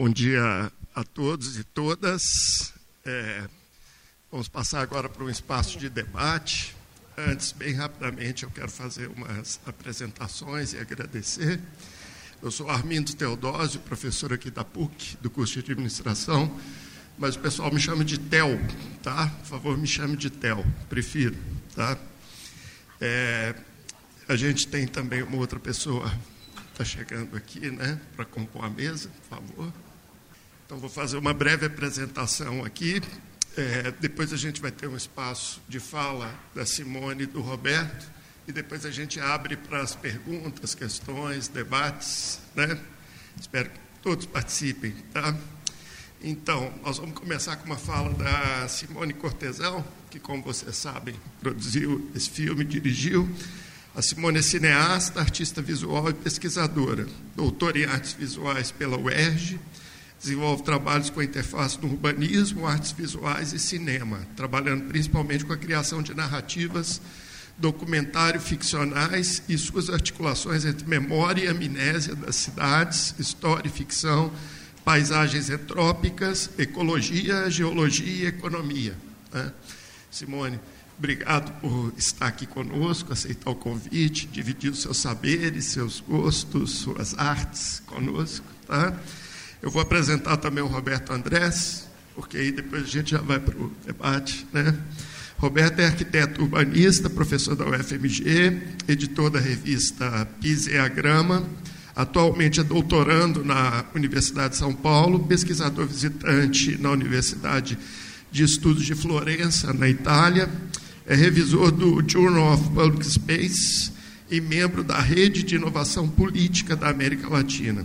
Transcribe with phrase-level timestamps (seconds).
[0.00, 2.72] Bom dia a todos e todas.
[3.04, 3.48] É,
[4.30, 6.76] vamos passar agora para um espaço de debate.
[7.16, 11.60] Antes, bem rapidamente, eu quero fazer umas apresentações e agradecer.
[12.40, 16.56] Eu sou Armindo Teodósio, professor aqui da PUC, do curso de administração,
[17.18, 18.56] mas o pessoal me chama de Tel,
[19.02, 19.26] tá?
[19.26, 21.36] Por favor, me chame de Tel, prefiro,
[21.74, 21.98] tá?
[23.00, 23.52] É,
[24.28, 26.08] a gente tem também uma outra pessoa
[26.82, 29.72] está chegando aqui, né, para compor a mesa, por favor.
[30.68, 33.00] Então, vou fazer uma breve apresentação aqui.
[33.56, 38.06] É, depois a gente vai ter um espaço de fala da Simone e do Roberto,
[38.46, 42.40] e depois a gente abre para as perguntas, questões, debates.
[42.54, 42.78] Né?
[43.40, 44.94] Espero que todos participem.
[45.10, 45.34] Tá?
[46.22, 52.10] Então, nós vamos começar com uma fala da Simone Cortesão, que, como vocês sabem, produziu
[52.14, 53.26] esse filme, dirigiu.
[53.96, 59.58] A Simone é cineasta, artista visual e pesquisadora, doutora em artes visuais pela UERJ,
[60.20, 66.02] desenvolve trabalhos com interface no urbanismo, artes visuais e cinema, trabalhando principalmente com a criação
[66.02, 67.00] de narrativas
[67.56, 74.32] documentário ficcionais e suas articulações entre memória e amnésia das cidades, história e ficção,
[74.84, 78.94] paisagens entrópicas, ecologia, geologia e economia.
[79.32, 79.52] Né?
[80.10, 80.60] Simone,
[80.98, 87.16] Obrigado por estar aqui conosco, aceitar o convite, dividir os seus saberes, seus gostos, suas
[87.16, 88.44] artes conosco.
[88.66, 88.98] Tá?
[89.60, 93.56] Eu vou apresentar também o Roberto Andrés, porque aí depois a gente já vai para
[93.56, 94.46] o debate.
[94.52, 94.76] Né?
[95.36, 98.56] Roberto é arquiteto urbanista, professor da UFMG,
[98.86, 101.44] editor da revista Piseagrama,
[101.94, 107.76] atualmente é doutorando na Universidade de São Paulo, pesquisador visitante na Universidade
[108.30, 110.48] de Estudos de Florença, na Itália,
[111.04, 113.90] é revisor do Journal of Public Space
[114.30, 117.84] e membro da Rede de Inovação Política da América Latina.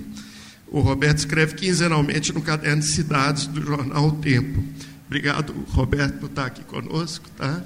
[0.74, 4.64] O Roberto escreve quinzenalmente no Caderno de Cidades do jornal O Tempo.
[5.06, 7.30] Obrigado, Roberto, por estar aqui conosco.
[7.38, 7.64] Tá?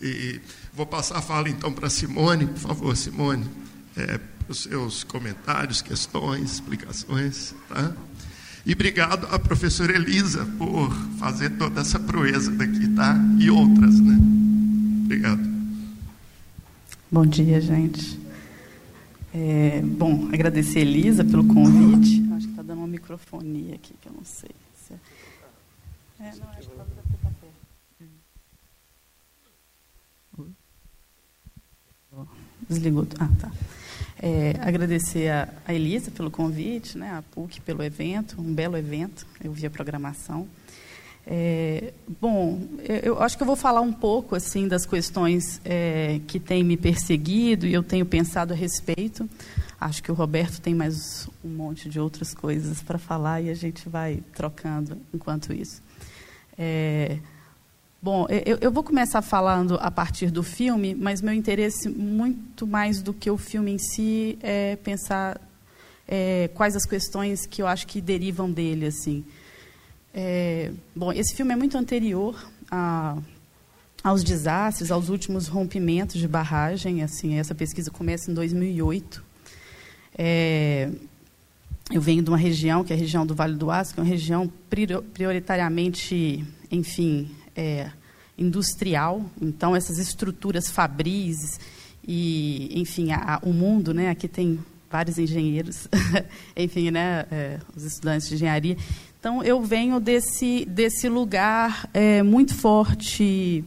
[0.00, 0.40] E
[0.72, 3.44] vou passar a fala então para Simone, por favor, Simone,
[3.94, 4.18] é,
[4.48, 7.54] os seus comentários, questões, explicações.
[7.68, 7.92] Tá?
[8.64, 13.14] E obrigado à professora Elisa por fazer toda essa proeza daqui, tá?
[13.38, 14.18] E outras, né?
[15.04, 15.46] Obrigado.
[17.10, 18.18] Bom dia, gente.
[19.34, 22.24] É, bom, agradecer a Elisa pelo convite.
[22.32, 24.54] Acho dando uma microfonia aqui, que eu não sei.
[24.76, 25.00] Se é...
[26.20, 26.46] é não.
[32.68, 33.06] Desligou.
[33.18, 33.50] Ah, tá.
[34.20, 39.26] É, agradecer a, a, Elisa pelo convite, né, a PUC pelo evento, um belo evento,
[39.42, 40.46] eu vi a programação.
[41.30, 42.58] É, bom,
[43.02, 46.74] eu acho que eu vou falar um pouco assim das questões é, que têm me
[46.74, 49.28] perseguido e eu tenho pensado a respeito.
[49.78, 53.54] Acho que o Roberto tem mais um monte de outras coisas para falar e a
[53.54, 55.82] gente vai trocando enquanto isso.
[56.56, 57.18] É,
[58.00, 63.02] bom, eu, eu, vou começar falando a partir do filme, mas meu interesse muito mais
[63.02, 65.38] do que o filme em si é pensar
[66.08, 69.22] é, quais as questões que eu acho que derivam dele, assim.
[70.20, 72.36] É, bom, esse filme é muito anterior
[72.68, 73.16] a,
[74.02, 77.04] aos desastres, aos últimos rompimentos de barragem.
[77.04, 79.24] Assim, essa pesquisa começa em 2008.
[80.18, 80.90] É,
[81.92, 84.02] eu venho de uma região, que é a região do Vale do Aço, que é
[84.02, 84.52] uma região
[85.14, 87.88] prioritariamente, enfim, é,
[88.36, 89.24] industrial.
[89.40, 91.60] Então, essas estruturas fabris
[92.04, 94.10] e, enfim, a, a, o mundo, né?
[94.10, 94.58] Aqui tem
[94.90, 95.88] vários engenheiros,
[96.56, 97.26] enfim, né?
[97.30, 98.76] É, os estudantes de engenharia.
[99.20, 103.64] Então, eu venho desse, desse lugar é, muito forte,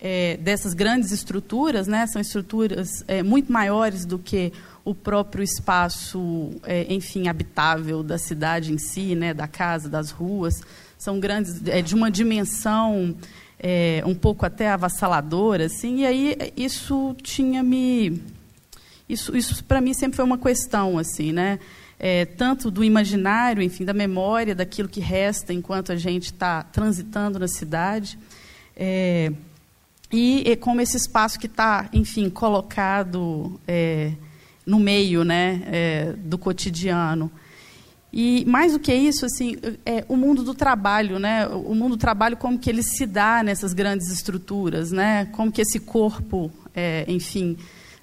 [0.00, 2.04] é, dessas grandes estruturas, né?
[2.08, 4.52] são estruturas é, muito maiores do que
[4.84, 9.32] o próprio espaço, é, enfim, habitável da cidade em si, né?
[9.32, 10.62] da casa, das ruas.
[10.98, 13.14] São grandes, é, de uma dimensão
[14.06, 18.22] um pouco até avassaladora, assim, e aí isso tinha me...
[19.08, 21.58] Isso, isso para mim sempre foi uma questão, assim, né?
[21.98, 27.38] é, tanto do imaginário, enfim, da memória, daquilo que resta enquanto a gente está transitando
[27.38, 28.18] na cidade,
[28.76, 29.32] é,
[30.10, 34.12] e, e, como esse espaço que está, enfim, colocado é,
[34.64, 37.30] no meio, né, é, do cotidiano.
[38.10, 41.46] E mais do que isso, assim, é o mundo do trabalho, né?
[41.46, 45.26] O mundo do trabalho como que ele se dá nessas grandes estruturas, né?
[45.26, 47.58] Como que esse corpo, é, enfim,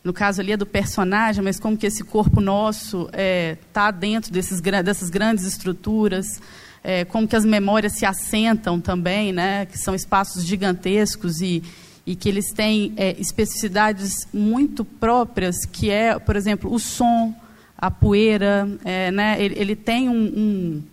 [0.05, 3.89] no caso ali é do personagem, mas como que esse corpo nosso está é, tá
[3.89, 6.39] dentro desses, dessas grandes estruturas,
[6.83, 11.63] é, como que as memórias se assentam também, né, que são espaços gigantescos e,
[12.05, 17.33] e que eles têm é, especificidades muito próprias, que é, por exemplo, o som,
[17.75, 20.83] a poeira, é, né, ele, ele tem um, um,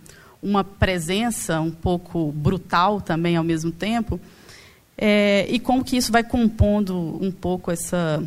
[0.41, 4.19] uma presença um pouco brutal também ao mesmo tempo,
[4.97, 8.23] é, e como que isso vai compondo um pouco essa,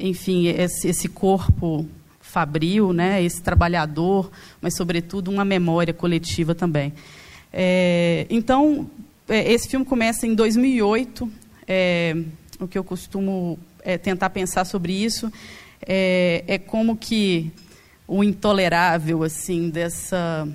[0.00, 1.86] enfim, esse, esse corpo
[2.20, 4.30] fabril, né, esse trabalhador,
[4.60, 6.92] mas sobretudo uma memória coletiva também.
[7.52, 8.88] É, então,
[9.28, 11.30] é, esse filme começa em 2008.
[11.66, 12.16] É,
[12.58, 15.32] o que eu costumo é, tentar pensar sobre isso
[15.86, 17.50] é, é como que
[18.06, 20.48] o intolerável assim dessa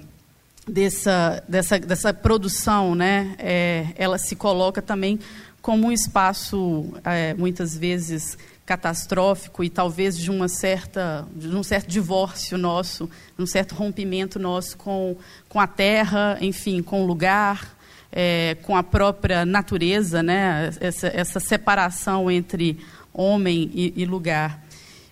[0.67, 3.35] dessa dessa dessa produção, né?
[3.39, 5.19] É, ela se coloca também
[5.61, 6.93] como um espaço
[7.37, 13.75] muitas vezes catastrófico e talvez de uma certa de um certo divórcio nosso, um certo
[13.75, 15.15] rompimento nosso com
[15.47, 17.77] com a terra, enfim, com o lugar,
[18.11, 20.71] é, com a própria natureza, né?
[20.79, 22.79] essa, essa separação entre
[23.13, 24.63] homem e, e lugar.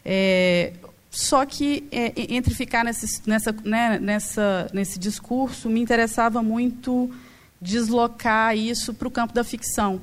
[0.04, 0.74] É,
[1.12, 7.12] só que é, entre ficar nesse, nessa, né, nessa, nesse discurso, me interessava muito
[7.62, 10.02] deslocar isso para o campo da ficção,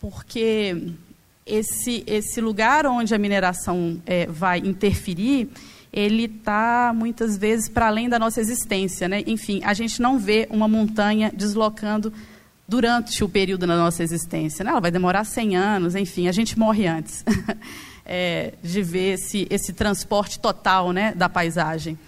[0.00, 0.92] porque
[1.46, 5.48] esse, esse lugar onde a mineração é, vai interferir,
[5.92, 9.08] ele está muitas vezes para além da nossa existência.
[9.08, 9.22] Né?
[9.26, 12.12] Enfim, a gente não vê uma montanha deslocando
[12.66, 14.64] durante o período da nossa existência.
[14.64, 14.70] Né?
[14.70, 17.24] Ela vai demorar 100 anos, enfim, a gente morre antes
[18.04, 21.98] é, de ver esse, esse transporte total né, da paisagem.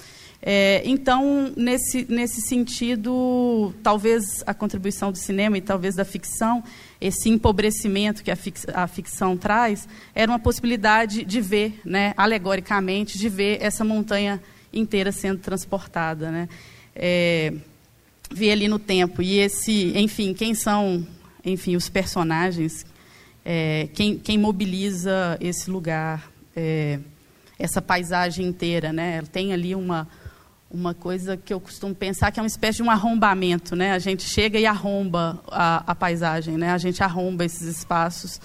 [0.48, 6.62] É, então, nesse, nesse sentido, talvez a contribuição do cinema e talvez da ficção,
[7.00, 13.19] esse empobrecimento que a, fix, a ficção traz, era uma possibilidade de ver, né, alegoricamente,
[13.19, 14.40] de ver essa montanha
[14.72, 16.31] inteira sendo transportada.
[16.31, 16.49] Né?
[16.94, 17.52] É,
[18.31, 19.22] ver ali no tempo.
[19.22, 21.04] E esse, enfim, quem são,
[21.44, 22.87] enfim, os personagens,
[23.44, 27.00] é, quem, quem mobiliza esse lugar, é,
[27.58, 29.22] essa paisagem inteira, né?
[29.32, 30.06] Tem ali uma
[30.70, 33.92] uma coisa que eu costumo pensar que é uma espécie de um arrombamento, né?
[33.92, 36.72] A gente chega e arromba a, a paisagem, né?
[36.72, 38.40] A gente arromba esses espaços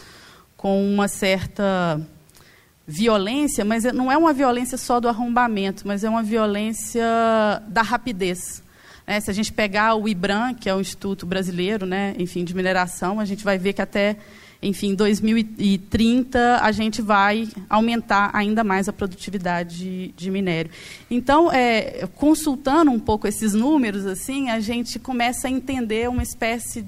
[0.56, 2.00] com uma certa
[2.86, 7.04] violência, mas não é uma violência só do arrombamento, mas é uma violência
[7.68, 8.62] da rapidez.
[9.08, 12.56] É, se a gente pegar o IBRAM, que é o Instituto Brasileiro, né, enfim, de
[12.56, 14.18] mineração, a gente vai ver que até,
[14.62, 20.70] enfim, 2030 a gente vai aumentar ainda mais a produtividade de, de minério.
[21.10, 26.86] Então, é, consultando um pouco esses números, assim, a gente começa a entender uma espécie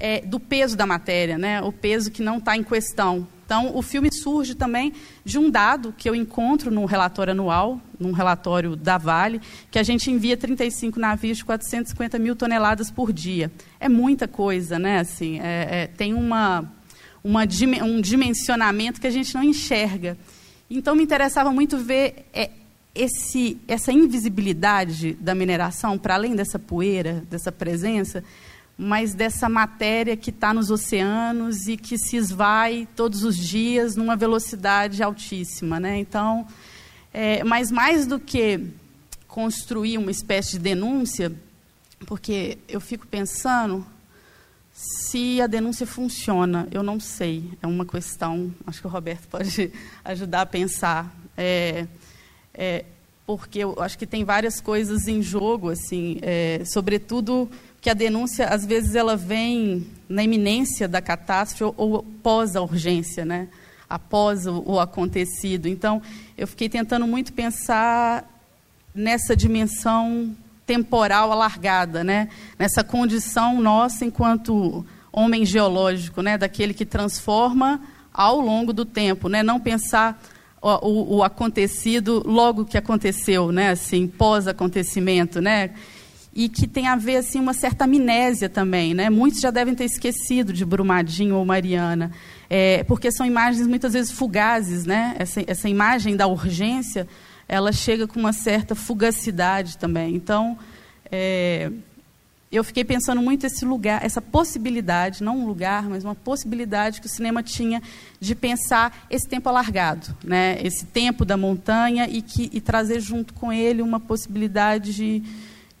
[0.00, 3.26] é, do peso da matéria, né, o peso que não está em questão.
[3.44, 8.10] Então, o filme surge também de um dado que eu encontro no relatório anual, num
[8.10, 13.52] relatório da Vale, que a gente envia 35 navios de 450 mil toneladas por dia.
[13.78, 15.00] É muita coisa, né?
[15.00, 16.66] Assim, é, é, tem uma,
[17.22, 17.42] uma,
[17.84, 20.16] um dimensionamento que a gente não enxerga.
[20.70, 22.50] Então, me interessava muito ver é,
[22.94, 28.22] esse, essa invisibilidade da mineração, para além dessa poeira, dessa presença,
[28.76, 34.16] mas dessa matéria que está nos oceanos e que se esvai todos os dias numa
[34.16, 35.78] velocidade altíssima.
[35.78, 35.98] Né?
[35.98, 36.46] Então,
[37.12, 38.60] é, mas mais do que
[39.28, 41.32] construir uma espécie de denúncia,
[42.06, 43.86] porque eu fico pensando
[44.72, 47.50] se a denúncia funciona, eu não sei.
[47.62, 49.72] É uma questão, acho que o Roberto pode
[50.04, 51.14] ajudar a pensar.
[51.36, 51.86] É,
[52.54, 52.84] é,
[53.26, 58.46] porque eu acho que tem várias coisas em jogo, assim, é, sobretudo que a denúncia,
[58.46, 63.48] às vezes, ela vem na iminência da catástrofe ou, ou pós a urgência, né?
[63.92, 65.68] após o, o acontecido.
[65.68, 66.00] Então,
[66.38, 68.26] eu fiquei tentando muito pensar
[68.94, 70.34] nessa dimensão
[70.72, 72.28] temporal alargada, né?
[72.58, 76.38] nessa condição nossa enquanto homem geológico, né?
[76.38, 77.78] daquele que transforma
[78.10, 79.42] ao longo do tempo, né?
[79.42, 80.18] não pensar
[80.62, 83.68] o, o, o acontecido logo que aconteceu, né?
[83.68, 85.72] assim, pós-acontecimento, né?
[86.34, 89.10] e que tem a ver assim uma certa amnésia também, né?
[89.10, 92.10] Muitos já devem ter esquecido de Brumadinho ou Mariana,
[92.48, 95.14] é, porque são imagens muitas vezes fugazes, né?
[95.18, 97.06] Essa, essa imagem da urgência,
[97.48, 100.14] ela chega com uma certa fugacidade também.
[100.14, 100.58] Então,
[101.10, 101.70] é,
[102.52, 107.06] eu fiquei pensando muito esse lugar, essa possibilidade, não um lugar, mas uma possibilidade que
[107.06, 107.82] o cinema tinha
[108.20, 110.58] de pensar esse tempo alargado, né?
[110.62, 115.22] Esse tempo da montanha e que e trazer junto com ele uma possibilidade de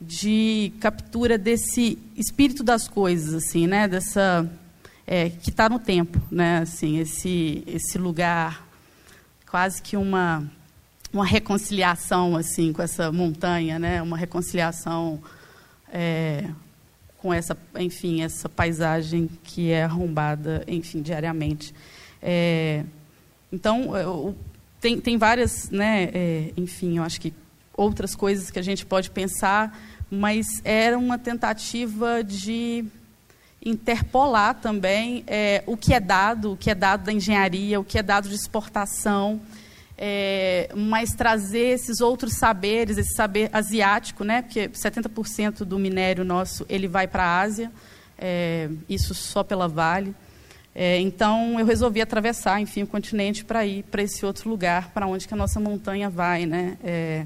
[0.00, 3.86] de captura desse espírito das coisas, assim, né?
[3.86, 4.50] Dessa
[5.06, 6.60] é, que está no tempo, né?
[6.60, 8.66] Assim, esse esse lugar
[9.46, 10.50] quase que uma
[11.12, 14.00] uma reconciliação assim com essa montanha, né?
[14.00, 15.20] Uma reconciliação
[15.92, 16.48] é,
[17.18, 21.74] com essa, enfim, essa paisagem que é arrombada, enfim, diariamente.
[22.20, 22.84] É,
[23.52, 24.34] então, eu,
[24.80, 26.10] tem, tem várias, né?
[26.12, 27.32] É, enfim, eu acho que
[27.76, 29.78] outras coisas que a gente pode pensar,
[30.10, 32.84] mas era uma tentativa de
[33.64, 37.98] interpolar também é, o que é dado, o que é dado da engenharia, o que
[37.98, 39.40] é dado de exportação,
[40.04, 44.42] é, mas trazer esses outros saberes, esse saber asiático, né?
[44.42, 47.70] Porque 70% do minério nosso ele vai para a Ásia,
[48.18, 50.12] é, isso só pela Vale.
[50.74, 55.06] É, então eu resolvi atravessar, enfim, o continente para ir para esse outro lugar, para
[55.06, 56.76] onde que a nossa montanha vai, né?
[56.82, 57.24] É,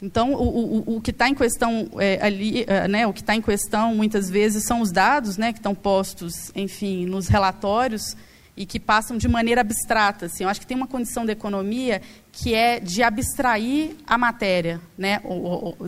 [0.00, 3.34] então, o, o, o que está em questão é, ali, é, né, o que está
[3.34, 8.16] em questão muitas vezes são os dados, né, que estão postos, enfim, nos relatórios
[8.58, 10.26] e que passam de maneira abstrata.
[10.26, 10.42] Assim.
[10.42, 15.20] Eu acho que tem uma condição da economia que é de abstrair a matéria, né?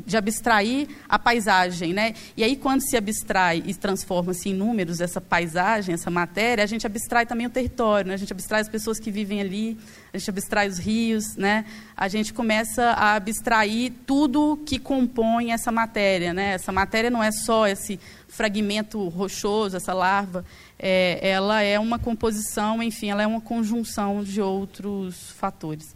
[0.07, 1.93] de abstrair a paisagem.
[1.93, 2.15] Né?
[2.37, 6.87] E aí, quando se abstrai e transforma-se em números essa paisagem, essa matéria, a gente
[6.87, 8.15] abstrai também o território, né?
[8.15, 9.77] a gente abstrai as pessoas que vivem ali,
[10.13, 11.65] a gente abstrai os rios, né?
[11.97, 16.33] a gente começa a abstrair tudo que compõe essa matéria.
[16.33, 16.55] Né?
[16.55, 17.99] Essa matéria não é só esse
[18.29, 20.45] fragmento rochoso, essa larva,
[20.83, 25.95] é, ela é uma composição, enfim, ela é uma conjunção de outros fatores.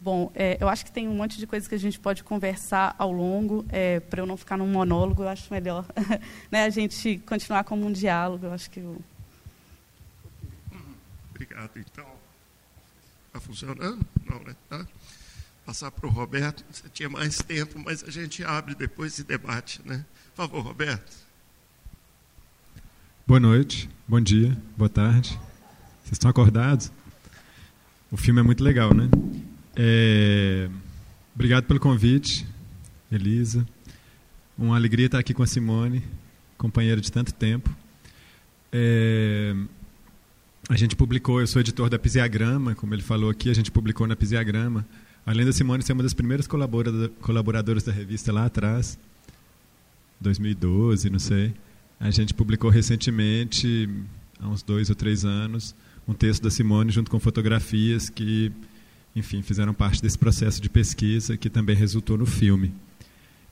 [0.00, 2.94] Bom, é, eu acho que tem um monte de coisas que a gente pode conversar
[2.98, 5.86] ao longo, é, para eu não ficar num monólogo, eu acho melhor
[6.52, 8.44] né, a gente continuar como um diálogo.
[8.44, 8.80] Eu acho que.
[8.80, 9.00] Eu...
[11.30, 11.78] Obrigado.
[11.78, 12.06] Então,
[13.28, 14.06] está funcionando?
[14.28, 14.54] Não, né?
[14.68, 14.86] Tá?
[15.64, 16.62] Passar para o Roberto.
[16.70, 20.04] Você tinha mais tempo, mas a gente abre depois e debate, né?
[20.34, 21.23] Por favor, Roberto.
[23.26, 25.30] Boa noite, bom dia, boa tarde.
[26.02, 26.92] Vocês estão acordados?
[28.10, 29.08] O filme é muito legal, né?
[29.74, 30.68] É...
[31.34, 32.46] Obrigado pelo convite,
[33.10, 33.66] Elisa.
[34.58, 36.04] Uma alegria estar aqui com a Simone,
[36.58, 37.74] companheira de tanto tempo.
[38.70, 39.56] É...
[40.68, 44.06] A gente publicou, eu sou editor da Pisiagrama, como ele falou aqui, a gente publicou
[44.06, 44.86] na Pisiagrama.
[45.24, 48.98] Além da Simone ser uma das primeiras colaboradoras da revista lá atrás,
[50.20, 51.54] 2012, não sei.
[51.98, 53.88] A gente publicou recentemente,
[54.40, 55.74] há uns dois ou três anos,
[56.06, 58.52] um texto da Simone junto com fotografias que
[59.14, 62.74] enfim, fizeram parte desse processo de pesquisa que também resultou no filme.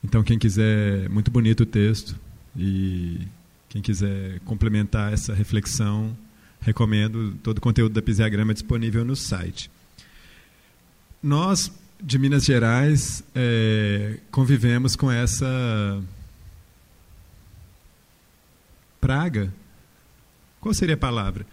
[0.03, 2.15] Então, quem quiser, muito bonito o texto,
[2.55, 3.21] e
[3.69, 6.15] quem quiser complementar essa reflexão,
[6.59, 9.71] recomendo todo o conteúdo da Pisiagrama é disponível no site.
[11.21, 11.71] Nós,
[12.01, 16.01] de Minas Gerais, é, convivemos com essa
[19.03, 19.53] praga.
[20.61, 21.45] Qual seria a palavra?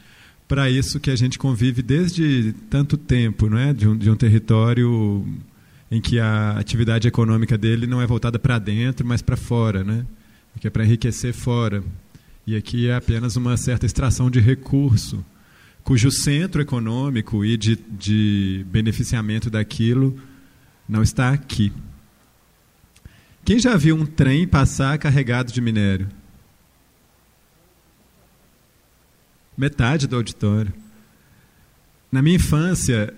[0.50, 3.72] para isso que a gente convive desde tanto tempo, não é?
[3.72, 5.24] de, um, de um território
[5.88, 10.04] em que a atividade econômica dele não é voltada para dentro, mas para fora, né?
[10.58, 11.84] que é para enriquecer fora.
[12.44, 15.24] E aqui é apenas uma certa extração de recurso,
[15.84, 20.18] cujo centro econômico e de, de beneficiamento daquilo
[20.88, 21.72] não está aqui.
[23.44, 26.08] Quem já viu um trem passar carregado de minério?
[29.60, 30.72] Metade do auditório.
[32.10, 33.12] Na minha infância,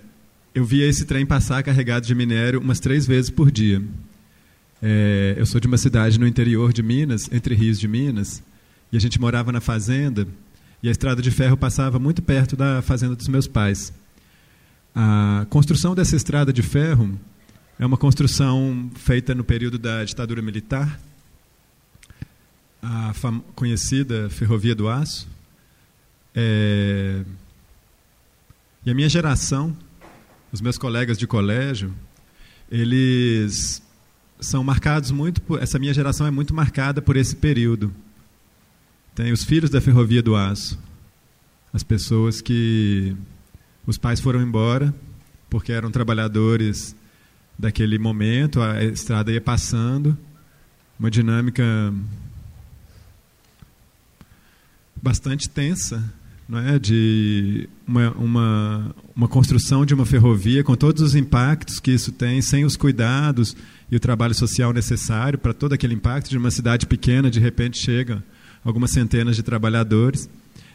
[0.53, 3.81] eu via esse trem passar carregado de minério umas três vezes por dia.
[4.81, 8.43] É, eu sou de uma cidade no interior de Minas, entre rios de Minas,
[8.91, 10.27] e a gente morava na fazenda,
[10.83, 13.93] e a estrada de ferro passava muito perto da fazenda dos meus pais.
[14.93, 17.17] A construção dessa estrada de ferro
[17.79, 20.99] é uma construção feita no período da ditadura militar,
[22.81, 23.13] a
[23.55, 25.31] conhecida Ferrovia do Aço,
[26.35, 27.23] é...
[28.85, 29.75] E a minha geração,
[30.51, 31.93] os meus colegas de colégio,
[32.69, 33.81] eles
[34.39, 37.93] são marcados muito por, essa minha geração é muito marcada por esse período.
[39.15, 40.77] Tem os filhos da Ferrovia do Aço,
[41.71, 43.15] as pessoas que
[43.87, 44.93] os pais foram embora
[45.53, 46.95] porque eram trabalhadores
[47.59, 50.17] daquele momento, a estrada ia passando,
[50.99, 51.63] uma dinâmica
[54.99, 56.03] bastante tensa
[56.47, 61.91] não é, de uma, uma, uma construção de uma ferrovia com todos os impactos que
[61.91, 63.55] isso tem, sem os cuidados
[63.91, 67.77] e o trabalho social necessário para todo aquele impacto de uma cidade pequena, de repente
[67.77, 68.23] chega
[68.63, 70.29] algumas centenas de trabalhadores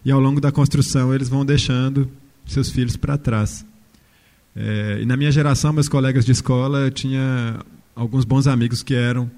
[0.04, 2.10] e ao longo da construção eles vão deixando
[2.46, 3.64] seus filhos para trás.
[4.56, 7.60] É, e na minha geração, meus colegas de escola, eu tinha
[7.94, 9.30] alguns bons amigos que eram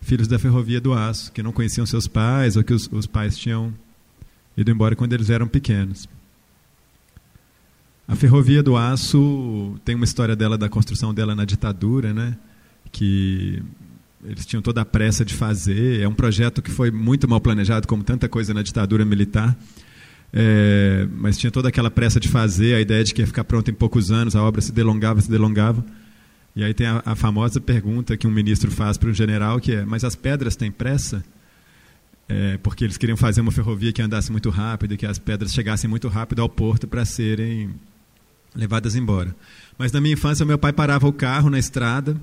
[0.00, 3.36] filhos da Ferrovia do Aço, que não conheciam seus pais ou que os, os pais
[3.36, 3.72] tinham
[4.56, 6.08] ido embora quando eles eram pequenos.
[8.08, 12.36] A Ferrovia do Aço tem uma história dela da construção dela na ditadura, né?
[12.92, 13.60] Que
[14.24, 16.00] eles tinham toda a pressa de fazer.
[16.00, 19.56] É um projeto que foi muito mal planejado, como tanta coisa na ditadura militar.
[20.32, 23.70] É, mas tinha toda aquela pressa de fazer, a ideia de que ia ficar pronto
[23.70, 25.84] em poucos anos, a obra se delongava, se delongava.
[26.54, 29.72] E aí tem a, a famosa pergunta que um ministro faz para um general, que
[29.72, 31.24] é: mas as pedras têm pressa?
[32.28, 35.52] É, porque eles queriam fazer uma ferrovia que andasse muito rápido e que as pedras
[35.52, 37.70] chegassem muito rápido ao porto para serem
[38.54, 39.34] levadas embora.
[39.78, 42.20] Mas na minha infância, meu pai parava o carro na estrada,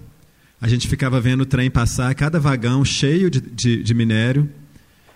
[0.59, 4.49] a gente ficava vendo o trem passar, cada vagão cheio de, de, de minério.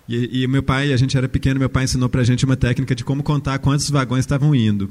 [0.07, 2.55] E, e, meu pai, a gente era pequeno, meu pai ensinou para a gente uma
[2.55, 4.89] técnica de como contar quantos vagões estavam indo.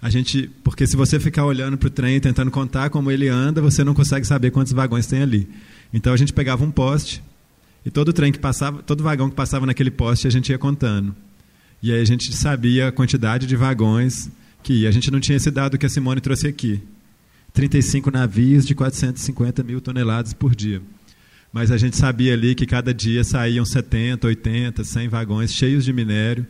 [0.00, 3.60] A gente, porque se você ficar olhando para o trem tentando contar como ele anda,
[3.60, 5.48] você não consegue saber quantos vagões tem ali.
[5.92, 7.22] Então a gente pegava um poste
[7.88, 11.16] e todo trem que passava, todo vagão que passava naquele poste a gente ia contando.
[11.82, 14.30] E aí a gente sabia a quantidade de vagões
[14.62, 14.90] que ia.
[14.90, 16.82] A gente não tinha esse dado que a Simone trouxe aqui.
[17.54, 20.82] 35 navios de 450 mil toneladas por dia.
[21.50, 25.90] Mas a gente sabia ali que cada dia saíam 70, 80, 100 vagões cheios de
[25.90, 26.46] minério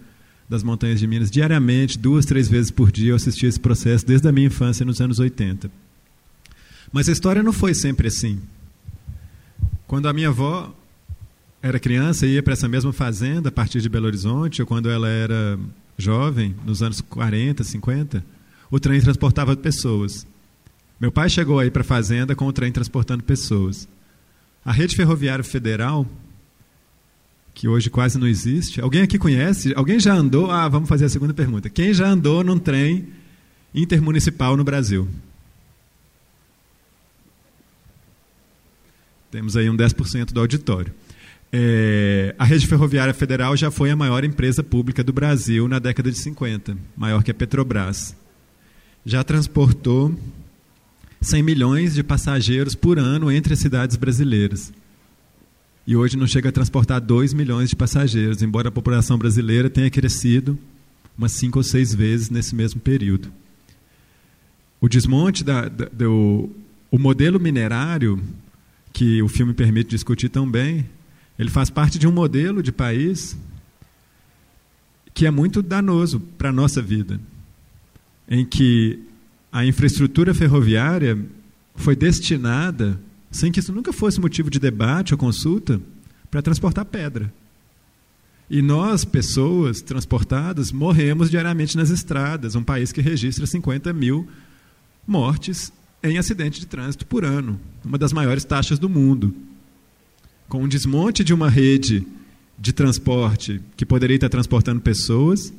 [0.49, 3.11] das montanhas de Minas diariamente, duas, três vezes por dia.
[3.11, 5.71] Eu assistia esse processo desde a minha infância, nos anos 80.
[6.93, 8.41] Mas a história não foi sempre assim.
[9.87, 10.75] Quando a minha avó
[11.63, 14.89] era criança e ia para essa mesma fazenda a partir de Belo Horizonte, ou quando
[14.89, 15.59] ela era
[15.97, 18.25] jovem, nos anos 40, 50,
[18.71, 20.27] o trem transportava pessoas.
[21.01, 23.89] Meu pai chegou aí para a fazenda com o trem transportando pessoas.
[24.65, 26.07] A rede ferroviária federal
[27.55, 28.81] que hoje quase não existe.
[28.81, 29.73] Alguém aqui conhece?
[29.75, 30.49] Alguém já andou?
[30.49, 31.69] Ah, vamos fazer a segunda pergunta.
[31.69, 33.09] Quem já andou num trem
[33.75, 35.09] intermunicipal no Brasil?
[39.29, 40.95] Temos aí um 10% do auditório.
[41.53, 46.11] É, a Rede Ferroviária Federal já foi a maior empresa pública do Brasil na década
[46.11, 48.15] de 50, maior que a Petrobras.
[49.05, 50.15] Já transportou
[51.21, 54.73] 100 milhões de passageiros por ano entre as cidades brasileiras
[55.89, 59.89] e hoje não chega a transportar 2 milhões de passageiros, embora a população brasileira tenha
[59.89, 60.59] crescido
[61.17, 63.33] umas cinco ou seis vezes nesse mesmo período.
[64.83, 66.51] O desmonte da, da, do
[66.91, 68.23] o modelo minerário
[68.93, 70.85] que o filme permite discutir também,
[71.39, 73.37] ele faz parte de um modelo de país
[75.15, 77.21] que é muito danoso para a nossa vida,
[78.29, 79.01] em que
[79.51, 81.19] a infraestrutura ferroviária
[81.75, 82.99] foi destinada
[83.31, 85.81] sem que isso nunca fosse motivo de debate ou consulta,
[86.31, 87.33] para transportar pedra.
[88.51, 94.27] E nós, pessoas transportadas, morremos diariamente nas estradas, um país que registra 50 mil
[95.07, 99.35] mortes em acidente de trânsito por ano, uma das maiores taxas do mundo.
[100.49, 102.07] Com um desmonte de uma rede
[102.59, 105.53] de transporte que poderia estar transportando pessoas,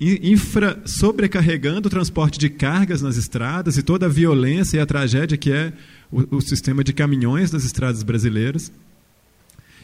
[0.00, 5.36] infra, sobrecarregando o transporte de cargas nas estradas e toda a violência e a tragédia
[5.36, 5.72] que é
[6.10, 8.72] o, o sistema de caminhões das estradas brasileiras.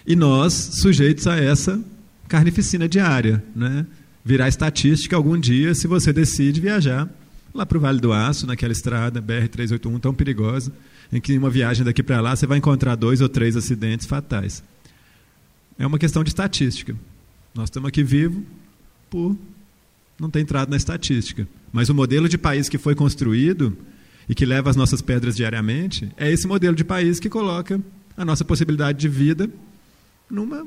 [0.06, 1.80] E nós, sujeitos a essa
[2.26, 3.86] carnificina diária, né?
[4.24, 7.08] virar estatística algum dia se você decide viajar
[7.54, 10.72] lá para o Vale do Aço, naquela estrada BR-381 tão perigosa,
[11.12, 14.62] em que uma viagem daqui para lá você vai encontrar dois ou três acidentes fatais.
[15.78, 16.96] É uma questão de estatística.
[17.54, 18.42] Nós estamos aqui vivos
[19.10, 19.36] por
[20.18, 21.46] não ter entrado na estatística.
[21.72, 23.76] Mas o modelo de país que foi construído
[24.28, 27.80] e que leva as nossas pedras diariamente, é esse modelo de país que coloca
[28.16, 29.50] a nossa possibilidade de vida
[30.30, 30.66] numa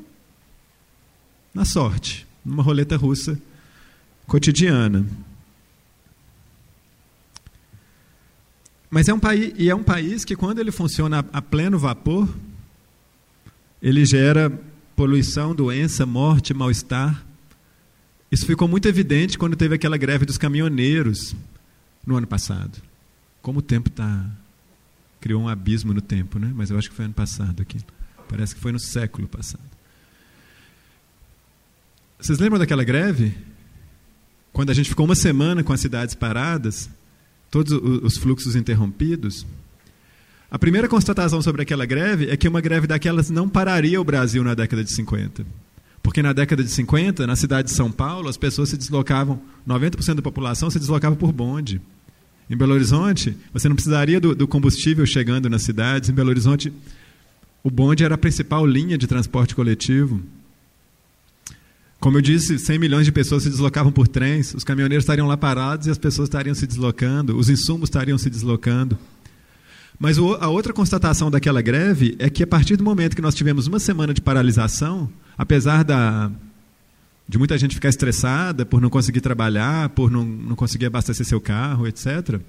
[1.53, 3.39] na sorte, numa roleta russa
[4.27, 5.05] cotidiana.
[8.89, 12.27] Mas é um país e é um país que quando ele funciona a, pleno vapor,
[13.81, 14.49] ele gera
[14.95, 17.25] poluição, doença, morte, mal-estar.
[18.31, 21.35] Isso ficou muito evidente quando teve aquela greve dos caminhoneiros
[22.05, 22.81] no ano passado.
[23.41, 24.25] Como o tempo está.
[25.19, 26.51] Criou um abismo no tempo, né?
[26.55, 27.79] mas eu acho que foi ano passado aqui.
[28.29, 29.63] Parece que foi no século passado.
[32.19, 33.35] Vocês lembram daquela greve?
[34.53, 36.89] Quando a gente ficou uma semana com as cidades paradas,
[37.49, 39.45] todos os fluxos interrompidos.
[40.49, 44.43] A primeira constatação sobre aquela greve é que uma greve daquelas não pararia o Brasil
[44.43, 45.45] na década de 50.
[46.01, 50.15] Porque na década de 50, na cidade de São Paulo, as pessoas se deslocavam, 90%
[50.15, 51.81] da população se deslocava por bonde.
[52.49, 56.09] Em Belo Horizonte, você não precisaria do, do combustível chegando nas cidades.
[56.09, 56.71] Em Belo Horizonte,
[57.61, 60.21] o bonde era a principal linha de transporte coletivo.
[61.99, 65.35] Como eu disse, 100 milhões de pessoas se deslocavam por trens, os caminhoneiros estariam lá
[65.35, 68.97] parados e as pessoas estariam se deslocando, os insumos estariam se deslocando.
[69.99, 73.65] Mas a outra constatação daquela greve é que, a partir do momento que nós tivemos
[73.65, 76.31] uma semana de paralisação, apesar da,
[77.27, 81.41] de muita gente ficar estressada por não conseguir trabalhar, por não, não conseguir abastecer seu
[81.41, 82.39] carro, etc.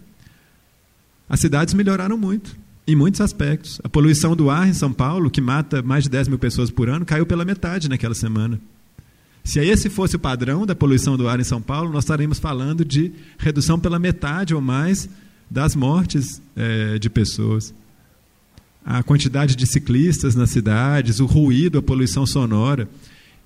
[1.26, 2.54] As cidades melhoraram muito,
[2.86, 3.80] em muitos aspectos.
[3.82, 6.90] A poluição do ar em São Paulo, que mata mais de 10 mil pessoas por
[6.90, 8.60] ano, caiu pela metade naquela semana.
[9.48, 12.84] Se esse fosse o padrão da poluição do ar em São Paulo, nós estaríamos falando
[12.84, 15.08] de redução pela metade ou mais
[15.50, 17.72] das mortes é, de pessoas.
[18.84, 22.86] A quantidade de ciclistas nas cidades, o ruído, a poluição sonora.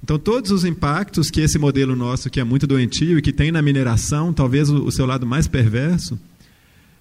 [0.02, 3.52] Então, todos os impactos que esse modelo nosso, que é muito doentio e que tem
[3.52, 6.18] na mineração, talvez o, o seu lado mais perverso,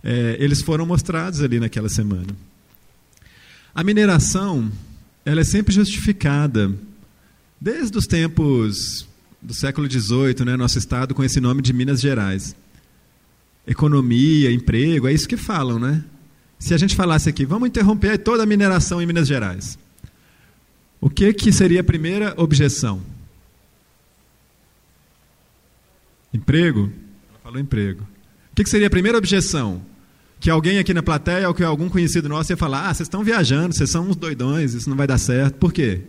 [0.03, 2.37] é, eles foram mostrados ali naquela semana.
[3.73, 4.71] A mineração,
[5.25, 6.71] ela é sempre justificada,
[7.61, 9.07] desde os tempos
[9.39, 12.55] do século XVIII, né, nosso estado com esse nome de Minas Gerais.
[13.67, 16.03] Economia, emprego, é isso que falam, né?
[16.57, 19.77] Se a gente falasse aqui, vamos interromper toda a mineração em Minas Gerais.
[20.99, 23.01] O que, que seria a primeira objeção?
[26.33, 26.91] Emprego?
[27.29, 28.01] Ela falou emprego.
[28.51, 29.81] O que, que seria a primeira objeção?
[30.39, 33.23] Que alguém aqui na plateia ou que algum conhecido nosso ia falar: ah, vocês estão
[33.23, 35.55] viajando, vocês são uns doidões, isso não vai dar certo.
[35.55, 36.01] Por quê?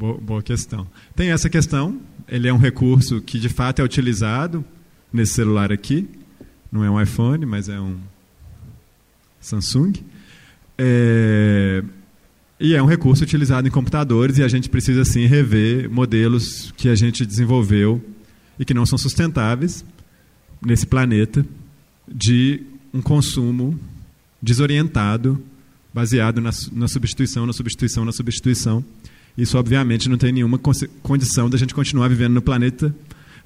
[0.00, 0.86] Boa, boa, questão.
[1.14, 4.64] Tem essa questão, ele é um recurso que de fato é utilizado
[5.12, 6.08] nesse celular aqui.
[6.72, 7.98] Não é um iPhone, mas é um
[9.42, 9.92] Samsung.
[10.78, 11.84] É,
[12.58, 16.88] e é um recurso utilizado em computadores e a gente precisa sim rever modelos que
[16.88, 18.02] a gente desenvolveu
[18.58, 19.84] e que não são sustentáveis
[20.64, 21.44] nesse planeta
[22.08, 22.62] de
[22.94, 23.78] um consumo
[24.40, 25.44] desorientado,
[25.92, 28.82] baseado na, na substituição, na substituição, na substituição
[29.36, 30.58] isso, obviamente, não tem nenhuma
[31.02, 32.94] condição da gente continuar vivendo no planeta.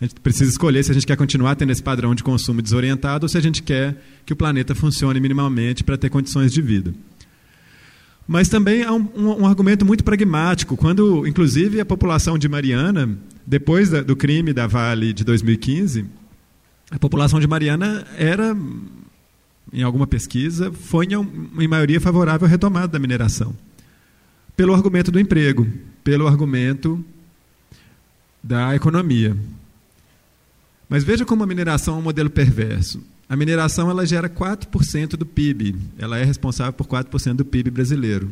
[0.00, 3.24] A gente precisa escolher se a gente quer continuar tendo esse padrão de consumo desorientado
[3.24, 6.92] ou se a gente quer que o planeta funcione minimamente para ter condições de vida.
[8.26, 10.76] Mas também há um, um, um, argumento muito pragmático.
[10.76, 13.16] Quando, inclusive, a população de Mariana,
[13.46, 16.06] depois da, do crime da Vale de 2015,
[16.90, 18.56] a população de Mariana era,
[19.72, 23.54] em alguma pesquisa, foi em, em maioria favorável à retomada da mineração
[24.56, 25.66] pelo argumento do emprego,
[26.02, 27.04] pelo argumento
[28.42, 29.36] da economia.
[30.88, 33.02] Mas veja como a mineração é um modelo perverso.
[33.28, 38.30] A mineração ela gera 4% do PIB, ela é responsável por 4% do PIB brasileiro.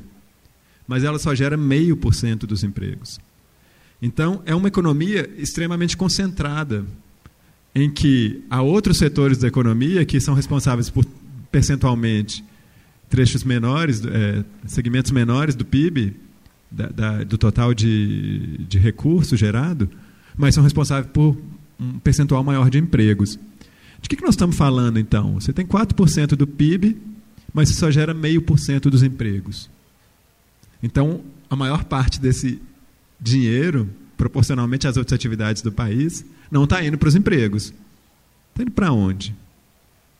[0.86, 3.18] Mas ela só gera 0,5% dos empregos.
[4.00, 6.84] Então, é uma economia extremamente concentrada,
[7.74, 11.06] em que há outros setores da economia que são responsáveis por
[11.50, 12.44] percentualmente
[13.12, 16.16] trechos menores, é, segmentos menores do PIB,
[16.70, 19.86] da, da, do total de, de recurso gerado,
[20.34, 21.36] mas são responsáveis por
[21.78, 23.38] um percentual maior de empregos.
[24.00, 25.34] De que, que nós estamos falando, então?
[25.34, 26.96] Você tem 4% do PIB,
[27.52, 29.68] mas você só gera 0,5% dos empregos.
[30.82, 31.20] Então,
[31.50, 32.62] a maior parte desse
[33.20, 37.74] dinheiro, proporcionalmente às outras atividades do país, não está indo para os empregos.
[38.52, 39.36] Está indo para onde?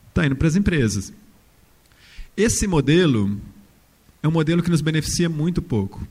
[0.09, 1.11] Está indo para as empresas.
[2.35, 3.39] Esse modelo
[4.21, 6.07] é um modelo que nos beneficia muito pouco.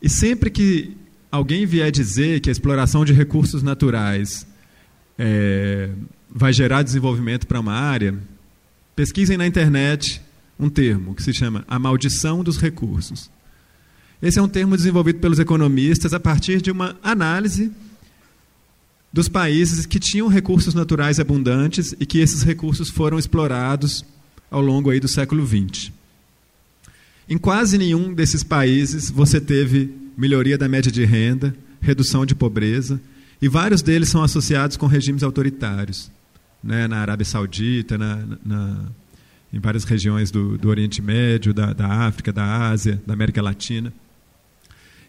[0.00, 0.96] E sempre que
[1.30, 4.46] alguém vier dizer que a exploração de recursos naturais
[5.18, 5.90] é,
[6.30, 8.14] vai gerar desenvolvimento para uma área,
[8.94, 10.20] pesquisem na internet
[10.58, 13.30] um termo que se chama a maldição dos recursos.
[14.22, 17.72] Esse é um termo desenvolvido pelos economistas a partir de uma análise
[19.12, 24.04] dos países que tinham recursos naturais abundantes e que esses recursos foram explorados
[24.56, 25.92] ao longo aí do século XX.
[27.28, 32.98] Em quase nenhum desses países você teve melhoria da média de renda, redução de pobreza,
[33.42, 36.10] e vários deles são associados com regimes autoritários.
[36.64, 38.86] Né, na Arábia Saudita, na, na,
[39.52, 43.92] em várias regiões do, do Oriente Médio, da, da África, da Ásia, da América Latina.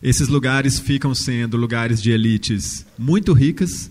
[0.04, 3.90] Esses lugares ficam sendo lugares de elites muito ricas,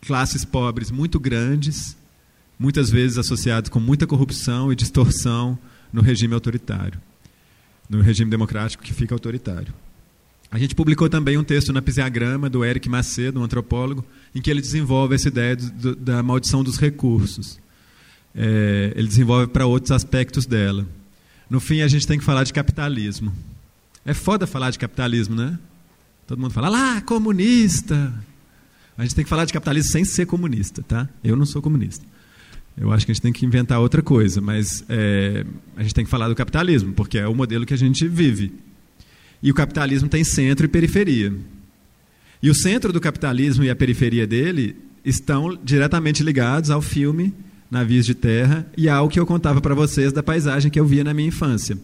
[0.00, 1.94] classes pobres muito grandes,
[2.58, 5.58] muitas vezes associados com muita corrupção e distorção
[5.92, 7.00] no regime autoritário,
[7.88, 9.72] no regime democrático que fica autoritário.
[10.50, 14.50] A gente publicou também um texto na Pisiagrama do Eric Macedo, um antropólogo, em que
[14.50, 17.58] ele desenvolve essa ideia do, da maldição dos recursos.
[18.34, 20.86] É, ele desenvolve para outros aspectos dela.
[21.50, 23.32] No fim, a gente tem que falar de capitalismo.
[24.04, 25.58] É foda falar de capitalismo, né?
[26.26, 28.12] Todo mundo fala, lá, comunista.
[28.96, 31.08] A gente tem que falar de capitalismo sem ser comunista, tá?
[31.22, 32.04] Eu não sou comunista.
[32.78, 36.04] Eu acho que a gente tem que inventar outra coisa, mas é, a gente tem
[36.04, 38.52] que falar do capitalismo, porque é o modelo que a gente vive.
[39.42, 41.32] E o capitalismo tem centro e periferia.
[42.42, 47.32] E o centro do capitalismo e a periferia dele estão diretamente ligados ao filme
[47.70, 51.02] Navios de Terra e ao que eu contava para vocês da paisagem que eu via
[51.02, 51.78] na minha infância.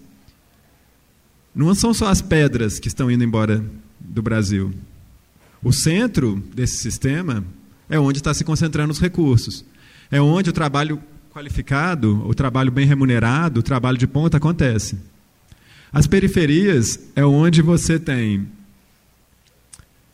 [1.55, 3.65] não são só as pedras que estão indo embora
[3.99, 4.73] do Brasil.
[5.63, 7.45] O centro desse sistema
[7.89, 9.65] é onde está se concentrando os recursos.
[10.13, 14.99] É onde o trabalho qualificado, o trabalho bem remunerado, o trabalho de ponta acontece.
[15.91, 18.47] As periferias é onde você tem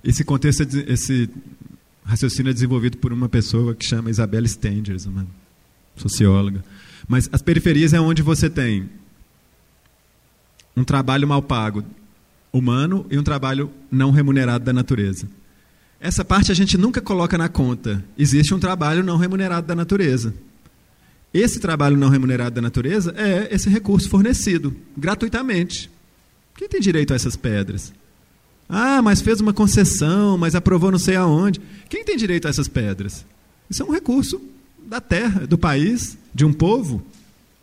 [0.05, 1.29] esse contexto, esse
[2.05, 5.27] raciocínio é desenvolvido por uma pessoa que chama Isabel Stengers, uma
[5.97, 6.65] socióloga.
[7.09, 8.89] Mas as periferias é onde você tem
[10.77, 11.85] um trabalho mal pago
[12.53, 15.29] humano e um trabalho não remunerado da natureza.
[16.01, 18.05] Essa parte a gente nunca coloca na conta.
[18.17, 20.33] Existe um trabalho não remunerado da natureza.
[21.35, 25.91] Esse trabalho não remunerado da natureza é esse recurso fornecido gratuitamente.
[26.57, 27.93] Quem tem direito a essas pedras?
[28.69, 31.61] Ah, mas fez uma concessão, mas aprovou não sei aonde.
[31.89, 33.25] Quem tem direito a essas pedras?
[33.69, 34.41] Isso é um recurso
[34.87, 37.03] da terra, do país, de um povo.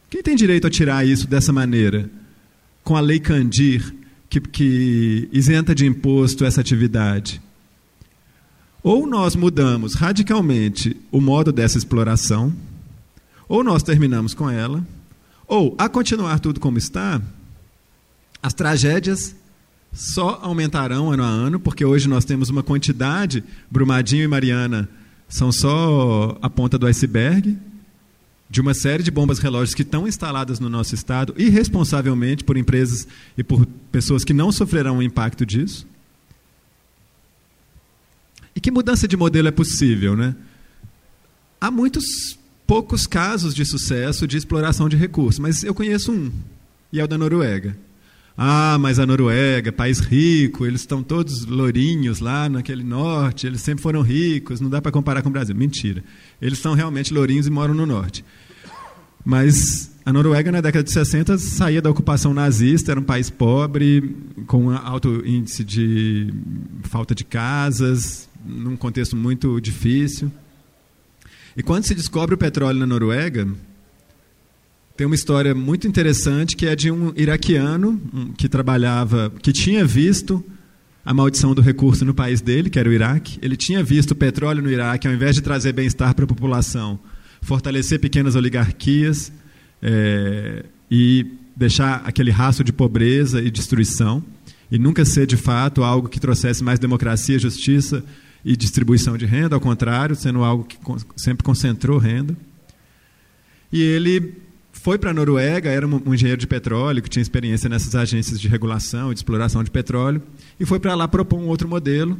[0.10, 2.10] Quem tem direito a tirar isso dessa maneira?
[2.84, 3.94] Com a lei Candir,
[4.30, 7.42] que, que isenta de imposto essa atividade.
[8.86, 12.54] Ou nós mudamos radicalmente o modo dessa exploração,
[13.50, 14.86] ou nós terminamos com ela,
[15.48, 17.20] ou, a continuar tudo como está,
[18.44, 19.36] as tragédias
[19.92, 24.88] só aumentarão ano a ano, porque hoje nós temos uma quantidade, Brumadinho e Mariana
[25.28, 27.58] são só a ponta do iceberg,
[28.48, 33.08] de uma série de bombas relógios que estão instaladas no nosso estado, irresponsavelmente por empresas
[33.36, 35.88] e por pessoas que não sofrerão o impacto disso.
[38.56, 40.16] E que mudança de modelo é possível?
[40.16, 40.36] Né?
[41.60, 42.06] Há muitos
[42.66, 46.32] poucos casos de sucesso de exploração de recursos, mas eu conheço um,
[46.92, 47.78] e é o da Noruega.
[48.38, 53.82] Ah, mas a Noruega, país rico, eles estão todos lourinhos lá naquele norte, eles sempre
[53.82, 55.56] foram ricos, não dá para comparar com o Brasil.
[55.56, 56.04] Mentira.
[56.42, 58.26] Eles são realmente lourinhos e moram no norte.
[59.24, 64.16] Mas a Noruega, na década de 60, saía da ocupação nazista, era um país pobre,
[64.46, 66.34] com alto índice de
[66.84, 70.32] falta de casas, num contexto muito difícil.
[71.58, 73.48] E quando se descobre o petróleo na Noruega,
[74.98, 78.02] tem uma história muito interessante que é de um iraquiano
[78.38, 80.44] que trabalhava, que tinha visto
[81.06, 83.38] a maldição do recurso no país dele, que era o Iraque.
[83.42, 87.00] Ele tinha visto o petróleo no Iraque, ao invés de trazer bem-estar para a população,
[87.42, 89.32] fortalecer pequenas oligarquias
[89.82, 94.24] é, e deixar aquele rastro de pobreza e destruição,
[94.72, 98.04] e nunca ser de fato algo que trouxesse mais democracia, justiça
[98.46, 100.78] e distribuição de renda, ao contrário, sendo algo que
[101.18, 102.38] sempre concentrou renda.
[103.74, 104.36] E ele
[104.72, 108.48] foi para a Noruega, era um, engenheiro de petróleo que tinha experiência nessas agências de
[108.48, 110.22] regulação e de exploração de petróleo,
[110.60, 112.20] e foi para lá propor um outro modelo.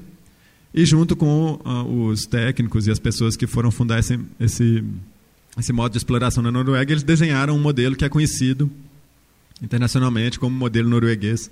[0.74, 4.84] E junto com uh, os técnicos e as pessoas que foram fundar esse, esse,
[5.58, 8.70] esse modo de exploração na Noruega, eles desenharam um modelo que é conhecido
[9.62, 11.52] internacionalmente como modelo norueguês.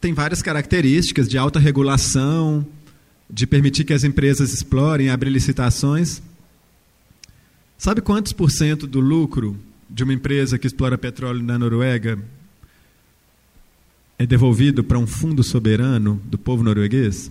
[0.00, 2.66] Tem várias características de alta regulação,
[3.28, 6.22] de permitir que as empresas explorem, abrir licitações,
[7.80, 9.58] Sabe quantos por cento do lucro
[9.88, 12.22] de uma empresa que explora petróleo na Noruega
[14.18, 17.30] é devolvido para um fundo soberano do povo norueguês?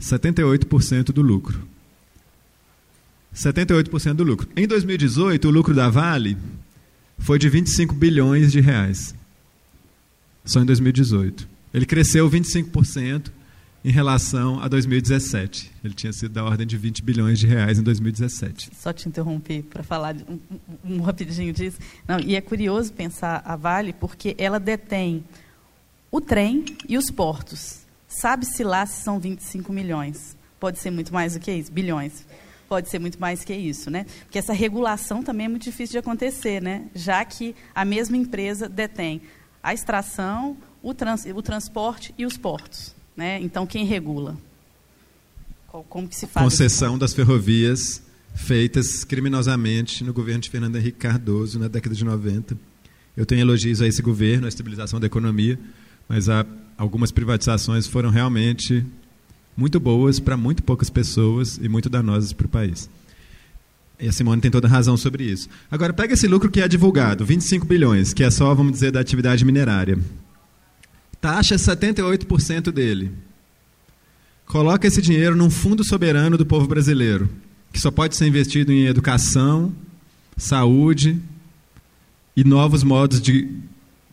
[0.00, 1.62] 78% do lucro.
[3.34, 4.48] 78% do lucro.
[4.56, 6.34] Em 2018, o lucro da Vale
[7.18, 9.14] foi de 25 bilhões de reais.
[10.44, 11.48] Só em 2018.
[11.72, 13.30] Ele cresceu 25%
[13.84, 15.70] em relação a 2017.
[15.84, 18.70] Ele tinha sido da ordem de 20 bilhões de reais em 2017.
[18.74, 20.38] Só te interrompi para falar um,
[20.84, 21.78] um, rapidinho disso.
[22.06, 25.24] Não, e é curioso pensar a Vale porque ela detém
[26.10, 27.80] o trem e os portos.
[28.08, 30.36] Sabe-se lá se são 25 milhões.
[30.58, 32.26] Pode ser muito mais do que isso, bilhões.
[32.68, 34.04] Pode ser muito mais que isso, né?
[34.24, 36.84] Porque essa regulação também é muito difícil de acontecer, né?
[36.94, 39.22] Já que a mesma empresa detém
[39.62, 42.94] a extração, o, trans, o transporte e os portos.
[43.16, 43.40] Né?
[43.40, 44.36] Então, quem regula?
[45.88, 46.44] Como que se faz?
[46.44, 48.02] Concessão das ferrovias
[48.34, 52.56] feitas criminosamente no governo de Fernando Henrique Cardoso na década de 90.
[53.16, 55.58] Eu tenho elogios a esse governo, a estabilização da economia,
[56.08, 58.86] mas há, algumas privatizações foram realmente
[59.56, 62.88] muito boas para muito poucas pessoas e muito danosas para o país.
[64.00, 65.48] E a Simone tem toda razão sobre isso.
[65.70, 69.00] Agora, pega esse lucro que é divulgado, 25 bilhões, que é só, vamos dizer, da
[69.00, 69.98] atividade minerária.
[71.20, 73.10] Taxa 78% dele.
[74.46, 77.28] Coloca esse dinheiro num fundo soberano do povo brasileiro,
[77.72, 79.74] que só pode ser investido em educação,
[80.36, 81.20] saúde
[82.36, 83.48] e novos modos de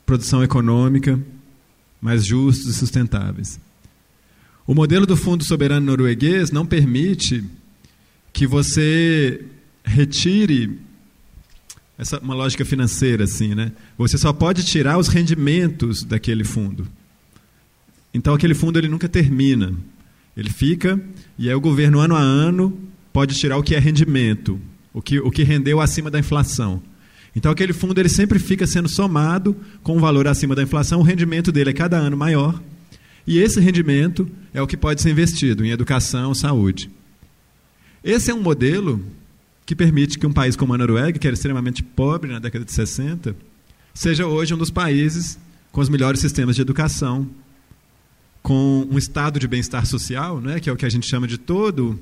[0.05, 1.19] produção econômica
[2.01, 3.59] mais justos e sustentáveis.
[4.67, 7.43] O modelo do Fundo Soberano Norueguês não permite
[8.31, 9.43] que você
[9.85, 10.79] retire
[11.97, 13.71] essa uma lógica financeira assim, né?
[13.97, 16.87] Você só pode tirar os rendimentos daquele fundo.
[18.13, 19.73] Então aquele fundo ele nunca termina.
[20.35, 20.99] Ele fica
[21.37, 22.77] e aí o governo ano a ano
[23.13, 24.59] pode tirar o que é rendimento,
[24.93, 26.81] o que o que rendeu acima da inflação.
[27.35, 31.03] Então aquele fundo ele sempre fica sendo somado com um valor acima da inflação, o
[31.03, 32.61] rendimento dele é cada ano maior.
[33.27, 36.89] E esse rendimento é o que pode ser investido em educação, saúde.
[38.03, 39.03] Esse é um modelo
[39.65, 42.71] que permite que um país como a Noruega, que era extremamente pobre na década de
[42.71, 43.35] 60,
[43.93, 45.39] seja hoje um dos países
[45.71, 47.27] com os melhores sistemas de educação,
[48.41, 51.37] com um estado de bem-estar social, né, que é o que a gente chama de
[51.37, 51.99] todo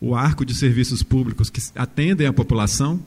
[0.00, 3.00] o arco de serviços públicos que atendem à população,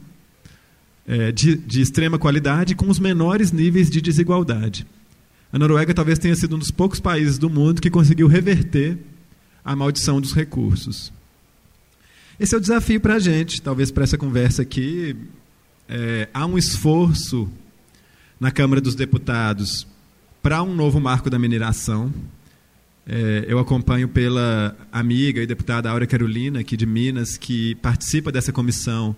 [1.05, 4.85] é, de, de extrema qualidade, com os menores níveis de desigualdade.
[5.53, 8.97] A Noruega talvez tenha sido um dos poucos países do mundo que conseguiu reverter
[9.63, 11.13] a maldição dos recursos.
[12.39, 15.15] Esse é o desafio para a gente, talvez para essa conversa aqui.
[15.89, 17.49] É, há um esforço
[18.39, 19.87] na Câmara dos Deputados
[20.43, 22.13] para um novo marco da mineração.
[23.07, 28.53] É, eu acompanho pela amiga e deputada Áurea Carolina, aqui de Minas, que participa dessa
[28.53, 29.15] comissão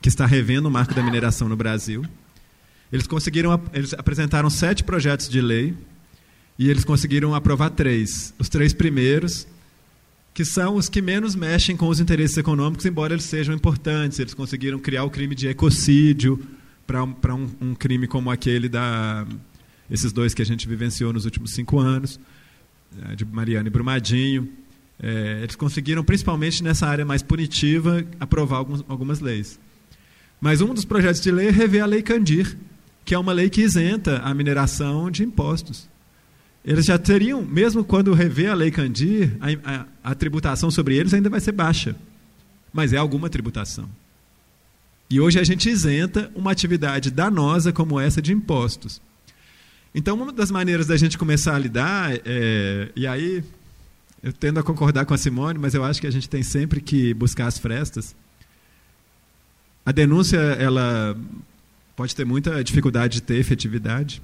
[0.00, 2.04] que está revendo o marco da mineração no Brasil.
[2.92, 5.74] Eles conseguiram, eles apresentaram sete projetos de lei
[6.56, 8.32] e eles conseguiram aprovar três.
[8.38, 9.44] Os três primeiros
[10.40, 14.18] que são os que menos mexem com os interesses econômicos, embora eles sejam importantes.
[14.18, 16.42] Eles conseguiram criar o crime de ecocídio
[16.86, 19.26] para um, um, crime como aquele da
[19.90, 22.18] esses dois que a gente vivenciou nos últimos cinco anos,
[23.02, 24.48] eh, de Mariana e Brumadinho.
[24.98, 29.60] É, eles conseguiram, principalmente nessa área mais punitiva, aprovar alguns, algumas leis.
[30.40, 32.56] Mas um dos projetos de lei é rever a Lei Candir,
[33.04, 35.86] que é uma lei que isenta a mineração de impostos.
[36.64, 41.14] Eles já teriam, mesmo quando rever a Lei Candir, a, a, a tributação sobre eles
[41.14, 41.96] ainda vai ser baixa.
[42.72, 43.88] Mas é alguma tributação.
[45.08, 49.00] E hoje a gente isenta uma atividade danosa como essa de impostos.
[49.94, 53.42] Então, uma das maneiras da gente começar a lidar, é, e aí
[54.22, 56.80] eu tendo a concordar com a Simone, mas eu acho que a gente tem sempre
[56.80, 58.14] que buscar as frestas.
[59.84, 61.16] A denúncia, ela
[61.96, 64.22] pode ter muita dificuldade de ter efetividade,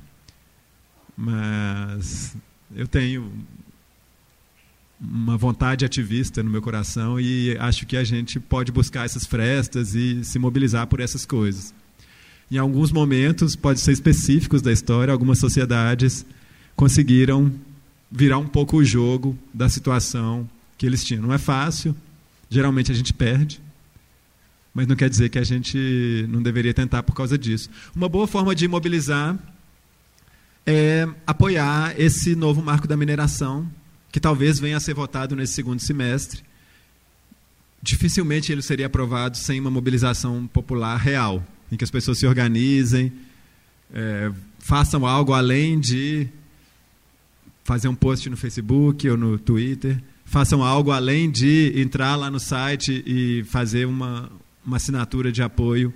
[1.17, 2.37] mas
[2.75, 3.33] eu tenho
[5.01, 9.95] uma vontade ativista no meu coração e acho que a gente pode buscar essas frestas
[9.95, 11.75] e se mobilizar por essas coisas.
[12.51, 16.25] Em alguns momentos, pode ser específicos da história, algumas sociedades
[16.75, 17.53] conseguiram
[18.11, 20.49] virar um pouco o jogo da situação
[20.79, 21.23] que eles tinham.
[21.23, 21.95] Não é fácil,
[22.49, 23.61] geralmente a gente perde,
[24.73, 27.69] mas não quer dizer que a gente não deveria tentar por causa disso.
[27.95, 29.37] Uma boa forma de mobilizar
[30.67, 33.71] é apoiar esse novo marco da mineração,
[34.11, 36.43] que talvez venha a ser votado nesse segundo semestre.
[37.81, 43.13] Dificilmente ele seria aprovado sem uma mobilização popular real, em que as pessoas se organizem,
[43.95, 46.27] é, façam algo além de
[47.63, 52.41] fazer um post no Facebook ou no Twitter, façam algo além de entrar lá no
[52.41, 54.31] site e fazer uma,
[54.65, 55.95] uma assinatura de apoio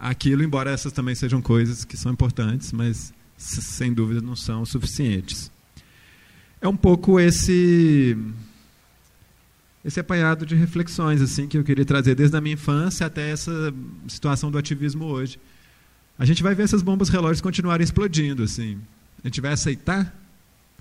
[0.00, 5.50] àquilo, embora essas também sejam coisas que são importantes, mas sem dúvida não são suficientes.
[6.60, 8.16] É um pouco esse
[9.84, 13.74] esse apanhado de reflexões assim que eu queria trazer desde a minha infância até essa
[14.06, 15.40] situação do ativismo hoje.
[16.16, 18.78] A gente vai ver essas bombas relógios continuarem explodindo assim.
[19.24, 20.16] A gente vai aceitar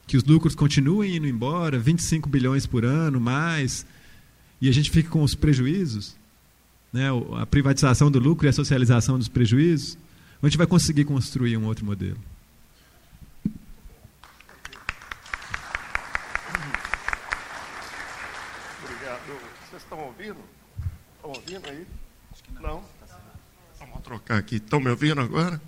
[0.06, 3.86] que os lucros continuem indo embora, 25 bilhões por ano, mais,
[4.62, 6.16] e a gente fica com os prejuízos,
[6.94, 7.08] né?
[7.40, 9.98] a privatização do lucro e a socialização dos prejuízos,
[10.42, 12.18] a gente vai conseguir construir um outro modelo?
[20.06, 20.38] Ouvindo?
[21.16, 21.88] Estão ouvindo aí?
[22.32, 22.62] Acho que não.
[22.62, 22.84] Não?
[23.80, 24.58] Vamos trocar aqui.
[24.58, 25.62] Estão me ouvindo agora?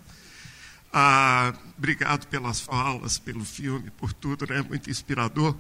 [0.92, 4.62] Ah, obrigado pelas falas, pelo filme, por tudo, né?
[4.62, 5.56] Muito inspirador.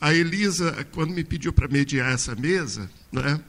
[0.00, 3.40] A Elisa, quando me pediu para mediar essa mesa, né?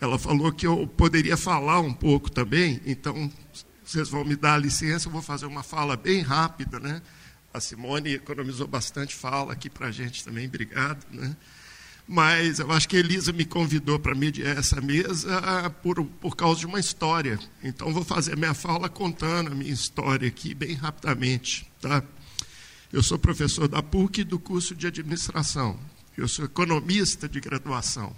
[0.00, 3.30] Ela falou que eu poderia falar um pouco também, então
[3.84, 7.02] vocês vão me dar a licença, eu vou fazer uma fala bem rápida, né?
[7.52, 11.36] A Simone economizou bastante fala aqui para a gente também, obrigado, né?
[12.08, 16.60] Mas eu acho que Elisa me convidou para mediar essa mesa ah, por, por causa
[16.60, 17.38] de uma história.
[17.62, 21.70] Então, vou fazer minha fala contando a minha história aqui, bem rapidamente.
[21.78, 22.02] Tá?
[22.90, 25.78] Eu sou professor da PUC do curso de administração.
[26.16, 28.16] Eu sou economista de graduação.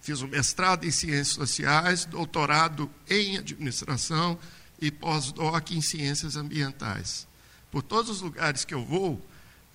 [0.00, 4.36] Fiz um mestrado em ciências sociais, doutorado em administração
[4.80, 7.28] e pós-doc em ciências ambientais.
[7.70, 9.24] Por todos os lugares que eu vou,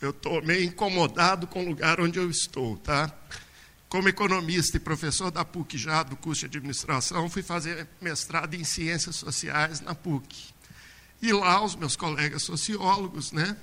[0.01, 3.09] eu estou meio incomodado com o lugar onde eu estou, tá?
[3.93, 8.63] Como economista e professor da PUC já do curso de administração, fui fazer mestrado em
[8.63, 10.51] ciências sociais na PUC.
[11.21, 13.55] E lá os meus colegas sociólogos, né,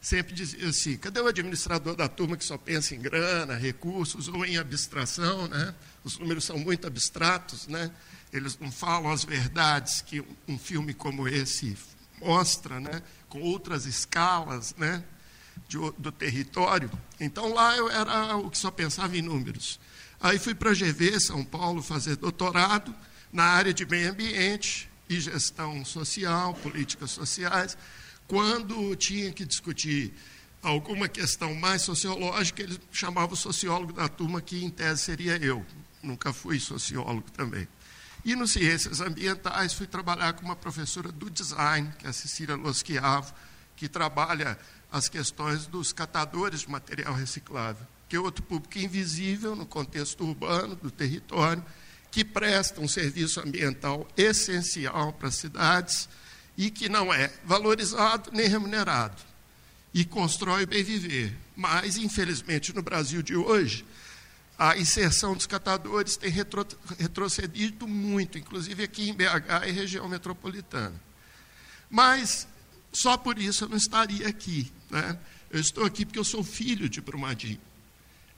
[0.00, 4.46] sempre diziam assim: cadê o administrador da turma que só pensa em grana, recursos ou
[4.46, 5.74] em abstração, né?
[6.02, 7.90] Os números são muito abstratos, né?
[8.32, 11.76] Eles não falam as verdades que um filme como esse
[12.22, 13.02] mostra, né?
[13.28, 15.04] Com outras escalas, né?
[15.74, 16.90] De, do território.
[17.18, 19.80] Então lá eu era o que só pensava em números.
[20.20, 22.94] Aí fui para a GV, São Paulo, fazer doutorado
[23.32, 27.76] na área de meio ambiente e gestão social, políticas sociais.
[28.26, 30.14] Quando tinha que discutir
[30.62, 35.64] alguma questão mais sociológica, ele chamava o sociólogo da turma, que em tese seria eu.
[36.02, 37.68] Nunca fui sociólogo também.
[38.24, 42.54] E no Ciências Ambientais fui trabalhar com uma professora do design, que é a Cecília
[42.54, 43.34] Loschiavo,
[43.76, 44.58] que trabalha
[44.94, 50.76] as questões dos catadores de material reciclável, que é outro público invisível no contexto urbano
[50.76, 51.64] do território,
[52.12, 56.08] que presta um serviço ambiental essencial para as cidades
[56.56, 59.20] e que não é valorizado nem remunerado
[59.92, 61.36] e constrói o bem viver.
[61.56, 63.84] Mas, infelizmente, no Brasil de hoje,
[64.56, 66.64] a inserção dos catadores tem retro,
[67.00, 70.94] retrocedido muito, inclusive aqui em BH e região metropolitana.
[71.90, 72.46] Mas
[72.94, 74.72] só por isso eu não estaria aqui.
[74.94, 75.18] Né?
[75.50, 77.58] Eu estou aqui porque eu sou filho de Brumadinho.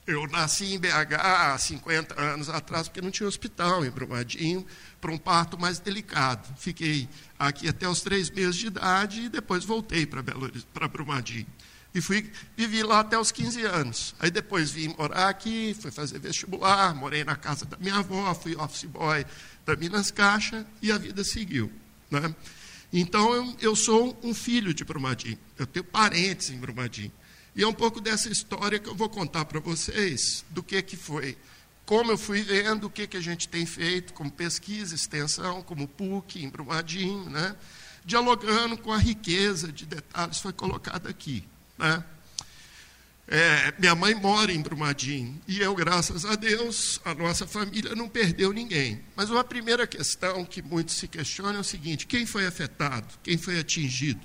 [0.06, 4.64] Eu nasci em BH há 50 anos atrás, porque não tinha hospital em Brumadinho,
[5.00, 6.48] para um parto mais delicado.
[6.56, 10.22] Fiquei aqui até os três meses de idade e depois voltei para
[10.72, 11.46] para Brumadinho.
[11.94, 14.14] E fui, vivi lá até os 15 anos.
[14.18, 18.54] Aí depois vim morar aqui, fui fazer vestibular, morei na casa da minha avó, fui
[18.56, 19.26] office boy
[19.66, 21.70] da Minas Caixa e a vida seguiu.
[22.10, 22.34] Né?
[22.98, 27.12] Então, eu, eu sou um filho de Brumadinho, eu tenho parentes em Brumadinho.
[27.54, 30.96] E é um pouco dessa história que eu vou contar para vocês, do que, que
[30.96, 31.36] foi,
[31.84, 35.86] como eu fui vendo, o que, que a gente tem feito como pesquisa, extensão, como
[35.86, 37.54] PUC em Brumadinho, né?
[38.02, 41.44] dialogando com a riqueza de detalhes que foi colocada aqui.
[41.76, 42.02] Né?
[43.28, 48.08] É, minha mãe mora em Brumadinho e eu, graças a Deus, a nossa família não
[48.08, 49.00] perdeu ninguém.
[49.16, 53.06] Mas uma primeira questão que muitos se questionam é o seguinte: quem foi afetado?
[53.24, 54.20] Quem foi atingido?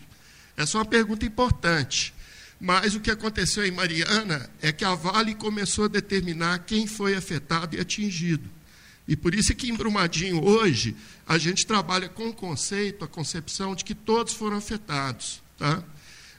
[0.55, 2.13] Essa é uma pergunta importante.
[2.59, 7.15] Mas o que aconteceu em Mariana é que a Vale começou a determinar quem foi
[7.15, 8.47] afetado e atingido.
[9.07, 10.95] E por isso é que em Brumadinho hoje
[11.25, 15.41] a gente trabalha com o conceito, a concepção de que todos foram afetados.
[15.57, 15.83] Tá?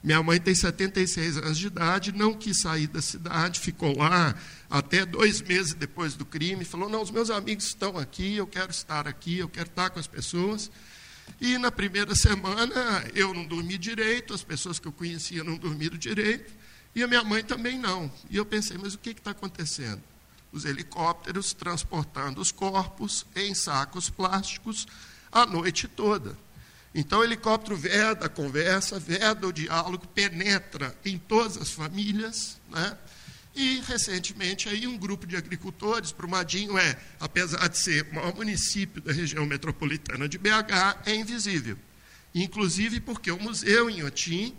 [0.02, 4.34] Minha mãe tem 76 anos de idade, não quis sair da cidade, ficou lá
[4.68, 6.64] até dois meses depois do crime.
[6.64, 10.00] Falou: Não, os meus amigos estão aqui, eu quero estar aqui, eu quero estar com
[10.00, 10.70] as pessoas.
[11.40, 15.96] E na primeira semana eu não dormi direito, as pessoas que eu conhecia não dormiram
[15.96, 16.52] direito,
[16.96, 18.10] e a minha mãe também não.
[18.28, 20.02] E eu pensei: Mas o que está acontecendo?
[20.50, 24.86] Os helicópteros transportando os corpos em sacos plásticos
[25.30, 26.36] a noite toda.
[26.94, 32.96] Então, o helicóptero veda a conversa, veda o diálogo, penetra em todas as famílias, né?
[33.54, 39.00] E, recentemente, aí um grupo de agricultores, Brumadinho é, apesar de ser o maior município
[39.00, 41.78] da região metropolitana de BH, é invisível.
[42.34, 44.54] Inclusive porque o museu em Otim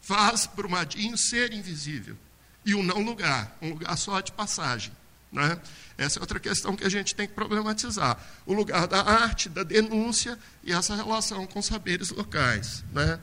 [0.00, 2.16] faz Brumadinho ser invisível.
[2.64, 4.92] E um não lugar, um lugar só de passagem.
[5.32, 5.58] Né?
[5.98, 8.18] Essa é outra questão que a gente tem que problematizar.
[8.44, 12.84] O lugar da arte, da denúncia e essa relação com saberes locais.
[12.92, 13.18] Né?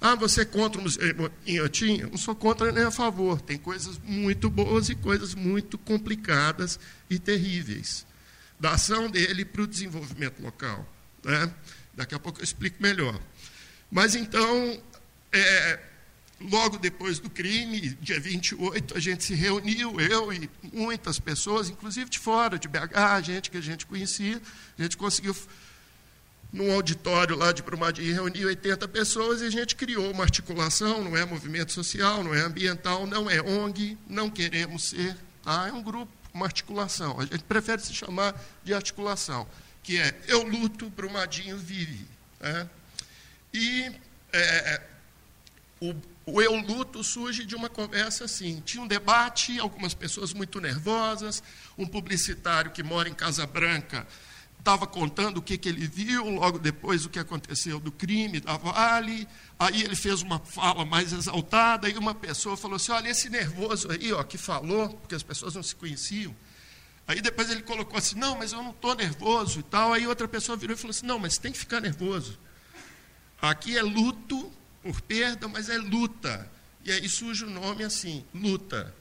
[0.00, 1.02] Ah, você é contra o Museu
[1.46, 2.02] Inhotim?
[2.02, 3.40] Não sou contra nem a favor.
[3.40, 6.78] Tem coisas muito boas e coisas muito complicadas
[7.08, 8.06] e terríveis.
[8.58, 10.86] Da ação dele para o desenvolvimento local.
[11.24, 11.52] Né?
[11.94, 13.18] Daqui a pouco eu explico melhor.
[13.90, 14.80] Mas então,
[15.32, 15.80] é,
[16.38, 22.10] Logo depois do crime, dia 28, a gente se reuniu, eu e muitas pessoas, inclusive
[22.10, 24.40] de fora, de BH, gente que a gente conhecia.
[24.78, 25.34] A gente conseguiu,
[26.52, 31.16] num auditório lá de Brumadinho, reunir 80 pessoas e a gente criou uma articulação, não
[31.16, 35.68] é movimento social, não é ambiental, não é ONG, não queremos ser, tá?
[35.68, 37.18] é um grupo, uma articulação.
[37.18, 39.48] A gente prefere se chamar de articulação,
[39.82, 42.06] que é Eu Luto, Brumadinho Vive.
[42.40, 42.68] Né?
[43.54, 43.90] E
[44.34, 44.82] é,
[45.80, 45.94] o,
[46.28, 48.60] o eu luto surge de uma conversa assim.
[48.64, 51.40] Tinha um debate, algumas pessoas muito nervosas,
[51.78, 54.04] um publicitário que mora em Casa Branca
[54.58, 58.56] estava contando o que, que ele viu, logo depois o que aconteceu do crime da
[58.56, 59.28] Vale.
[59.56, 63.88] Aí ele fez uma fala mais exaltada, e uma pessoa falou assim: olha, esse nervoso
[63.92, 66.34] aí, ó, que falou, porque as pessoas não se conheciam.
[67.06, 69.92] Aí depois ele colocou assim: não, mas eu não estou nervoso e tal.
[69.92, 72.36] Aí outra pessoa virou e falou assim: não, mas tem que ficar nervoso.
[73.40, 74.52] Aqui é luto
[74.86, 76.48] por perda, mas é luta.
[76.84, 78.94] E aí surge o nome assim, luta.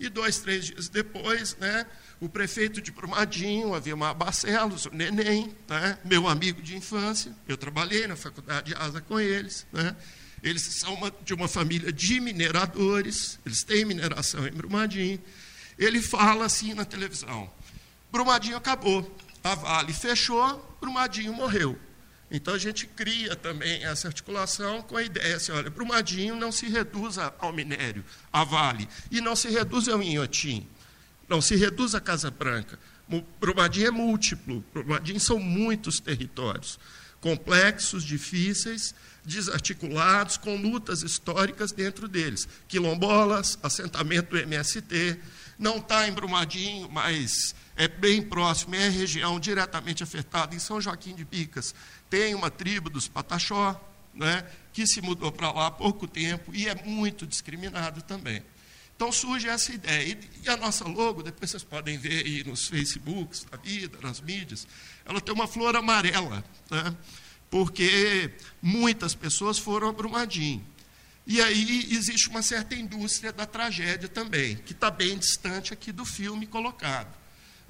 [0.00, 1.86] E dois, três dias depois, né,
[2.18, 8.06] o prefeito de Brumadinho, Avimar Barcelos, o Neném, né, meu amigo de infância, eu trabalhei
[8.08, 9.94] na faculdade de asa com eles, né,
[10.42, 15.20] eles são uma, de uma família de mineradores, eles têm mineração em Brumadinho.
[15.78, 17.48] Ele fala assim na televisão:
[18.10, 21.78] Brumadinho acabou, a Vale fechou, Brumadinho morreu.
[22.30, 26.68] Então a gente cria também essa articulação com a ideia assim, olha, Brumadinho não se
[26.68, 30.66] reduza ao minério, à Vale, e não se reduza ao Inhotim,
[31.28, 32.78] não se reduza à Casa Branca.
[33.40, 36.78] Brumadinho é múltiplo, Brumadinho são muitos territórios,
[37.20, 42.48] complexos, difíceis, desarticulados, com lutas históricas dentro deles.
[42.68, 45.18] Quilombolas, assentamento do MST,
[45.58, 50.54] não está em Brumadinho, mas é bem próximo, é região diretamente afetada.
[50.54, 51.74] Em São Joaquim de Picas,
[52.10, 53.80] tem uma tribo dos Pataxó,
[54.12, 58.42] né, que se mudou para lá há pouco tempo e é muito discriminado também.
[58.96, 60.18] Então surge essa ideia.
[60.44, 64.66] E, a nossa logo, depois vocês podem ver aí nos Facebooks da vida, nas mídias,
[65.06, 66.94] ela tem uma flor amarela, né,
[67.48, 70.66] porque muitas pessoas foram a Brumadinho.
[71.26, 76.04] E aí existe uma certa indústria da tragédia também, que está bem distante aqui do
[76.04, 77.19] filme colocado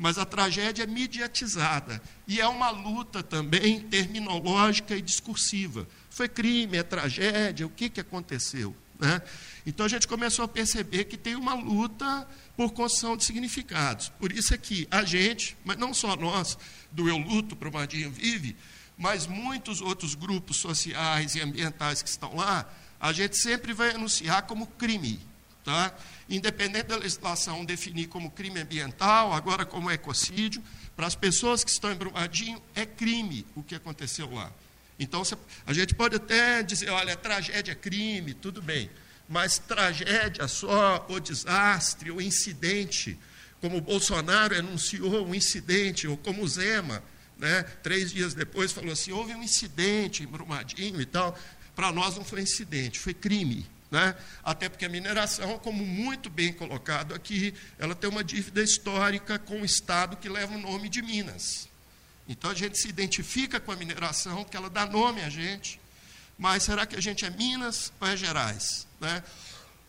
[0.01, 5.87] mas a tragédia é mediatizada e é uma luta também terminológica e discursiva.
[6.09, 8.75] Foi crime, é tragédia, o que, que aconteceu?
[8.99, 9.21] Né?
[9.67, 12.27] Então a gente começou a perceber que tem uma luta
[12.57, 14.09] por construção de significados.
[14.09, 16.57] Por isso é que a gente, mas não só nós,
[16.91, 18.57] do Eu Luto, Brumadinho Vive,
[18.97, 22.67] mas muitos outros grupos sociais e ambientais que estão lá,
[22.99, 25.21] a gente sempre vai anunciar como crime.
[25.65, 25.95] Tá?
[26.29, 30.63] Independente da legislação definir como crime ambiental, agora como ecocídio,
[30.97, 34.51] para as pessoas que estão em Brumadinho, é crime o que aconteceu lá.
[34.99, 35.23] Então,
[35.67, 38.91] a gente pode até dizer, olha, tragédia é crime, tudo bem,
[39.29, 43.19] mas tragédia só, ou desastre, ou incidente,
[43.61, 47.03] como o Bolsonaro anunciou um incidente, ou como o Zema,
[47.39, 51.39] né, três dias depois, falou assim: houve um incidente em Brumadinho e tal.
[51.75, 53.67] Para nós não foi incidente, foi crime.
[53.91, 54.15] Né?
[54.45, 59.63] Até porque a mineração, como muito bem colocado aqui, ela tem uma dívida histórica com
[59.63, 61.69] o Estado que leva o nome de Minas.
[62.29, 65.81] Então a gente se identifica com a mineração, porque ela dá nome a gente,
[66.39, 68.87] mas será que a gente é Minas ou é Gerais?
[69.01, 69.23] Né?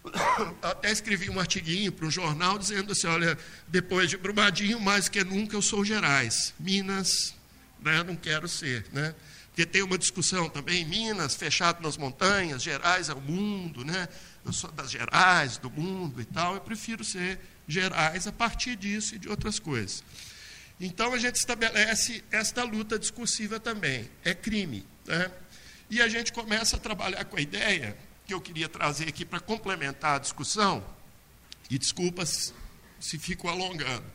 [0.63, 3.37] Até escrevi um artiguinho para um jornal dizendo assim: olha,
[3.67, 6.53] depois de Brumadinho, mais que nunca eu sou Gerais.
[6.59, 7.35] Minas,
[7.79, 8.87] né, não quero ser.
[8.91, 9.13] Né?
[9.51, 14.07] Porque tem uma discussão também, Minas, fechado nas montanhas, Gerais é o mundo, né?
[14.45, 16.55] Eu sou das Gerais, do mundo e tal.
[16.55, 17.37] Eu prefiro ser
[17.67, 20.03] Gerais a partir disso e de outras coisas.
[20.79, 24.09] Então a gente estabelece esta luta discursiva também.
[24.23, 24.85] É crime.
[25.05, 25.29] Né?
[25.89, 29.41] E a gente começa a trabalhar com a ideia que eu queria trazer aqui para
[29.41, 30.81] complementar a discussão,
[31.69, 32.53] e desculpas
[32.99, 34.05] se fico alongando,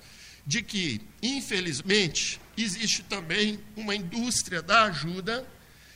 [0.47, 5.47] de que, infelizmente, existe também uma indústria da ajuda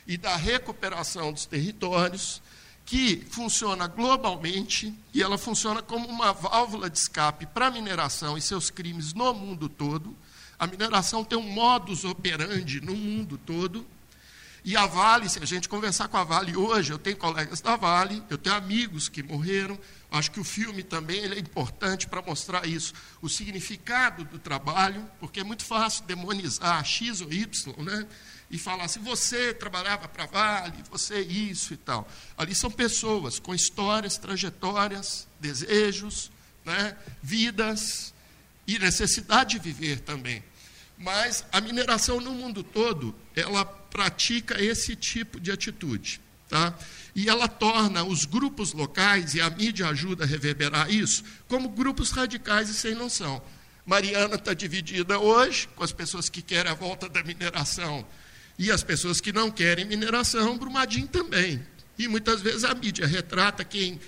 [0.05, 2.41] e da recuperação dos territórios
[2.85, 8.41] que funciona globalmente e ela funciona como uma válvula de escape para a mineração e
[8.41, 10.15] seus crimes no mundo todo.
[10.59, 13.85] A mineração tem um modus operandi no mundo todo.
[14.63, 17.75] E a Vale, se a gente conversar com a Vale hoje, eu tenho colegas da
[17.75, 19.79] Vale, eu tenho amigos que morreram,
[20.11, 25.39] Acho que o filme também é importante para mostrar isso, o significado do trabalho, porque
[25.39, 28.05] é muito fácil demonizar X ou Y, né?
[28.49, 32.05] E falar assim, você trabalhava para Vale, você isso e tal.
[32.37, 36.29] Ali são pessoas com histórias, trajetórias, desejos,
[36.65, 36.97] né?
[37.23, 38.13] vidas
[38.67, 40.43] e necessidade de viver também.
[40.97, 46.19] Mas a mineração no mundo todo, ela pratica esse tipo de atitude.
[46.49, 46.77] Tá?
[47.15, 52.11] E ela torna os grupos locais, e a mídia ajuda a reverberar isso, como grupos
[52.11, 53.41] radicais e sem noção.
[53.85, 58.05] Mariana está dividida hoje com as pessoas que querem a volta da mineração
[58.57, 61.61] e as pessoas que não querem mineração, Brumadinho também.
[61.97, 63.99] E muitas vezes a mídia retrata quem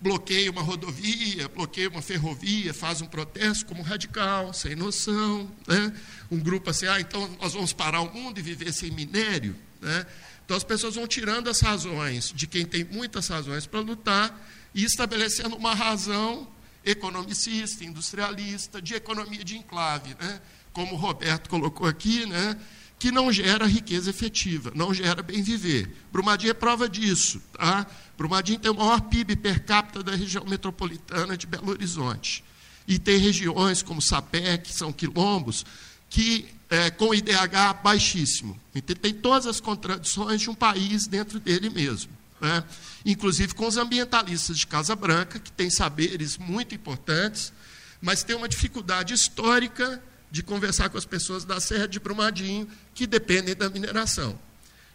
[0.00, 5.50] bloqueia uma rodovia, bloqueia uma ferrovia, faz um protesto como radical, sem noção.
[5.66, 5.92] Né?
[6.30, 9.56] Um grupo assim, ah, então nós vamos parar o mundo e viver sem minério.
[9.80, 10.06] Né?
[10.44, 14.38] Então as pessoas vão tirando as razões de quem tem muitas razões para lutar
[14.74, 16.48] e estabelecendo uma razão
[16.84, 20.40] economicista, industrialista, de economia de enclave, né?
[20.72, 22.58] como o Roberto colocou aqui, né?
[22.98, 25.92] que não gera riqueza efetiva, não gera bem viver.
[26.12, 27.42] Brumadinho é prova disso.
[27.52, 27.86] Tá?
[28.16, 32.44] Brumadinho tem o maior PIB per capita da região metropolitana de Belo Horizonte.
[32.86, 35.64] E tem regiões como Sapé, que são quilombos,
[36.08, 38.58] que é, com IDH baixíssimo.
[38.74, 42.10] Então, tem todas as contradições de um país dentro dele mesmo.
[42.40, 42.64] Né?
[43.04, 47.52] Inclusive com os ambientalistas de Casa Branca, que têm saberes muito importantes,
[48.00, 53.06] mas tem uma dificuldade histórica de conversar com as pessoas da Serra de Brumadinho, que
[53.06, 54.38] dependem da mineração.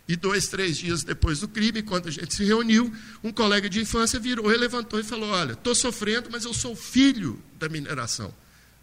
[0.08, 2.92] E dois, três dias depois do crime, quando a gente se reuniu,
[3.24, 6.76] um colega de infância virou e levantou e falou: Olha, estou sofrendo, mas eu sou
[6.76, 8.34] filho da mineração.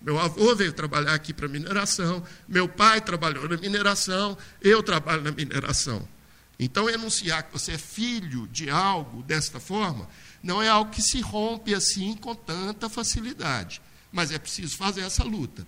[0.00, 5.32] Meu avô veio trabalhar aqui para mineração, meu pai trabalhou na mineração, eu trabalho na
[5.32, 6.06] mineração.
[6.58, 10.08] Então, enunciar que você é filho de algo desta forma,
[10.42, 13.80] não é algo que se rompe assim com tanta facilidade,
[14.12, 15.66] mas é preciso fazer essa luta.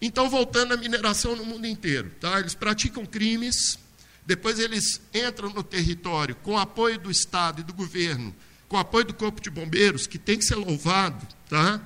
[0.00, 2.38] Então, voltando à mineração no mundo inteiro, tá?
[2.38, 3.78] eles praticam crimes,
[4.26, 8.34] depois eles entram no território com apoio do Estado e do governo,
[8.68, 11.80] com apoio do Corpo de Bombeiros, que tem que ser louvado, tá?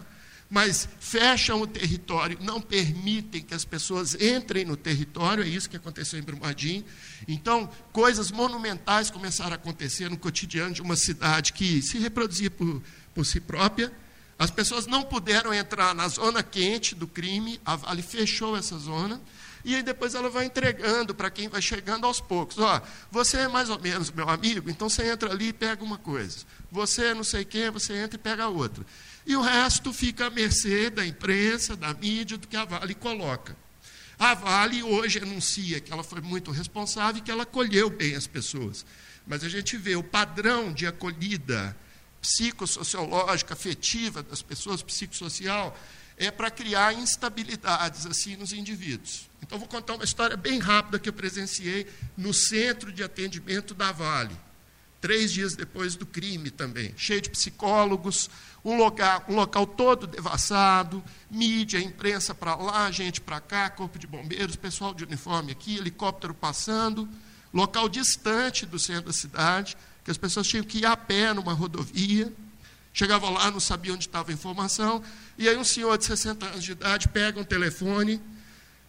[0.49, 5.77] Mas fecham o território, não permitem que as pessoas entrem no território, é isso que
[5.77, 6.85] aconteceu em Brumadinho.
[7.27, 12.83] Então, coisas monumentais começaram a acontecer no cotidiano de uma cidade que se reproduzia por,
[13.15, 13.93] por si própria.
[14.39, 19.21] As pessoas não puderam entrar na zona quente do crime, a Vale fechou essa zona,
[19.65, 22.57] e aí depois ela vai entregando para quem vai chegando aos poucos.
[22.59, 25.99] Ó, você é mais ou menos meu amigo, então você entra ali e pega uma
[25.99, 26.45] coisa.
[26.71, 28.85] Você é não sei quem, você entra e pega outra.
[29.27, 33.57] E o resto fica à mercê da imprensa, da mídia, do que a Vale coloca.
[34.19, 38.27] A Vale hoje anuncia que ela foi muito responsável e que ela acolheu bem as
[38.27, 38.87] pessoas.
[39.27, 41.77] Mas a gente vê o padrão de acolhida
[42.21, 45.77] psicossociológica, afetiva das pessoas, psicossocial,
[46.17, 49.29] é para criar instabilidades assim nos indivíduos.
[49.43, 53.93] Então vou contar uma história bem rápida que eu presenciei no centro de atendimento da
[53.93, 54.37] Vale,
[55.07, 58.29] três dias depois do crime também, cheio de psicólogos,
[58.65, 61.01] um local, um local todo devassado,
[61.31, 66.35] mídia, imprensa para lá, gente para cá, corpo de bombeiros, pessoal de uniforme aqui, helicóptero
[66.35, 67.09] passando,
[67.55, 71.53] local distante do centro da cidade, que as pessoas tinham que ir a pé numa
[71.53, 72.33] rodovia.
[72.93, 75.05] Chegava lá, não sabia onde estava a informação,
[75.39, 78.21] e aí um senhor de 60 anos de idade pega um telefone,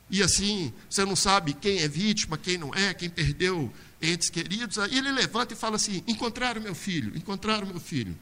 [0.09, 3.71] e assim, você não sabe quem é vítima, quem não é, quem perdeu
[4.01, 8.17] entes queridos, aí ele levanta e fala assim: encontraram meu filho, encontraram meu filho.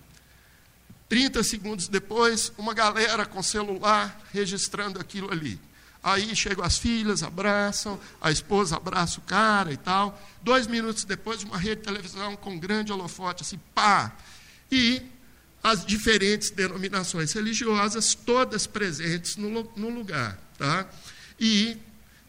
[1.07, 5.59] 30 segundos depois, uma galera com celular registrando aquilo ali.
[6.01, 10.19] Aí chegam as filhas, abraçam, a esposa abraça o cara e tal.
[10.41, 14.15] Dois minutos depois, uma rede de televisão com um grande holofote, assim, pá.
[14.71, 15.01] E
[15.63, 20.37] as diferentes denominações religiosas, todas presentes no, no lugar.
[20.59, 20.87] Tá?
[21.39, 21.77] E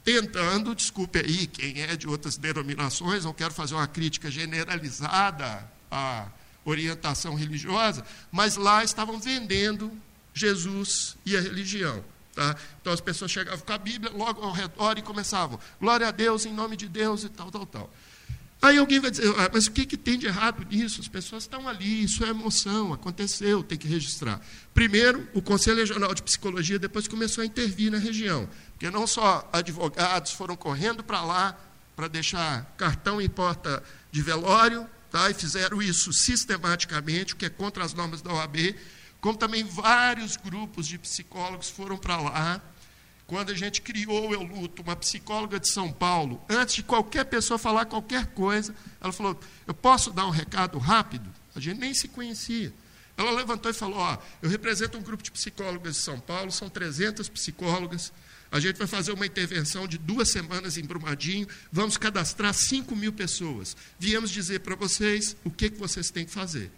[0.07, 6.29] tentando, desculpe aí quem é de outras denominações, não quero fazer uma crítica generalizada a
[6.65, 9.91] orientação religiosa, mas lá estavam vendendo
[10.33, 12.05] Jesus e a religião.
[12.33, 12.55] Tá?
[12.81, 16.47] Então as pessoas chegavam com a Bíblia logo ao redor e começavam, glória a Deus,
[16.47, 17.91] em nome de Deus e tal, tal, tal.
[18.63, 21.01] Aí alguém vai dizer, ah, mas o que, que tem de errado nisso?
[21.01, 24.41] As pessoas estão ali, isso é emoção, aconteceu, tem que registrar.
[24.73, 29.49] Primeiro, o Conselho Regional de Psicologia depois começou a intervir na região, porque não só
[29.53, 31.59] advogados foram correndo para lá
[31.97, 35.31] para deixar cartão em porta de velório, tá?
[35.31, 38.77] e fizeram isso sistematicamente, o que é contra as normas da OAB,
[39.19, 42.61] como também vários grupos de psicólogos foram para lá.
[43.27, 47.25] Quando a gente criou o Eu Luto, uma psicóloga de São Paulo, antes de qualquer
[47.25, 51.29] pessoa falar qualquer coisa, ela falou: Eu posso dar um recado rápido?
[51.55, 52.73] A gente nem se conhecia.
[53.17, 56.69] Ela levantou e falou: Ó, eu represento um grupo de psicólogas de São Paulo, são
[56.69, 58.13] 300 psicólogas.
[58.51, 63.13] A gente vai fazer uma intervenção de duas semanas em Brumadinho, vamos cadastrar 5 mil
[63.13, 63.77] pessoas.
[63.99, 66.71] Viemos dizer para vocês o que, que vocês têm que fazer.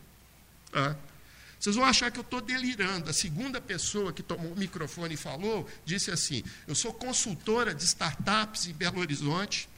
[1.59, 3.11] Vocês vão achar que eu estou delirando.
[3.11, 7.85] A segunda pessoa que tomou o microfone e falou disse assim: Eu sou consultora de
[7.85, 9.69] startups em Belo Horizonte.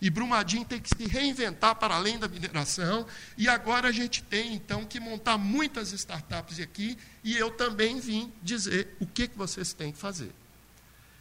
[0.00, 3.06] E Brumadinho tem que se reinventar para além da mineração.
[3.36, 6.98] E agora a gente tem, então, que montar muitas startups aqui.
[7.24, 10.30] E eu também vim dizer o que, que vocês têm que fazer.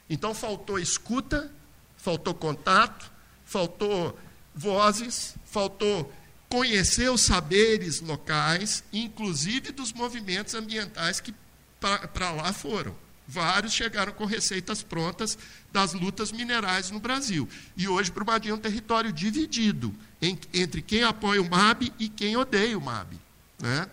[0.09, 1.51] Então faltou escuta,
[1.97, 3.11] faltou contato,
[3.43, 4.17] faltou
[4.53, 6.13] vozes, faltou
[6.47, 11.33] conhecer os saberes locais, inclusive dos movimentos ambientais que
[11.79, 12.95] para lá foram.
[13.27, 15.37] Vários chegaram com receitas prontas
[15.71, 17.49] das lutas minerais no Brasil.
[17.75, 22.37] E hoje Brumadinho é um território dividido em, entre quem apoia o MAB e quem
[22.37, 23.13] odeia o MAB.
[23.59, 23.89] Né?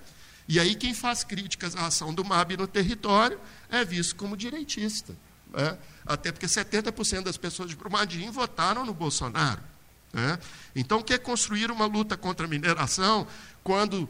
[0.46, 3.40] E aí quem faz críticas à ação do MAB no território
[3.70, 5.16] é visto como direitista.
[5.53, 5.78] Né?
[6.07, 9.61] Até porque 70% das pessoas de Brumadinho votaram no Bolsonaro.
[10.12, 10.38] Né?
[10.74, 13.26] Então, quer construir uma luta contra a mineração
[13.62, 14.09] quando,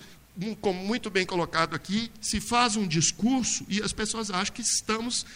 [0.61, 5.26] como muito bem colocado aqui, se faz um discurso e as pessoas acham que estamos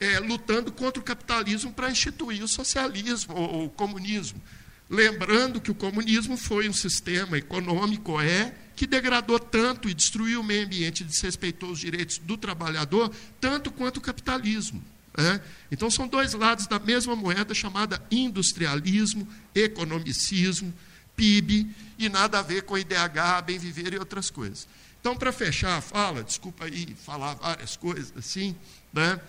[0.00, 4.40] é, lutando contra o capitalismo para instituir o socialismo ou o comunismo.
[4.88, 10.44] Lembrando que o comunismo foi um sistema econômico, é, que degradou tanto e destruiu o
[10.44, 13.10] meio ambiente desrespeitou os direitos do trabalhador,
[13.40, 14.82] tanto quanto o capitalismo.
[15.16, 15.40] Né?
[15.70, 20.72] Então, são dois lados da mesma moeda chamada industrialismo, economicismo,
[21.16, 24.68] PIB, e nada a ver com IDH, bem viver e outras coisas.
[25.00, 28.54] Então, para fechar a fala, desculpa aí falar várias coisas assim,
[28.92, 29.20] né?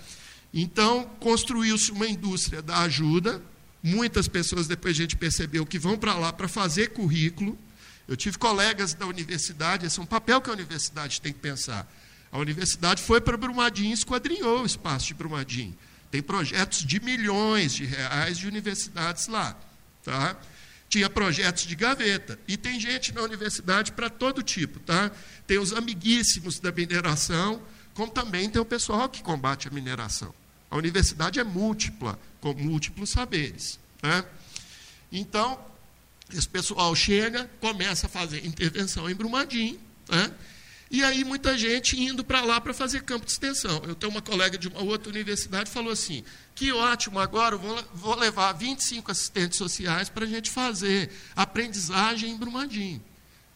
[0.54, 3.42] então construiu-se uma indústria da ajuda,
[3.82, 7.58] muitas pessoas depois a gente percebeu que vão para lá para fazer currículo.
[8.08, 11.88] Eu tive colegas da universidade, esse é um papel que a universidade tem que pensar.
[12.32, 15.76] A universidade foi para Brumadinho e esquadrinhou o espaço de Brumadinho.
[16.12, 19.58] Tem projetos de milhões de reais de universidades lá.
[20.04, 20.38] Tá?
[20.90, 22.40] Tinha projetos de gaveta.
[22.48, 24.80] E tem gente na universidade para todo tipo.
[24.80, 25.12] Tá?
[25.46, 27.62] Tem os amiguíssimos da mineração,
[27.94, 30.34] como também tem o pessoal que combate a mineração.
[30.70, 33.80] A universidade é múltipla, com múltiplos saberes.
[34.02, 34.24] Né?
[35.12, 35.60] Então,
[36.34, 40.32] esse pessoal chega, começa a fazer intervenção em Brumadinho, né?
[40.90, 43.82] E aí muita gente indo para lá para fazer campo de extensão.
[43.86, 46.24] Eu tenho uma colega de uma outra universidade falou assim:
[46.56, 52.38] que ótimo, agora vou, vou levar 25 assistentes sociais para a gente fazer aprendizagem em
[52.38, 53.04] Brumadinho.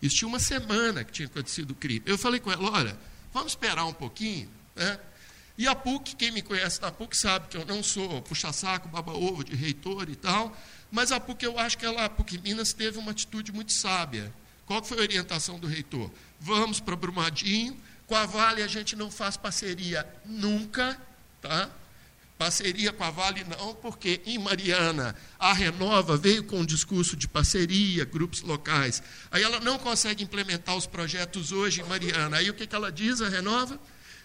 [0.01, 2.01] Isso tinha uma semana que tinha acontecido o crime.
[2.05, 2.99] Eu falei com ela: olha,
[3.33, 4.49] vamos esperar um pouquinho.
[4.75, 4.99] Né?
[5.57, 9.43] E a PUC, quem me conhece na PUC sabe que eu não sou puxa-saco, baba-ovo
[9.43, 10.57] de reitor e tal,
[10.89, 14.33] mas a PUC, eu acho que ela, a PUC Minas teve uma atitude muito sábia.
[14.71, 16.09] Qual foi a orientação do reitor?
[16.39, 20.97] Vamos para Brumadinho, com a Vale a gente não faz parceria nunca,
[21.41, 21.69] tá?
[22.37, 27.27] Parceria com a Vale não, porque em Mariana a Renova veio com um discurso de
[27.27, 29.03] parceria, grupos locais.
[29.29, 32.37] Aí ela não consegue implementar os projetos hoje em Mariana.
[32.37, 33.77] Aí o que, que ela diz, a Renova?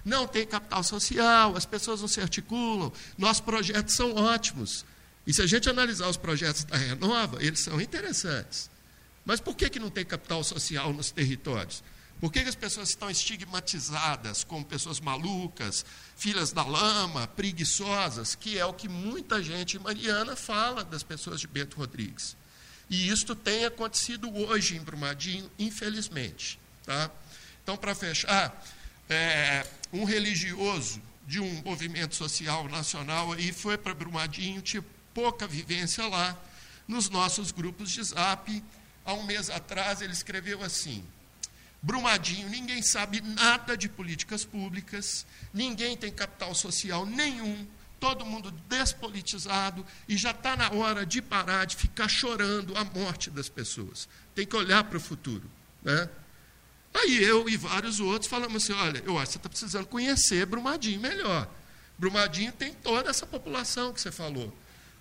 [0.05, 4.87] Não tem capital social, as pessoas não se articulam, nossos projetos são ótimos.
[5.27, 8.76] E se a gente analisar os projetos da Renova, eles são interessantes.
[9.27, 11.83] Mas por que, que não tem capital social nos territórios?
[12.21, 15.85] Por que, que as pessoas estão estigmatizadas como pessoas malucas,
[16.17, 21.47] filhas da lama, preguiçosas, que é o que muita gente mariana fala das pessoas de
[21.47, 22.37] Bento Rodrigues.
[22.89, 26.59] E isto tem acontecido hoje em Brumadinho, infelizmente.
[26.85, 27.11] Tá?
[27.63, 28.65] Então, para fechar,
[29.11, 36.07] é, um religioso de um movimento social nacional aí foi para Brumadinho, tinha pouca vivência
[36.07, 36.39] lá,
[36.87, 38.63] nos nossos grupos de zap,
[39.07, 41.03] há um mês atrás, ele escreveu assim:
[41.81, 47.67] Brumadinho, ninguém sabe nada de políticas públicas, ninguém tem capital social nenhum,
[48.01, 53.31] todo mundo despolitizado e já está na hora de parar de ficar chorando a morte
[53.31, 54.09] das pessoas.
[54.35, 55.49] Tem que olhar para o futuro.
[55.83, 56.11] Né?
[56.93, 60.45] Aí eu e vários outros falamos assim: olha, eu acho que você está precisando conhecer
[60.45, 61.49] Brumadinho melhor.
[61.97, 64.55] Brumadinho tem toda essa população que você falou,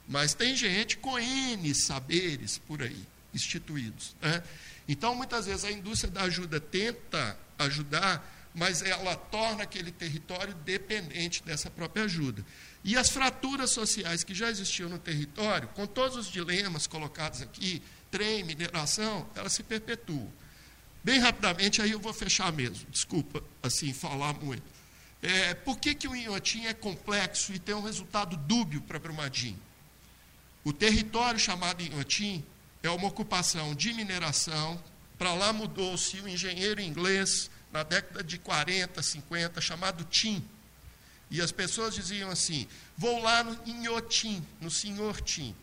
[0.07, 3.05] mas tem gente com N saberes por aí
[3.35, 4.15] instituídos.
[4.21, 4.41] Né?
[4.87, 11.43] Então, muitas vezes, a indústria da ajuda tenta ajudar, mas ela torna aquele território dependente
[11.43, 12.45] dessa própria ajuda.
[12.83, 17.81] E as fraturas sociais que já existiam no território, com todos os dilemas colocados aqui,
[18.11, 20.31] trem, mineração, elas se perpetuam.
[21.03, 24.63] Bem rapidamente, aí eu vou fechar mesmo, desculpa assim falar muito.
[25.21, 29.59] É, por que, que o Inhotim é complexo e tem um resultado dúbio para Brumadinho?
[30.63, 32.43] O território chamado Inhotim
[32.85, 34.81] é uma ocupação de mineração.
[35.17, 40.43] Para lá mudou-se o engenheiro inglês, na década de 40, 50, chamado Tim.
[41.29, 42.67] E as pessoas diziam assim:
[42.97, 45.55] vou lá no Inhotim, no Senhor Tim.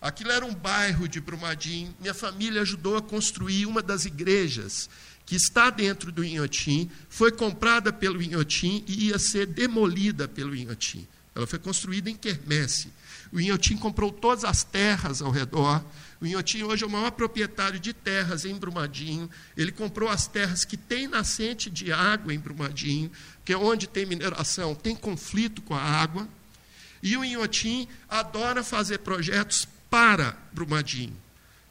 [0.00, 1.94] Aquilo era um bairro de Brumadinho.
[2.00, 4.88] Minha família ajudou a construir uma das igrejas
[5.26, 6.90] que está dentro do Inhotim.
[7.08, 11.06] Foi comprada pelo Inhotim e ia ser demolida pelo Inhotim.
[11.34, 12.90] Ela foi construída em Quermesse.
[13.30, 15.84] O Inhotim comprou todas as terras ao redor.
[16.20, 19.30] O Inhotim hoje é o maior proprietário de terras em Brumadinho.
[19.56, 23.10] Ele comprou as terras que tem nascente de água em Brumadinho,
[23.44, 26.28] que é onde tem mineração, tem conflito com a água.
[27.02, 31.16] E o Inhotim adora fazer projetos para Brumadinho,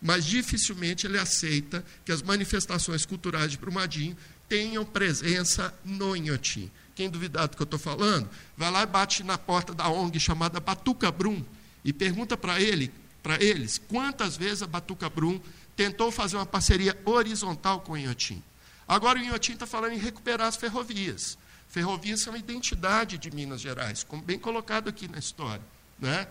[0.01, 4.17] mas dificilmente ele aceita que as manifestações culturais de Brumadinho
[4.49, 6.71] tenham presença no Inhotim.
[6.95, 8.27] Quem duvidar do que eu estou falando,
[8.57, 11.45] vai lá e bate na porta da ONG chamada Batuca Brum
[11.85, 12.91] e pergunta para ele,
[13.29, 15.39] para eles, quantas vezes a Batuca Brum
[15.75, 18.41] tentou fazer uma parceria horizontal com o Inhotim.
[18.87, 21.37] Agora o Inhotim está falando em recuperar as ferrovias.
[21.67, 25.61] Ferrovias são a identidade de Minas Gerais, como bem colocado aqui na história.
[25.99, 26.27] Né?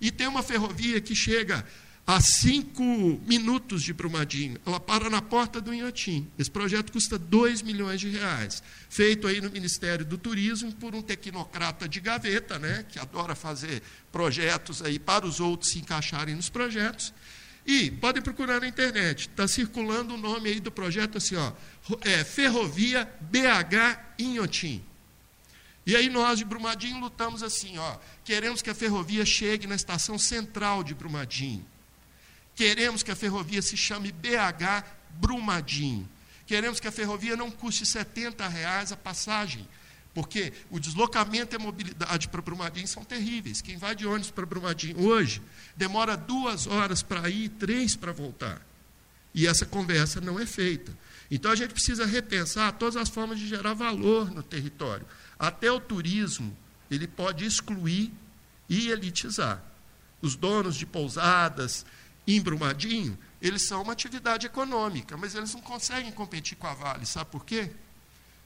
[0.00, 1.66] E tem uma ferrovia que chega
[2.12, 2.82] a cinco
[3.24, 4.58] minutos de Brumadinho.
[4.66, 6.28] Ela para na porta do Inhotim.
[6.36, 8.64] Esse projeto custa 2 milhões de reais.
[8.88, 13.80] Feito aí no Ministério do Turismo por um tecnocrata de gaveta, né, que adora fazer
[14.10, 17.14] projetos aí para os outros se encaixarem nos projetos.
[17.64, 21.52] E podem procurar na internet, está circulando o nome aí do projeto assim, ó,
[22.00, 24.82] é, Ferrovia BH Inhotim.
[25.86, 30.18] E aí nós de Brumadinho lutamos assim, ó, queremos que a ferrovia chegue na estação
[30.18, 31.64] central de Brumadinho.
[32.60, 34.84] Queremos que a ferrovia se chame BH
[35.18, 36.06] Brumadinho.
[36.44, 39.66] Queremos que a ferrovia não custe 70 reais a passagem,
[40.12, 43.62] porque o deslocamento e a mobilidade para Brumadinho são terríveis.
[43.62, 45.40] Quem vai de ônibus para Brumadinho hoje
[45.74, 48.60] demora duas horas para ir e três para voltar.
[49.34, 50.94] E essa conversa não é feita.
[51.30, 55.06] Então a gente precisa repensar todas as formas de gerar valor no território.
[55.38, 56.54] Até o turismo,
[56.90, 58.12] ele pode excluir
[58.68, 59.64] e elitizar.
[60.20, 61.86] Os donos de pousadas
[62.36, 67.06] em Brumadinho eles são uma atividade econômica, mas eles não conseguem competir com a Vale.
[67.06, 67.70] Sabe por quê?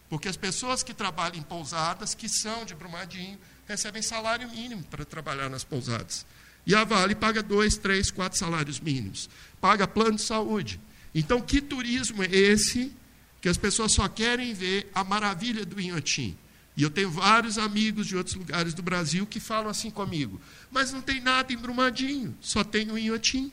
[0.09, 5.05] Porque as pessoas que trabalham em pousadas, que são de Brumadinho, recebem salário mínimo para
[5.05, 6.24] trabalhar nas pousadas.
[6.66, 9.28] E a Vale paga dois, três, quatro salários mínimos.
[9.61, 10.80] Paga plano de saúde.
[11.14, 12.93] Então, que turismo é esse
[13.41, 16.37] que as pessoas só querem ver a maravilha do Inhotim?
[16.76, 20.41] E eu tenho vários amigos de outros lugares do Brasil que falam assim comigo.
[20.70, 23.53] Mas não tem nada em Brumadinho, só tem o Inhotim.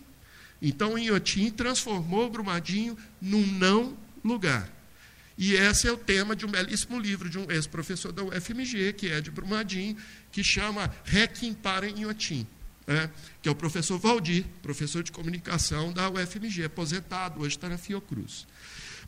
[0.61, 4.69] Então, Inhotim transformou Brumadinho num não lugar.
[5.37, 9.09] E esse é o tema de um belíssimo livro de um ex-professor da UFMG, que
[9.09, 9.97] é de Brumadinho,
[10.31, 12.45] que chama Requiem para Inhotim,
[12.85, 13.09] né?
[13.41, 18.45] que é o professor Valdir, professor de comunicação da UFMG, aposentado, hoje está na Fiocruz.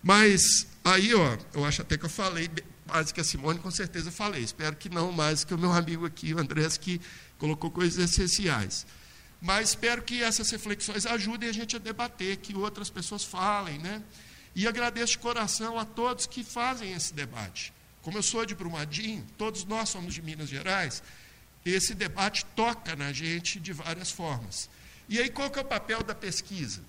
[0.01, 2.49] Mas aí, ó, eu acho até que eu falei
[2.87, 4.43] mais que a Simone, com certeza falei.
[4.43, 6.99] Espero que não mais que o meu amigo aqui, o Andrés, que
[7.37, 8.85] colocou coisas essenciais.
[9.43, 14.01] Mas espero que essas reflexões ajudem a gente a debater, que outras pessoas falem, né?
[14.55, 17.73] E agradeço de coração a todos que fazem esse debate.
[18.01, 21.03] Como eu sou de Brumadinho, todos nós somos de Minas Gerais,
[21.65, 24.69] esse debate toca na gente de várias formas.
[25.09, 26.81] E aí qual que é o papel da pesquisa?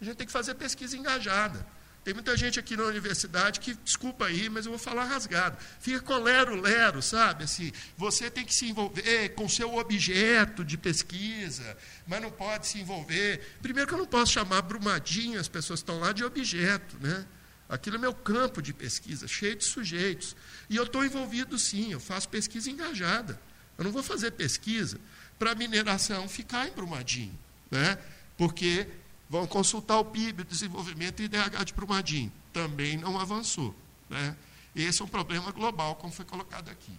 [0.00, 1.64] A gente tem que fazer pesquisa engajada.
[2.02, 5.58] Tem muita gente aqui na universidade que, desculpa aí, mas eu vou falar rasgado.
[5.80, 7.44] Fica com lero-lero, sabe?
[7.44, 11.76] Assim, você tem que se envolver com seu objeto de pesquisa,
[12.06, 13.56] mas não pode se envolver.
[13.60, 17.26] Primeiro que eu não posso chamar Brumadinho, as pessoas estão lá, de objeto, né?
[17.68, 20.34] Aquilo é meu campo de pesquisa, cheio de sujeitos.
[20.70, 23.38] E eu estou envolvido sim, eu faço pesquisa engajada.
[23.76, 24.98] Eu não vou fazer pesquisa
[25.38, 27.38] para a mineração ficar em Brumadinho,
[27.70, 27.98] né?
[28.40, 28.86] porque
[29.30, 32.32] Vão consultar o PIB, o desenvolvimento e IDH de Brumadinho.
[32.52, 33.72] Também não avançou.
[34.08, 34.36] Né?
[34.74, 36.92] Esse é um problema global, como foi colocado aqui.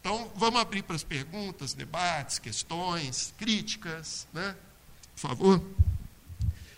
[0.00, 4.56] Então, vamos abrir para as perguntas, debates, questões, críticas, né?
[5.14, 5.64] Por favor.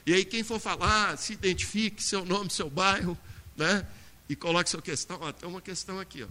[0.06, 3.18] E aí, quem for falar, se identifique, seu nome, seu bairro,
[3.56, 3.86] né?
[4.28, 5.18] E coloque sua questão.
[5.20, 6.28] Ó, tem uma questão aqui, ó.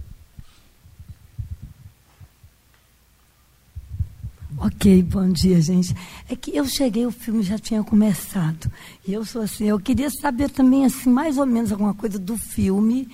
[4.56, 5.94] Ok, bom dia, gente.
[6.30, 8.72] É que eu cheguei, o filme já tinha começado.
[9.06, 12.38] E eu sou assim, eu queria saber também, assim, mais ou menos alguma coisa do
[12.38, 13.10] filme,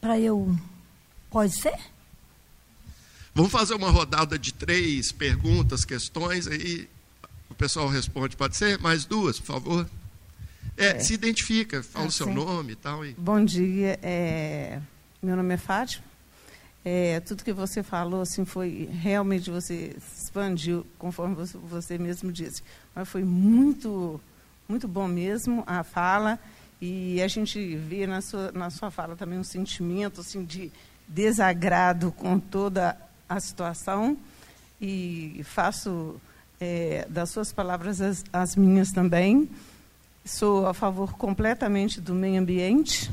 [0.00, 0.56] para eu.
[1.28, 1.74] Pode ser?
[3.34, 6.88] Vamos fazer uma rodada de três perguntas, questões, aí
[7.50, 8.36] o pessoal responde.
[8.36, 8.78] Pode ser?
[8.78, 9.90] Mais duas, por favor.
[10.76, 10.98] É, é.
[11.00, 13.04] se identifica, fala o seu nome e tal.
[13.04, 13.12] E...
[13.14, 14.80] Bom dia, é...
[15.22, 16.04] meu nome é Fátima.
[16.88, 22.62] É, tudo que você falou assim foi realmente você expandiu conforme você, mesmo disse.
[22.94, 24.20] Mas foi muito
[24.68, 26.38] muito bom mesmo a fala.
[26.80, 30.70] E a gente vê na sua na sua fala também um sentimento assim de
[31.08, 32.96] desagrado com toda
[33.28, 34.16] a situação.
[34.80, 36.20] E faço
[36.60, 39.50] é, das suas palavras as, as minhas também.
[40.24, 43.10] Sou a favor completamente do meio ambiente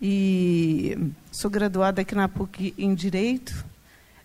[0.00, 0.96] e
[1.30, 3.64] sou graduada aqui na PUC em Direito,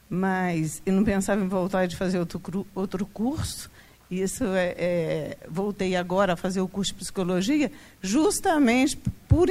[0.09, 3.70] mas eu não pensava em voltar de fazer outro, outro curso.
[4.09, 8.97] Isso é, é, voltei agora a fazer o curso de psicologia, justamente
[9.28, 9.47] por,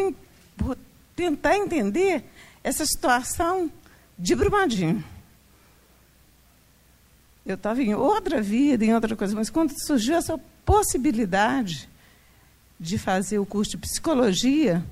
[0.56, 0.76] por
[1.14, 2.24] tentar entender
[2.64, 3.70] essa situação
[4.18, 5.04] de Brumadinho.
[7.46, 11.88] Eu estava em outra vida, em outra coisa, mas quando surgiu essa possibilidade
[12.78, 14.84] de fazer o curso de psicologia,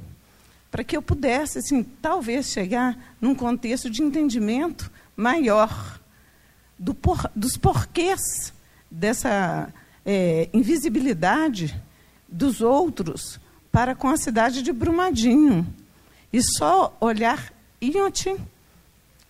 [0.76, 5.98] para que eu pudesse, assim, talvez chegar num contexto de entendimento maior
[6.78, 8.52] do por, dos porquês
[8.90, 9.72] dessa
[10.04, 11.74] é, invisibilidade
[12.28, 13.40] dos outros
[13.72, 15.66] para com a cidade de Brumadinho.
[16.30, 17.50] E só olhar
[17.80, 18.36] Inhotim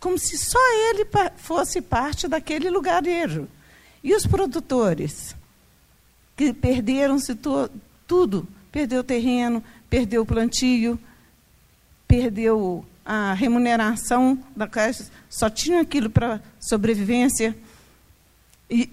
[0.00, 0.58] como se só
[0.90, 3.46] ele fosse parte daquele lugarejo.
[4.02, 5.36] E os produtores,
[6.36, 7.38] que perderam-se
[8.04, 10.98] tudo, perdeu o terreno, perdeu o plantio,
[12.06, 17.56] perdeu a remuneração da Caixa, só tinha aquilo para sobrevivência.
[18.68, 18.90] e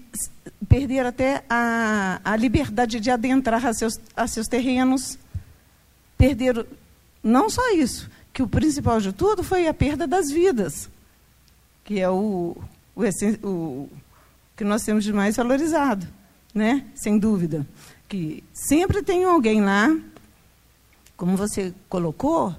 [0.68, 5.18] perder até a, a liberdade de adentrar a seus, a seus terrenos,
[6.16, 6.64] perder
[7.22, 10.88] não só isso, que o principal de tudo foi a perda das vidas,
[11.84, 12.56] que é o,
[12.96, 13.02] o,
[13.46, 13.90] o
[14.56, 16.06] que nós temos de mais valorizado,
[16.54, 16.84] né?
[16.94, 17.66] sem dúvida.
[18.08, 19.94] Que sempre tem alguém lá,
[21.16, 22.54] como você colocou,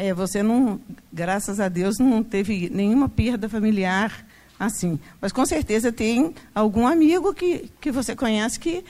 [0.00, 0.80] é, você não,
[1.12, 4.26] graças a Deus, não teve nenhuma perda familiar
[4.58, 4.98] assim.
[5.20, 8.82] Mas com certeza tem algum amigo que, que você conhece que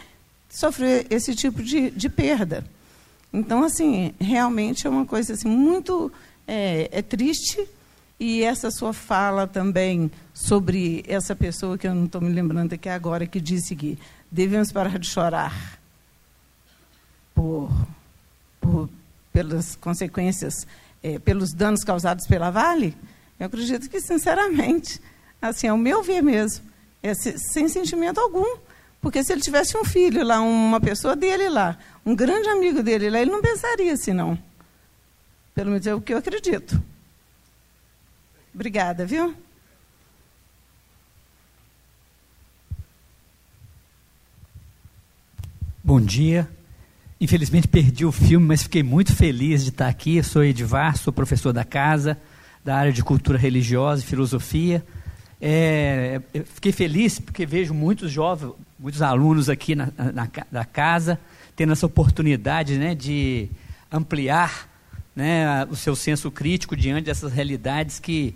[0.48, 2.64] sofreu esse tipo de, de perda.
[3.32, 6.12] Então, assim, realmente é uma coisa assim, muito
[6.46, 7.68] é, é triste.
[8.18, 12.88] E essa sua fala também sobre essa pessoa que eu não estou me lembrando aqui
[12.88, 13.98] agora, que disse que
[14.30, 15.80] devemos parar de chorar
[17.34, 17.70] por,
[18.60, 18.88] por
[19.32, 20.66] pelas consequências,
[21.02, 22.96] é, pelos danos causados pela Vale,
[23.38, 25.00] eu acredito que, sinceramente,
[25.40, 26.64] assim, ao meu ver mesmo,
[27.02, 28.58] é sem sentimento algum.
[29.00, 33.08] Porque se ele tivesse um filho lá, uma pessoa dele lá, um grande amigo dele
[33.08, 34.38] lá, ele não pensaria assim, não.
[35.54, 36.80] Pelo menos é o que eu acredito.
[38.54, 39.34] Obrigada, viu?
[45.82, 46.48] Bom dia.
[47.20, 50.22] Infelizmente perdi o filme, mas fiquei muito feliz de estar aqui.
[50.22, 52.16] Sou Edvar, sou professor da casa,
[52.64, 54.82] da área de cultura religiosa e filosofia.
[55.38, 56.22] É,
[56.54, 61.20] fiquei feliz porque vejo muitos jovens, muitos alunos aqui na, na, na casa,
[61.54, 63.50] tendo essa oportunidade né, de
[63.92, 64.66] ampliar
[65.14, 68.34] né, o seu senso crítico diante dessas realidades que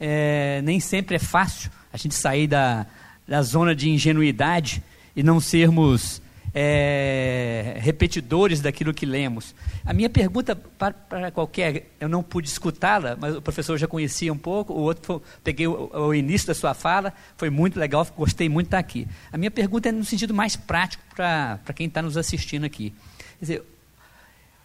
[0.00, 2.86] é, nem sempre é fácil a gente sair da,
[3.28, 4.82] da zona de ingenuidade
[5.14, 6.22] e não sermos
[6.54, 9.54] é, repetidores daquilo que lemos.
[9.84, 14.32] A minha pergunta para, para qualquer, eu não pude escutá-la, mas o professor já conhecia
[14.32, 18.06] um pouco, o outro, foi, peguei o, o, início da sua fala, foi muito legal,
[18.16, 19.08] gostei muito de estar aqui.
[19.32, 22.94] A minha pergunta é no sentido mais prático para, para quem está nos assistindo aqui.
[23.40, 23.62] Quer dizer,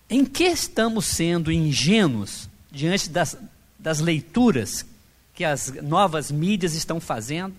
[0.08, 3.36] em que estamos sendo ingênuos diante das,
[3.80, 4.86] das leituras
[5.34, 7.56] que as novas mídias estão fazendo,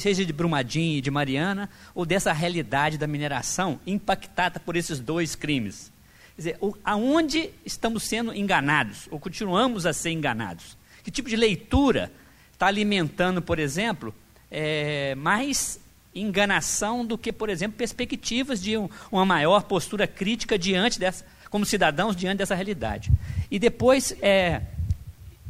[0.00, 5.34] seja de Brumadinho e de Mariana, ou dessa realidade da mineração impactada por esses dois
[5.34, 5.92] crimes.
[6.34, 10.76] Quer dizer, aonde estamos sendo enganados, ou continuamos a ser enganados?
[11.04, 12.10] Que tipo de leitura
[12.52, 14.14] está alimentando, por exemplo,
[14.50, 15.80] é, mais
[16.14, 21.64] enganação do que, por exemplo, perspectivas de um, uma maior postura crítica diante dessa, como
[21.64, 23.10] cidadãos diante dessa realidade.
[23.50, 24.62] E depois, é,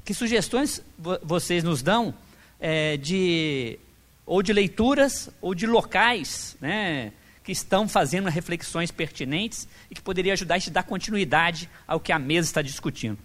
[0.05, 0.83] que sugestões
[1.23, 2.15] vocês nos dão
[2.59, 3.79] é, de
[4.31, 7.13] ou de leituras, ou de locais, né,
[7.43, 12.19] que estão fazendo reflexões pertinentes e que poderia ajudar a dar continuidade ao que a
[12.19, 13.19] mesa está discutindo.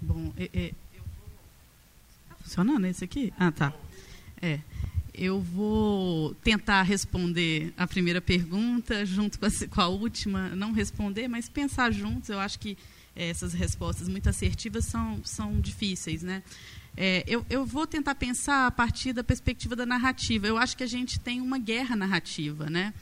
[0.00, 0.72] Bom, é, é,
[2.28, 3.34] Tá funcionando esse aqui?
[3.36, 3.72] Ah, tá.
[4.40, 4.60] É.
[5.14, 11.28] Eu vou tentar responder a primeira pergunta junto com a, com a última, não responder,
[11.28, 12.30] mas pensar juntos.
[12.30, 12.78] Eu acho que
[13.14, 16.42] é, essas respostas muito assertivas são, são difíceis, né?
[16.96, 20.46] É, eu, eu, vou tentar pensar a partir da perspectiva da narrativa.
[20.46, 22.92] Eu acho que a gente tem uma guerra narrativa, né?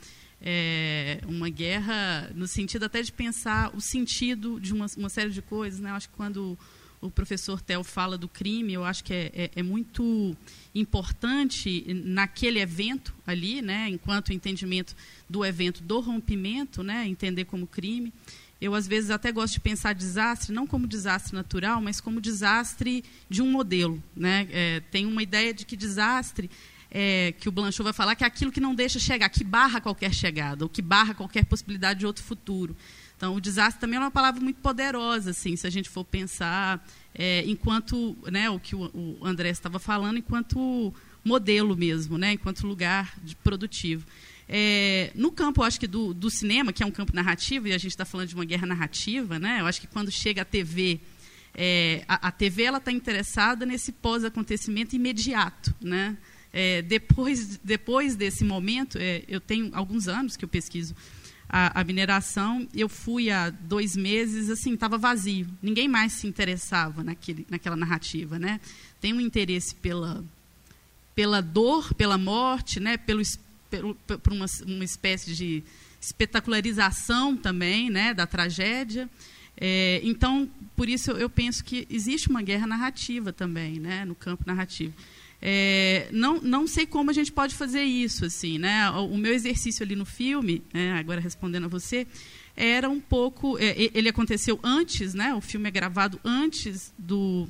[0.42, 5.42] É, uma guerra no sentido até de pensar o sentido de uma, uma série de
[5.42, 5.90] coisas, né?
[5.90, 6.56] Eu acho que quando
[7.00, 10.36] o professor Tel fala do crime, eu acho que é, é, é, muito
[10.74, 14.94] importante naquele evento ali, né, enquanto entendimento
[15.28, 18.12] do evento do rompimento, né, entender como crime.
[18.60, 23.02] Eu, às vezes, até gosto de pensar desastre, não como desastre natural, mas como desastre
[23.28, 24.02] de um modelo.
[24.14, 24.46] Né?
[24.50, 26.50] É, tem uma ideia de que desastre,
[26.90, 29.80] é, que o Blanchot vai falar, que é aquilo que não deixa chegar, que barra
[29.80, 32.76] qualquer chegada, ou que barra qualquer possibilidade de outro futuro.
[33.16, 36.86] Então, o desastre também é uma palavra muito poderosa, assim, se a gente for pensar
[37.14, 40.94] é, enquanto, né, o que o, André estava falando, enquanto
[41.24, 44.06] modelo mesmo, né, enquanto lugar produtivo.
[44.48, 47.72] É, no campo, eu acho que do, do, cinema, que é um campo narrativo, e
[47.72, 50.44] a gente está falando de uma guerra narrativa, né, eu acho que quando chega a
[50.44, 51.00] TV,
[51.54, 56.16] é, a, a, TV ela está interessada nesse pós-acontecimento imediato, né?
[56.52, 60.96] É, depois, depois desse momento, é, eu tenho alguns anos que eu pesquiso
[61.50, 62.66] a, a, mineração.
[62.72, 65.48] Eu fui há dois meses, assim, estava vazio.
[65.60, 68.60] Ninguém mais se interessava naquele, naquela narrativa, né?
[69.00, 70.24] Tem um interesse pela,
[71.14, 72.96] pela dor, pela morte, né?
[72.96, 73.20] Pelo,
[73.68, 75.64] pelo, por uma, uma espécie de
[76.00, 78.14] espetacularização também, né?
[78.14, 79.10] Da tragédia.
[79.56, 84.04] É, então, por isso eu penso que existe uma guerra narrativa também, né?
[84.04, 84.94] No campo narrativo.
[85.42, 88.90] É, não, não sei como a gente pode fazer isso, assim, né?
[88.90, 92.06] O, o meu exercício ali no filme, né, agora respondendo a você,
[92.56, 95.34] era um pouco, é, ele aconteceu antes, né?
[95.34, 97.48] O filme é gravado antes do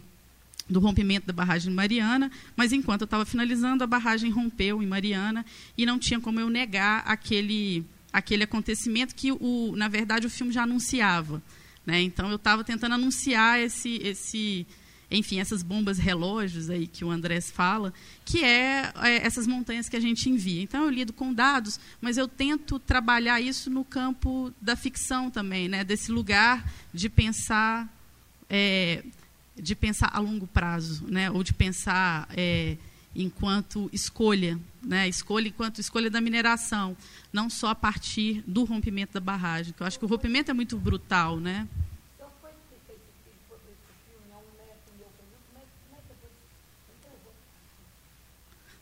[0.70, 5.45] do rompimento da barragem Mariana, mas enquanto eu estava finalizando, a barragem rompeu em Mariana
[5.76, 10.53] e não tinha como eu negar aquele, aquele acontecimento que, o, na verdade, o filme
[10.53, 11.43] já anunciava.
[11.84, 12.01] Né?
[12.03, 14.64] Então, eu estava tentando anunciar esse, esse,
[15.11, 17.92] enfim, essas bombas relógios aí que o Andrés fala,
[18.24, 20.62] que é, é, essas montanhas que a gente envia.
[20.62, 25.68] Então, eu lido com dados, mas eu tento trabalhar isso no campo da ficção também,
[25.68, 25.82] né?
[25.84, 27.88] desse lugar de pensar...
[28.48, 29.04] É,
[29.56, 31.30] de pensar a longo prazo, né?
[31.30, 32.76] ou de pensar é,
[33.14, 35.08] enquanto escolha, né?
[35.08, 36.96] escolha enquanto escolha da mineração,
[37.32, 40.54] não só a partir do rompimento da barragem, que eu acho que o rompimento é
[40.54, 41.68] muito brutal, né?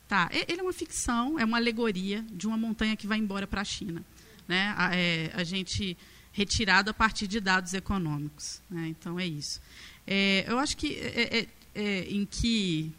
[0.09, 3.61] Tá, ele é uma ficção, é uma alegoria de uma montanha que vai embora para
[3.61, 4.03] a China,
[4.49, 4.75] né?
[4.75, 5.99] A, é, a gente
[6.33, 8.89] retirado a partir de dados econômicos, né?
[8.89, 9.61] Então é isso.
[10.07, 12.91] É, eu acho que é, é, é, em que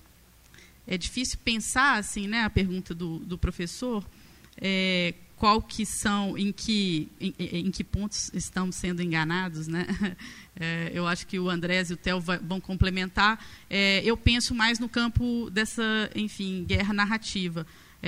[0.86, 2.44] é difícil pensar assim, né?
[2.44, 4.08] A pergunta do, do professor,
[4.56, 9.88] é, qual que são, em que, em, em, que pontos estamos sendo enganados, né?
[10.62, 13.40] É, eu acho que o Andrés e o Theo vão complementar.
[14.04, 17.66] eu penso mais no campo dessa, enfim, guerra narrativa.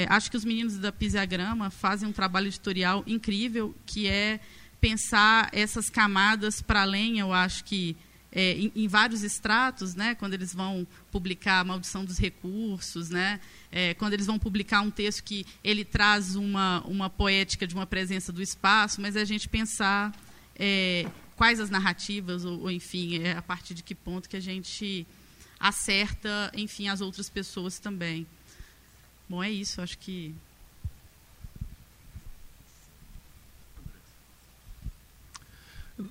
[0.09, 4.41] acho que os meninos da Pisiagrama fazem um trabalho editorial incrível, que é
[4.81, 7.95] pensar essas camadas para além, eu acho que
[8.31, 13.39] é, em, em, vários estratos, né, quando eles vão publicar a maldição dos recursos, né,
[13.71, 17.85] é, quando eles vão publicar um texto que ele traz uma, uma poética de uma
[17.85, 20.15] presença do espaço, mas é a gente pensar
[20.55, 21.05] é,
[21.35, 25.05] quais as narrativas, ou, ou, enfim, é a partir de que ponto que a gente
[25.59, 28.25] acerta, enfim, as outras pessoas também.
[29.29, 30.33] Bom, é isso, acho que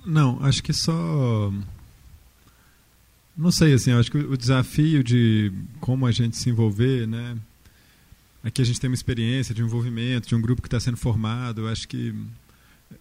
[0.05, 1.51] Não, acho que só
[3.37, 7.37] não sei, assim, acho que o desafio de como a gente se envolver, né?
[8.43, 11.67] Aqui a gente tem uma experiência de envolvimento, de um grupo que está sendo formado.
[11.67, 12.13] acho que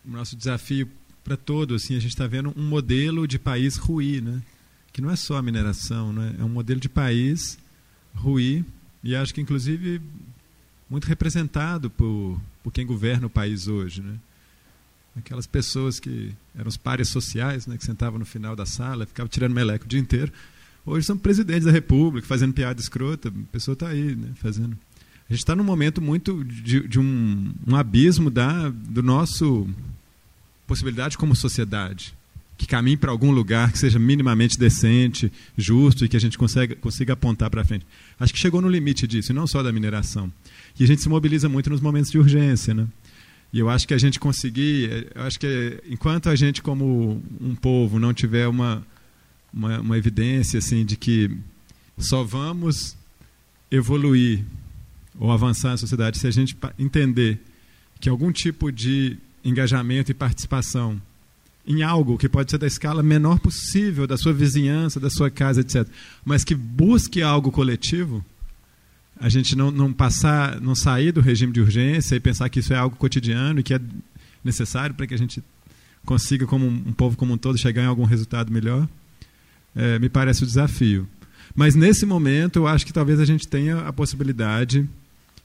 [0.04, 0.88] o nosso desafio
[1.24, 4.42] para todos, assim, a gente está vendo um modelo de país ruir, né?
[4.92, 6.34] Que não é só a mineração, né?
[6.38, 7.58] É um modelo de país
[8.14, 8.64] ruir
[9.02, 10.00] e acho que inclusive
[10.88, 14.16] muito representado por, por quem governa o país hoje, né?
[15.16, 19.28] Aquelas pessoas que eram os pares sociais, né, que sentavam no final da sala, ficavam
[19.28, 20.32] tirando meleco o dia inteiro.
[20.84, 24.76] Hoje são presidentes da República, fazendo piada escrota, a pessoa está aí, né, fazendo.
[25.28, 29.68] A gente está num momento muito de, de um, um, abismo da do nosso
[30.66, 32.14] possibilidade como sociedade,
[32.56, 36.74] que caminhe para algum lugar que seja minimamente decente, justo e que a gente consiga,
[36.76, 37.86] consiga apontar para frente.
[38.18, 40.32] Acho que chegou no limite disso, e não só da mineração.
[40.78, 42.86] E a gente se mobiliza muito nos momentos de urgência, né?
[43.52, 47.54] E eu acho que a gente conseguir, eu acho que enquanto a gente como um
[47.54, 48.86] povo não tiver uma,
[49.52, 51.30] uma, uma evidência assim de que
[51.98, 52.96] só vamos
[53.70, 54.44] evoluir
[55.18, 57.40] ou avançar na sociedade se a gente entender
[57.98, 61.00] que algum tipo de engajamento e participação
[61.66, 65.60] em algo que pode ser da escala menor possível da sua vizinhança, da sua casa,
[65.60, 65.86] etc.,
[66.24, 68.24] mas que busque algo coletivo,
[69.20, 72.72] a gente não, não passar, não sair do regime de urgência e pensar que isso
[72.72, 73.80] é algo cotidiano e que é
[74.42, 75.42] necessário para que a gente
[76.06, 78.88] consiga, como um, um, povo como um todo, chegar em algum resultado melhor,
[79.76, 81.06] é, me parece o um desafio.
[81.54, 84.88] Mas nesse momento, eu acho que talvez a gente tenha a possibilidade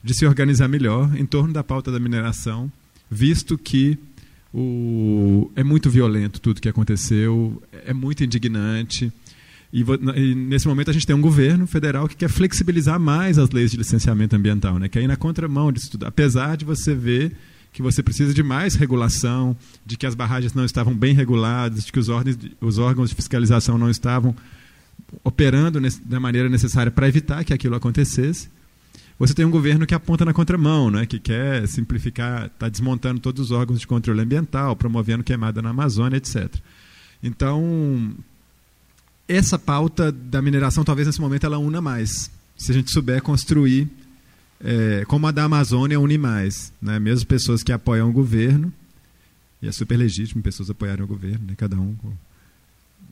[0.02, 2.72] de se organizar melhor em torno da pauta da mineração,
[3.10, 3.98] visto que
[4.54, 9.12] o, é muito violento tudo que aconteceu, é muito indignante.
[9.72, 9.84] E,
[10.16, 13.70] e, nesse momento a gente tem um governo federal que quer flexibilizar mais as leis
[13.70, 14.88] de licenciamento ambiental, né?
[14.88, 16.06] quer ir na contramão disso tudo.
[16.06, 17.32] Apesar de você ver
[17.72, 21.92] que você precisa de mais regulação, de que as barragens não estavam bem reguladas, de
[21.92, 24.34] que os órgãos, os órgãos de fiscalização não estavam
[25.22, 28.48] operando da maneira necessária para evitar que aquilo acontecesse.
[29.18, 31.06] Você tem um governo que aponta na contramão, né?
[31.06, 36.16] que quer simplificar, está desmontando todos os órgãos de controle ambiental, promovendo queimada na Amazônia,
[36.16, 36.54] etc.
[37.22, 38.14] Então,
[39.28, 42.30] essa pauta da mineração, talvez nesse momento, ela una mais.
[42.56, 43.88] Se a gente souber construir,
[44.60, 46.72] é, como a da Amazônia une mais.
[46.80, 46.98] Né?
[46.98, 48.72] Mesmo pessoas que apoiam o governo,
[49.60, 51.54] e é super legítimo pessoas apoiarem o governo, né?
[51.56, 51.94] cada um.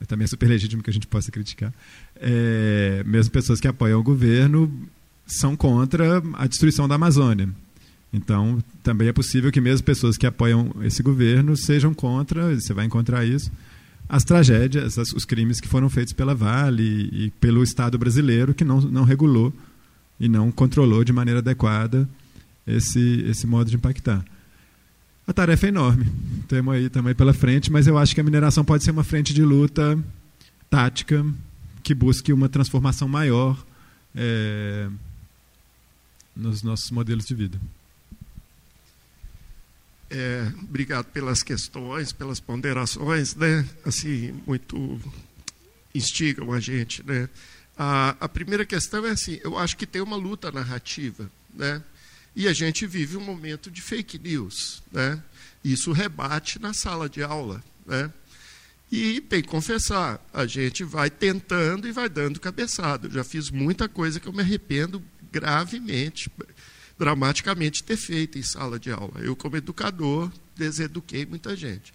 [0.07, 1.73] Também é super legítimo que a gente possa criticar.
[2.17, 4.71] É, mesmo pessoas que apoiam o governo
[5.27, 7.49] são contra a destruição da Amazônia.
[8.13, 12.85] Então, também é possível que mesmo pessoas que apoiam esse governo sejam contra, você vai
[12.85, 13.51] encontrar isso,
[14.15, 18.55] as tragédias, as, os crimes que foram feitos pela Vale e, e, pelo Estado brasileiro
[18.55, 19.53] que não, não regulou
[20.21, 22.09] e não controlou de maneira adequada
[22.65, 24.25] esse, esse modo de impactar.
[25.27, 26.07] A tarefa é enorme,
[26.47, 29.35] temos aí também pela frente, mas eu acho que a mineração pode ser uma frente
[29.35, 29.99] de luta
[30.71, 31.27] tática
[31.83, 33.67] que busque uma transformação maior
[34.15, 34.89] é,
[36.37, 37.61] nos nossos modelos de vida.
[40.17, 43.69] É, obrigado pelas questões, pelas ponderações, né?
[43.85, 45.01] Assim, muito
[45.93, 47.29] instigam a gente, né?
[47.77, 51.83] A, a primeira questão é assim, eu acho que tem uma luta narrativa, né?
[52.37, 55.21] E a gente vive um momento de fake news, né?
[55.65, 58.09] Isso rebate na sala de aula, né?
[58.93, 63.09] E que confessar, a gente vai tentando e vai dando cabeçada.
[63.09, 66.31] Eu já fiz muita coisa que eu me arrependo gravemente,
[66.99, 69.21] dramaticamente ter feito em sala de aula.
[69.21, 71.93] Eu, como educador, deseduquei muita gente.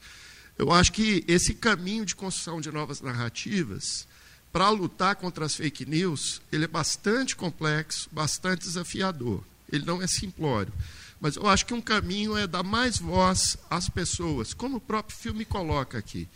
[0.57, 4.05] Eu acho que esse caminho de construção de novas narrativas,
[4.51, 9.43] para lutar contra as fake news, ele é bastante complexo, bastante desafiador.
[9.71, 10.73] Ele não é simplório.
[11.21, 15.17] Mas eu acho que um caminho é dar mais voz às pessoas, como o próprio
[15.17, 16.27] filme coloca aqui,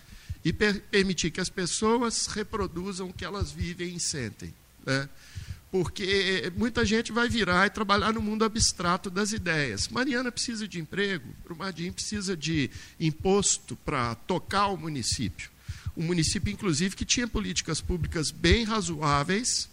[0.44, 4.54] e per permitir que as pessoas reproduzam o que elas vivem e sentem.
[4.86, 5.08] Né?
[5.74, 9.88] Porque muita gente vai virar e trabalhar no mundo abstrato das ideias.
[9.88, 12.70] Mariana precisa de emprego, Brumadinho precisa de
[13.00, 15.50] imposto para tocar o município.
[15.98, 19.68] Um município, inclusive, que tinha políticas públicas bem razoáveis,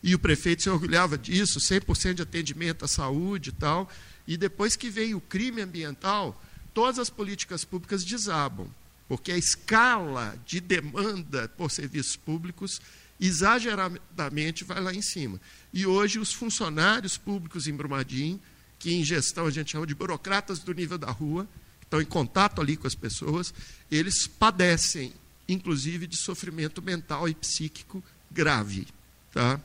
[0.00, 3.90] e o prefeito se orgulhava disso, 100% de atendimento à saúde e tal.
[4.28, 6.40] E depois que veio o crime ambiental,
[6.72, 8.68] todas as políticas públicas desabam,
[9.08, 12.80] porque a escala de demanda por serviços públicos
[13.22, 15.40] exageradamente vai lá em cima.
[15.72, 18.40] E hoje os funcionários públicos em Brumadinho,
[18.80, 22.04] que em gestão a gente chama de burocratas do nível da rua, que estão em
[22.04, 23.54] contato ali com as pessoas,
[23.88, 25.12] eles padecem,
[25.48, 28.88] inclusive, de sofrimento mental e psíquico grave.
[29.30, 29.60] Tá?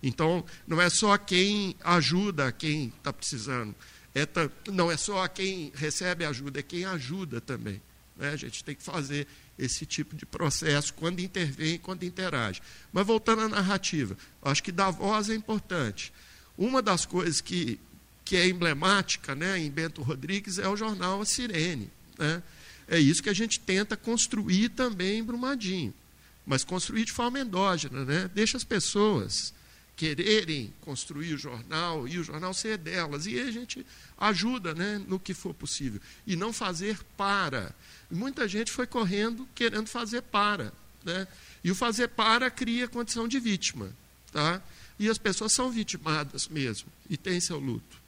[0.00, 3.74] Então, não é só quem ajuda quem está precisando,
[4.14, 4.28] é,
[4.70, 7.82] não é só quem recebe ajuda, é quem ajuda também.
[8.16, 8.30] Né?
[8.30, 9.26] A gente tem que fazer
[9.64, 12.60] esse tipo de processo quando intervém, quando interage.
[12.92, 16.12] Mas voltando à narrativa, acho que dar voz é importante.
[16.58, 17.78] Uma das coisas que,
[18.24, 21.90] que é emblemática né, em Bento Rodrigues é o jornal A Sirene.
[22.18, 22.42] Né?
[22.88, 25.94] É isso que a gente tenta construir também em Brumadinho,
[26.44, 28.30] mas construir de forma endógena, né?
[28.34, 29.54] deixa as pessoas
[29.96, 33.26] quererem construir o jornal e o jornal ser delas.
[33.26, 33.86] E a gente
[34.18, 36.00] ajuda né, no que for possível.
[36.26, 37.74] E não fazer para.
[38.14, 40.72] Muita gente foi correndo querendo fazer para.
[41.04, 41.26] Né?
[41.64, 43.90] E o fazer para cria condição de vítima.
[44.30, 44.62] Tá?
[44.98, 48.00] E as pessoas são vitimadas mesmo, e têm seu luto.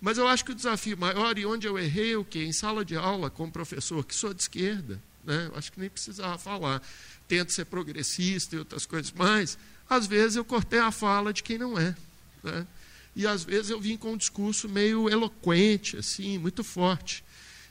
[0.00, 2.44] Mas eu acho que o desafio maior, e onde eu errei, é o quê?
[2.44, 5.50] Em sala de aula, como professor, que sou de esquerda, né?
[5.54, 6.82] acho que nem precisava falar.
[7.26, 9.56] Tento ser progressista e outras coisas mais
[9.88, 11.94] às vezes eu cortei a fala de quem não é.
[12.42, 12.66] Né?
[13.14, 17.23] E às vezes eu vim com um discurso meio eloquente, assim, muito forte.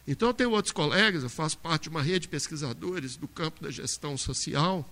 [0.07, 3.63] Então eu tenho outros colegas, eu faço parte de uma rede de pesquisadores do campo
[3.63, 4.87] da gestão social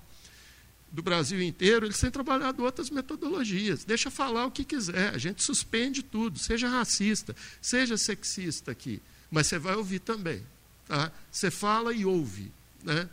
[0.92, 3.86] do Brasil inteiro, eles têm trabalhado outras metodologias.
[3.86, 9.48] Deixa falar o que quiser, a gente suspende tudo, seja racista, seja sexista aqui, mas
[9.48, 10.44] você vai ouvir também.
[10.88, 11.12] Tá?
[11.32, 12.52] Você fala e ouve.
[12.84, 13.08] Né?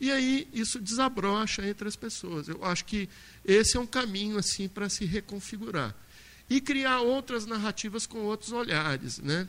[0.00, 2.48] E aí isso desabrocha entre as pessoas.
[2.48, 3.08] Eu acho que
[3.44, 5.94] esse é um caminho assim para se reconfigurar
[6.48, 9.46] e criar outras narrativas com outros olhares, né?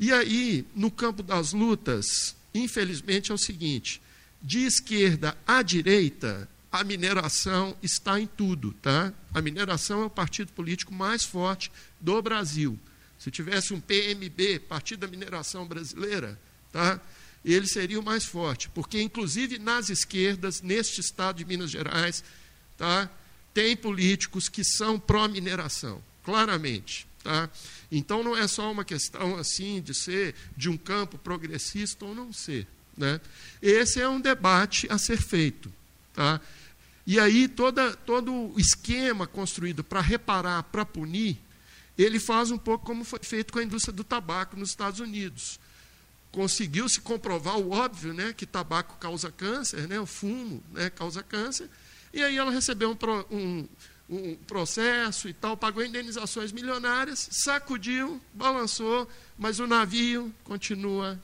[0.00, 4.00] E aí, no campo das lutas, infelizmente é o seguinte:
[4.42, 9.12] de esquerda à direita, a mineração está em tudo, tá?
[9.34, 11.70] A mineração é o partido político mais forte
[12.00, 12.78] do Brasil.
[13.18, 16.40] Se tivesse um PMB, Partido da Mineração Brasileira,
[16.72, 16.98] tá?
[17.44, 22.24] Ele seria o mais forte, porque inclusive nas esquerdas, neste estado de Minas Gerais,
[22.78, 23.10] tá?
[23.52, 27.06] tem políticos que são pró-mineração, claramente.
[27.22, 27.50] Tá?
[27.92, 32.32] Então não é só uma questão assim de ser de um campo progressista ou não
[32.32, 32.66] ser.
[32.96, 33.20] Né?
[33.60, 35.72] Esse é um debate a ser feito.
[36.14, 36.40] Tá?
[37.06, 41.38] E aí toda, todo o esquema construído para reparar, para punir,
[41.98, 45.60] ele faz um pouco como foi feito com a indústria do tabaco nos Estados Unidos.
[46.32, 51.68] Conseguiu-se comprovar o óbvio, né, que tabaco causa câncer, né, o fumo né, causa câncer,
[52.12, 53.68] e aí ela recebeu um, um,
[54.10, 59.08] um processo e tal, pagou indenizações milionárias, sacudiu, balançou,
[59.38, 61.18] mas o navio continua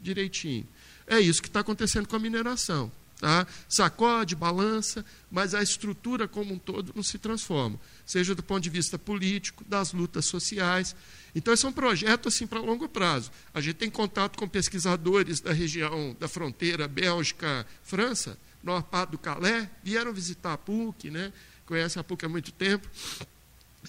[0.00, 0.66] direitinho.
[1.06, 2.90] É isso que está acontecendo com a mineração.
[3.20, 3.46] Tá?
[3.68, 8.68] Sacode, balança, mas a estrutura como um todo não se transforma, seja do ponto de
[8.68, 10.96] vista político, das lutas sociais.
[11.32, 13.30] Então, esse é um projeto assim para longo prazo.
[13.54, 19.70] A gente tem contato com pesquisadores da região da fronteira Bélgica, França, Norpado do Calé,
[19.84, 21.32] vieram visitar a PUC, né?
[21.72, 22.86] Conhecem a há muito tempo,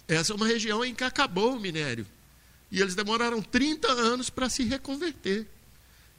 [0.07, 2.07] essa é uma região em que acabou o minério.
[2.71, 5.45] E eles demoraram 30 anos para se reconverter.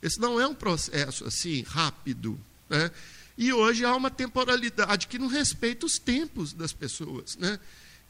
[0.02, 2.38] Esse não é um processo assim rápido.
[2.68, 2.90] Né?
[3.38, 7.34] E hoje há uma temporalidade que não respeita os tempos das pessoas.
[7.36, 7.58] Né?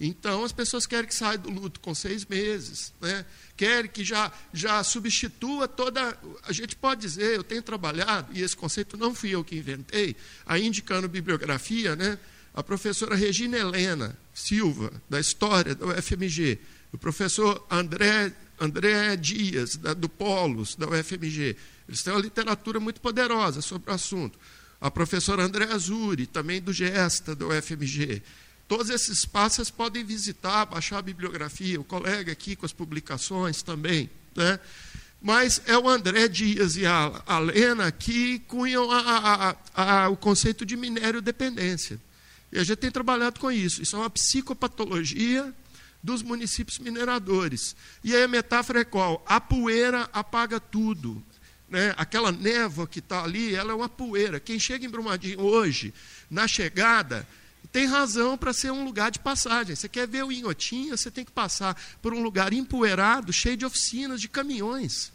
[0.00, 3.24] Então, as pessoas querem que saia do luto com seis meses, né?
[3.56, 6.18] querem que já, já substitua toda.
[6.42, 10.16] A gente pode dizer, eu tenho trabalhado, e esse conceito não fui eu que inventei,
[10.44, 12.18] aí indicando bibliografia, né?
[12.54, 16.58] A professora Regina Helena Silva, da História da UFMG,
[16.92, 21.56] o professor André, André Dias, da, do Polos, da UFMG,
[21.88, 24.38] eles têm uma literatura muito poderosa sobre o assunto.
[24.80, 28.22] A professora André Azuri, também do Gesta, da UFMG.
[28.68, 34.08] Todos esses espaços podem visitar, baixar a bibliografia, o colega aqui com as publicações também.
[34.34, 34.58] Né?
[35.20, 40.64] Mas é o André Dias e a, a Lena que cunham a, a, o conceito
[40.64, 42.00] de minério dependência.
[42.54, 43.82] E a gente tem trabalhado com isso.
[43.82, 45.52] Isso é uma psicopatologia
[46.00, 47.74] dos municípios mineradores.
[48.04, 49.24] E aí a metáfora é qual?
[49.26, 51.20] A poeira apaga tudo.
[51.68, 51.92] Né?
[51.96, 54.38] Aquela névoa que está ali, ela é uma poeira.
[54.38, 55.92] Quem chega em Brumadinho hoje,
[56.30, 57.26] na chegada,
[57.72, 59.74] tem razão para ser um lugar de passagem.
[59.74, 63.66] Você quer ver o Inhotinha, você tem que passar por um lugar empoeirado, cheio de
[63.66, 65.12] oficinas, de caminhões.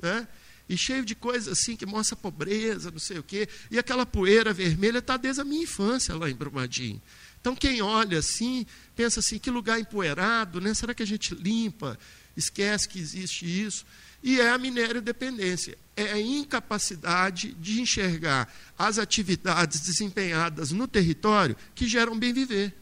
[0.00, 0.26] Né?
[0.68, 3.48] E cheio de coisas assim que mostra pobreza, não sei o quê.
[3.70, 7.00] E aquela poeira vermelha está desde a minha infância lá em Brumadinho.
[7.40, 10.74] Então, quem olha assim, pensa assim: que lugar empoeirado, né?
[10.74, 11.98] será que a gente limpa?
[12.36, 13.86] Esquece que existe isso.
[14.22, 21.56] E é a minério dependência é a incapacidade de enxergar as atividades desempenhadas no território
[21.74, 22.72] que geram bem viver.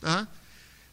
[0.00, 0.26] Tá?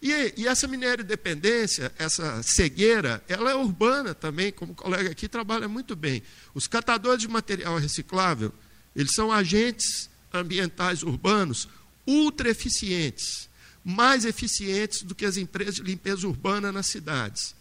[0.05, 5.27] E, e, essa minério dependência, essa cegueira, ela é urbana também, como o colega aqui
[5.27, 6.21] trabalha muito bem.
[6.53, 8.53] Os catadores de material reciclável,
[8.95, 11.67] eles são agentes ambientais urbanos
[12.05, 13.49] ultra eficientes,
[13.83, 17.55] mais eficientes do que as empresas de limpeza urbana nas cidades.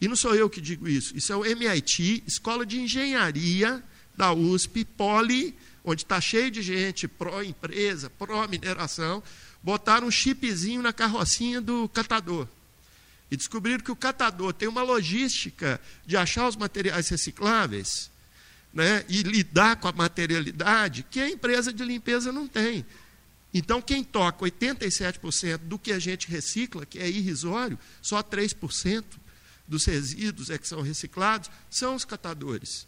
[0.00, 3.82] E não sou eu que digo isso, isso é o MIT, Escola de Engenharia
[4.16, 9.24] da USP, Poli, onde está cheio de gente pró-empresa, pró-mineração,
[9.64, 12.46] botaram um chipzinho na carrocinha do catador.
[13.30, 18.10] E descobriram que o catador tem uma logística de achar os materiais recicláveis
[18.72, 22.84] né, e lidar com a materialidade que a empresa de limpeza não tem.
[23.54, 29.02] Então, quem toca 87% do que a gente recicla, que é irrisório, só 3%
[29.66, 32.86] dos resíduos é que são reciclados, são os catadores.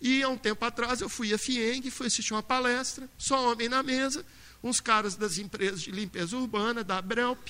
[0.00, 3.68] E há um tempo atrás eu fui a FIENG, fui assistir uma palestra, só homem
[3.68, 4.24] na mesa,
[4.62, 7.48] uns caras das empresas de limpeza urbana, da Brelp,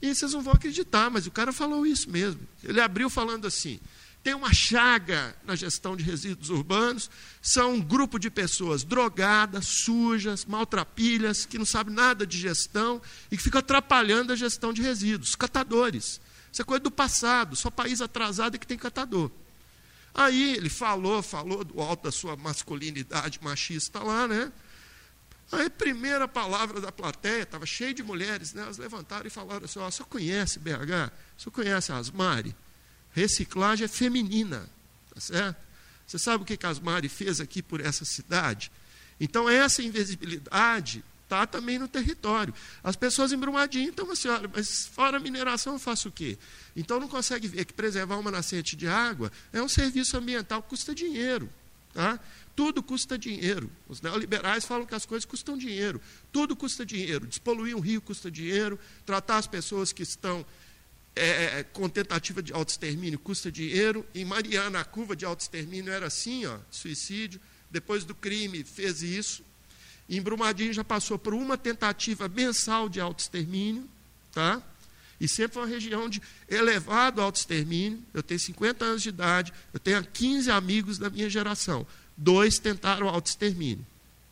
[0.00, 2.40] e vocês não vão acreditar, mas o cara falou isso mesmo.
[2.62, 3.80] Ele abriu falando assim:
[4.22, 7.10] tem uma chaga na gestão de resíduos urbanos,
[7.40, 13.36] são um grupo de pessoas drogadas, sujas, maltrapilhas, que não sabem nada de gestão e
[13.36, 16.20] que ficam atrapalhando a gestão de resíduos, catadores.
[16.52, 19.30] Isso é coisa do passado, só país atrasado é que tem catador.
[20.14, 24.52] Aí ele falou, falou do alto da sua masculinidade machista lá, né?
[25.50, 28.62] Aí a primeira palavra da plateia, estava cheio de mulheres, né?
[28.62, 31.10] Elas levantaram e falaram assim, ó, você conhece BH?
[31.36, 32.54] Você conhece a Asmari?
[33.12, 34.68] Reciclagem é feminina,
[35.14, 35.56] tá certo?
[36.06, 38.70] Você sabe o que a Asmari fez aqui por essa cidade?
[39.18, 42.54] Então, essa invisibilidade está também no território.
[42.82, 46.38] As pessoas em Brumadinho estão assim, olha, mas fora mineração eu faço o quê?
[46.74, 50.70] Então não consegue ver que preservar uma nascente de água é um serviço ambiental que
[50.70, 51.48] custa dinheiro.
[51.92, 52.18] Tá?
[52.58, 53.70] Tudo custa dinheiro.
[53.88, 56.00] Os neoliberais falam que as coisas custam dinheiro.
[56.32, 57.24] Tudo custa dinheiro.
[57.24, 58.76] Despoluir um rio custa dinheiro.
[59.06, 60.44] Tratar as pessoas que estão
[61.14, 64.04] é, com tentativa de autoextermínio custa dinheiro.
[64.12, 67.40] Em Mariana, a curva de autoextermínio era assim, ó, suicídio.
[67.70, 69.44] Depois do crime, fez isso.
[70.08, 73.88] Em Brumadinho já passou por uma tentativa mensal de autoextermínio,
[74.32, 74.60] tá?
[75.20, 78.02] E sempre foi uma região de elevado autoextermínio.
[78.12, 81.86] Eu tenho 50 anos de idade, eu tenho 15 amigos da minha geração.
[82.20, 83.86] Dois tentaram autoextermínio,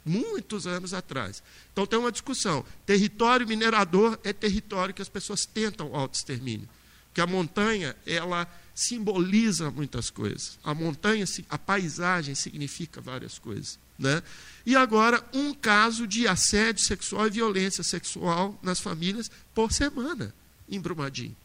[0.05, 1.41] muitos anos atrás.
[1.73, 2.65] Então tem uma discussão.
[2.85, 6.69] Território minerador é território que as pessoas tentam autoextermínio.
[7.07, 10.59] Porque a montanha, ela simboliza muitas coisas.
[10.65, 13.79] A montanha, a paisagem significa várias coisas.
[13.97, 14.23] Né?
[14.67, 20.35] E agora, um caso de assédio sexual e violência sexual nas famílias por semana
[20.69, 21.37] em Brumadinho.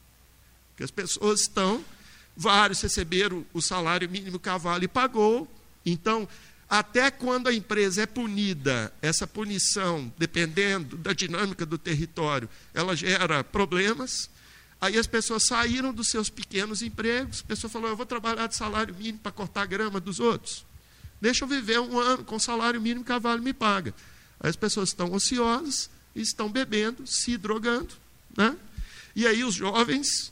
[0.71, 1.85] Porque as pessoas estão,
[2.35, 5.47] vários receberam o salário mínimo Vale pagou,
[5.85, 6.27] então,
[6.69, 13.43] até quando a empresa é punida, essa punição, dependendo da dinâmica do território, ela gera
[13.43, 14.29] problemas.
[14.79, 18.55] Aí as pessoas saíram dos seus pequenos empregos, a pessoa falou: Eu vou trabalhar de
[18.55, 20.65] salário mínimo para cortar a grama dos outros.
[21.19, 23.93] Deixa eu viver um ano com salário mínimo que a Vale me paga.
[24.39, 27.93] Aí as pessoas estão ociosas, estão bebendo, se drogando.
[28.35, 28.55] Né?
[29.15, 30.31] E aí os jovens,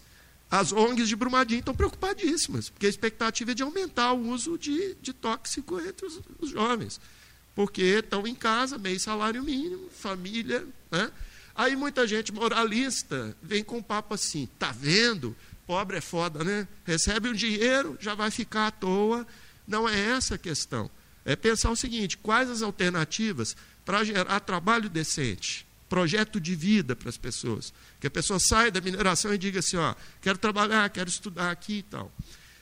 [0.49, 4.95] as ONGs de Brumadinho estão preocupadíssimas, porque a expectativa é de aumentar o uso de,
[4.95, 6.99] de tóxico entre os, os jovens.
[7.53, 10.65] Porque estão em casa, meio salário mínimo, família.
[10.89, 11.11] Né?
[11.53, 15.35] Aí muita gente moralista vem com papo assim, tá vendo?
[15.67, 16.67] Pobre é foda, né?
[16.83, 19.27] Recebe um dinheiro, já vai ficar à toa.
[19.67, 20.89] Não é essa a questão.
[21.23, 23.55] É pensar o seguinte: quais as alternativas
[23.85, 27.73] para gerar trabalho decente, projeto de vida para as pessoas?
[27.99, 31.79] Que a pessoa saia da mineração e diga assim: ó, quero trabalhar, quero estudar aqui
[31.79, 32.11] e tal.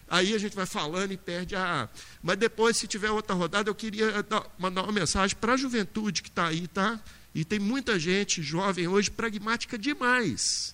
[0.10, 1.90] Aí a gente vai falando e perde a.
[2.24, 4.26] Mas depois, se tiver outra rodada, eu queria
[4.58, 7.00] mandar uma mensagem para a juventude que está aí, tá?
[7.36, 10.74] E tem muita gente jovem hoje pragmática demais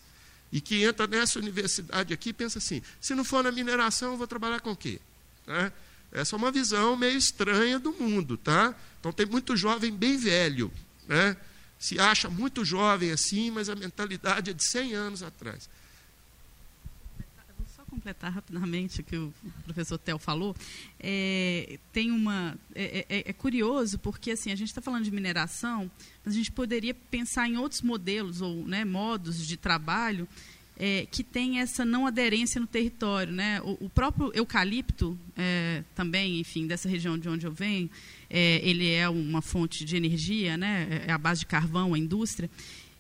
[0.53, 4.17] e que entra nessa universidade aqui e pensa assim: se não for na mineração, eu
[4.17, 5.01] vou trabalhar com o quê?
[5.47, 5.73] Né?
[6.11, 8.75] Essa é uma visão meio estranha do mundo, tá?
[8.99, 10.71] Então tem muito jovem bem velho,
[11.07, 11.35] né?
[11.83, 15.69] Se acha muito jovem assim, mas a mentalidade é de 100 anos atrás.
[17.89, 19.33] Completar rapidamente o que o
[19.65, 20.55] professor Tel falou,
[20.97, 25.91] é, tem uma é, é, é, curioso porque assim a gente está falando de mineração,
[26.23, 30.25] mas a gente poderia pensar em outros modelos ou né, modos de trabalho
[30.77, 33.61] é, que tem essa não aderência no território, né?
[33.61, 37.89] O, o próprio eucalipto é, também, enfim, dessa região de onde eu venho,
[38.29, 41.03] é, ele é uma fonte de energia, né?
[41.07, 42.49] É a base de carvão, a indústria.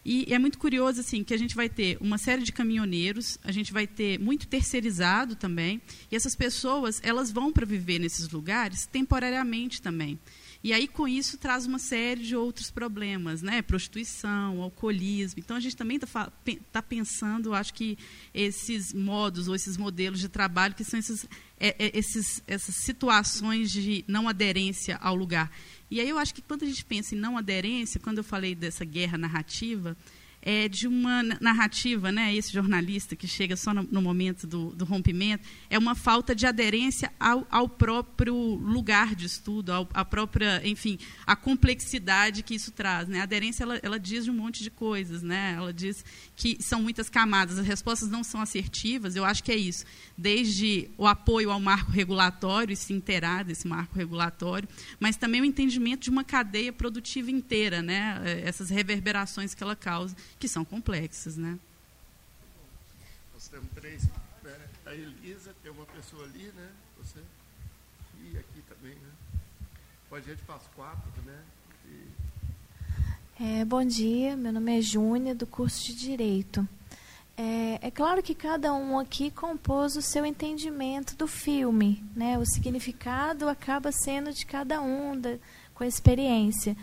[0.05, 3.53] E é muito curioso assim que a gente vai ter uma série de caminhoneiros, a
[3.53, 5.81] gente vai ter muito terceirizado também,
[6.11, 10.19] e essas pessoas elas vão para viver nesses lugares temporariamente também.
[10.63, 13.61] E aí, com isso, traz uma série de outros problemas, né?
[13.61, 15.41] Prostituição, alcoolismo.
[15.41, 16.31] Então, a gente também está
[16.71, 17.97] tá pensando, acho que,
[18.33, 21.27] esses modos ou esses modelos de trabalho que são esses,
[21.59, 25.51] é, é, esses, essas situações de não aderência ao lugar.
[25.91, 28.55] E aí eu acho que quando a gente pensa em não aderência, quando eu falei
[28.55, 29.97] dessa guerra narrativa,
[30.45, 34.83] é, de uma narrativa, né, esse jornalista que chega só no, no momento do, do,
[34.83, 40.61] rompimento, é uma falta de aderência ao, ao próprio lugar de estudo, ao, à própria,
[40.67, 43.07] enfim, a complexidade que isso traz.
[43.07, 43.21] Né?
[43.21, 45.53] A aderência, ela, ela diz de um monte de coisas, né?
[45.55, 46.03] ela diz
[46.35, 49.85] que são muitas camadas, as respostas não são assertivas, eu acho que é isso.
[50.17, 54.67] Desde o apoio ao marco regulatório e se inteirar desse marco regulatório,
[54.99, 58.21] mas também o entendimento de uma cadeia produtiva inteira, né?
[58.43, 60.13] essas reverberações que ela causa
[60.43, 61.57] que são complexas, né?
[63.33, 64.03] Nós temos três,
[64.43, 64.59] né?
[64.85, 66.69] A Elisa, tem uma pessoa ali, né?
[66.97, 67.19] Você
[68.19, 69.09] e aqui também, né?
[70.09, 71.41] Pode a gente faz quatro, né?
[71.85, 72.07] E...
[73.41, 76.67] É, bom dia, meu nome é Júnia, do curso de Direito.
[77.37, 82.37] É, é, claro que cada um aqui compôs o seu entendimento do filme, né?
[82.37, 85.37] O significado acaba sendo de cada um, da,
[85.73, 86.75] com a experiência.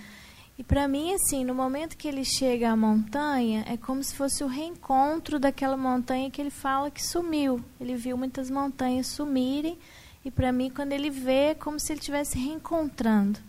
[0.61, 4.45] E para mim, assim, no momento que ele chega à montanha, é como se fosse
[4.45, 7.65] o reencontro daquela montanha que ele fala que sumiu.
[7.81, 9.79] Ele viu muitas montanhas sumirem,
[10.23, 13.41] e para mim, quando ele vê, é como se ele estivesse reencontrando.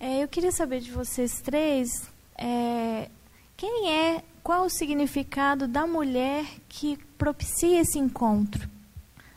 [0.00, 3.08] É, eu queria saber de vocês três, é,
[3.56, 8.68] quem é, qual o significado da mulher que propicia esse encontro?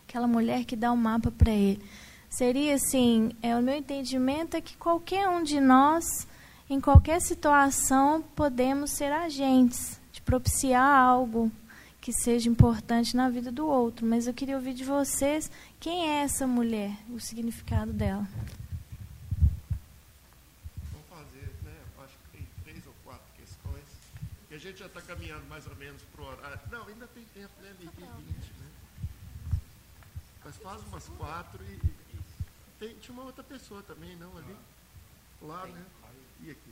[0.10, 1.80] Aquela mulher que dá o um mapa para ele.
[2.27, 6.03] Seria assim, é, o meu entendimento é que qualquer um de nós
[6.74, 11.52] em qualquer situação, podemos ser agentes de propiciar algo
[12.02, 14.06] que seja importante na vida do outro.
[14.06, 18.28] Mas eu queria ouvir de vocês quem é essa mulher, o significado dela.
[20.91, 21.78] Vamos fazer, né?
[21.95, 23.86] Eu acho que tem três ou quatro questões.
[24.50, 26.60] E a gente já está caminhando mais ou menos para o horário.
[26.72, 27.72] Não, ainda tem tempo, né?
[27.78, 28.72] Meio dia 20, né?
[30.44, 31.76] Mas faz umas quatro e.
[32.16, 32.20] e
[32.80, 34.58] tem, tinha uma outra pessoa também, não, ali?
[35.40, 35.86] Lá, né?
[36.52, 36.72] Aqui.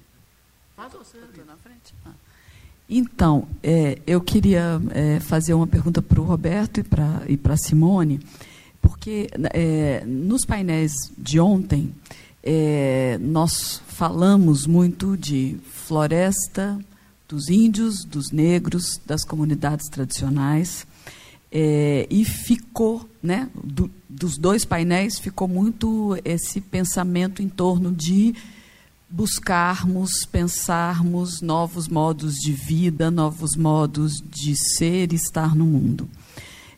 [0.75, 1.93] Faz você na frente.
[2.05, 2.11] Ah.
[2.89, 8.19] Então, é, eu queria é, fazer uma pergunta para o Roberto e para a Simone,
[8.81, 11.93] porque é, nos painéis de ontem
[12.43, 16.79] é, nós falamos muito de floresta,
[17.27, 20.85] dos índios, dos negros, das comunidades tradicionais,
[21.49, 28.35] é, e ficou, né, do, dos dois painéis, ficou muito esse pensamento em torno de
[29.11, 36.09] buscarmos, pensarmos novos modos de vida, novos modos de ser e estar no mundo.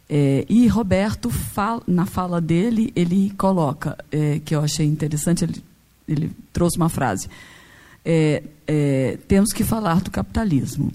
[0.10, 5.64] É, e Roberto, fala, na fala dele, ele coloca, é, que eu achei interessante, ele,
[6.08, 7.30] ele trouxe uma frase:
[8.04, 10.92] é, é temos que falar do capitalismo.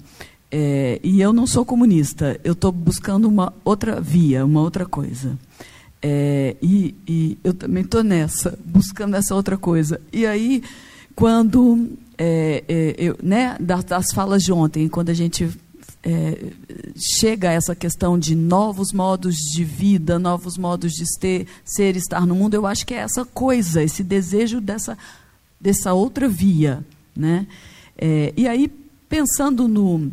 [0.51, 5.37] É, e eu não sou comunista, eu estou buscando uma outra via, uma outra coisa.
[6.01, 10.01] É, e, e eu também estou nessa, buscando essa outra coisa.
[10.11, 10.63] E aí
[11.19, 15.49] quando, é, é, eu, né, das, das, falas de ontem, quando a gente
[16.01, 16.53] é,
[17.19, 22.25] chega a essa questão de novos modos de vida, novos modos de ter, ser, estar
[22.25, 24.97] no mundo, eu acho que é essa coisa, esse desejo dessa,
[25.59, 26.85] dessa outra via.
[27.13, 27.45] Né?
[27.97, 28.71] É, e aí,
[29.09, 30.09] pensando no,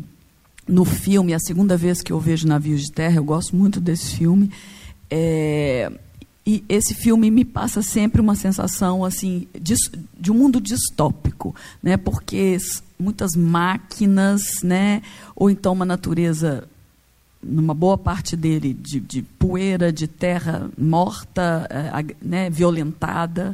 [0.67, 4.17] no filme, a segunda vez que eu vejo Navios de Terra, eu gosto muito desse
[4.17, 4.51] filme.
[5.09, 5.89] É,
[6.47, 9.75] e esse filme me passa sempre uma sensação assim de,
[10.17, 11.53] de um mundo distópico,
[11.83, 11.97] né?
[11.97, 12.55] Porque
[12.97, 15.01] muitas máquinas, né?
[15.35, 16.63] Ou então uma natureza
[17.43, 22.49] numa boa parte dele de, de poeira, de terra morta, é, né?
[22.49, 23.53] Violentada,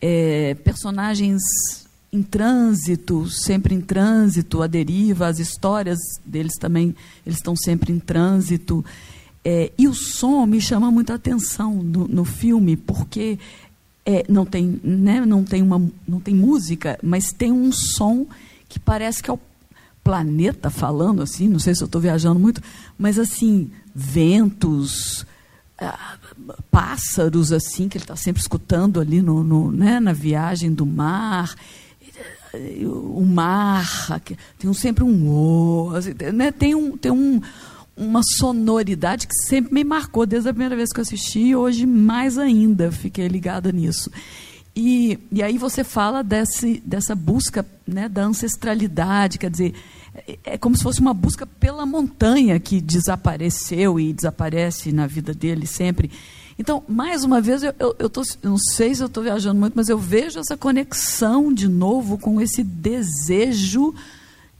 [0.00, 1.42] é, personagens
[2.12, 6.94] em trânsito, sempre em trânsito, a deriva, as histórias deles também,
[7.26, 8.84] eles estão sempre em trânsito.
[9.50, 13.38] É, e o som me chama muita atenção no, no filme, porque
[14.04, 18.26] é, não, tem, né, não, tem uma, não tem música, mas tem um som
[18.68, 19.40] que parece que é o
[20.04, 22.60] planeta falando, assim, não sei se eu estou viajando muito,
[22.98, 25.24] mas assim, ventos,
[25.80, 26.18] ah,
[26.70, 31.54] pássaros, assim, que ele está sempre escutando ali no, no, né, na viagem do mar
[32.86, 34.20] o mar,
[34.58, 36.50] tem sempre um o, assim, né?
[36.50, 37.42] tem um, tem um,
[37.98, 41.84] uma sonoridade que sempre me marcou desde a primeira vez que eu assisti e hoje
[41.84, 44.10] mais ainda fiquei ligada nisso.
[44.74, 49.74] E, e aí você fala desse, dessa busca né, da ancestralidade, quer dizer,
[50.14, 55.34] é, é como se fosse uma busca pela montanha que desapareceu e desaparece na vida
[55.34, 56.12] dele sempre.
[56.56, 59.58] Então, mais uma vez, eu, eu, eu, tô, eu não sei se eu estou viajando
[59.58, 63.94] muito, mas eu vejo essa conexão de novo com esse desejo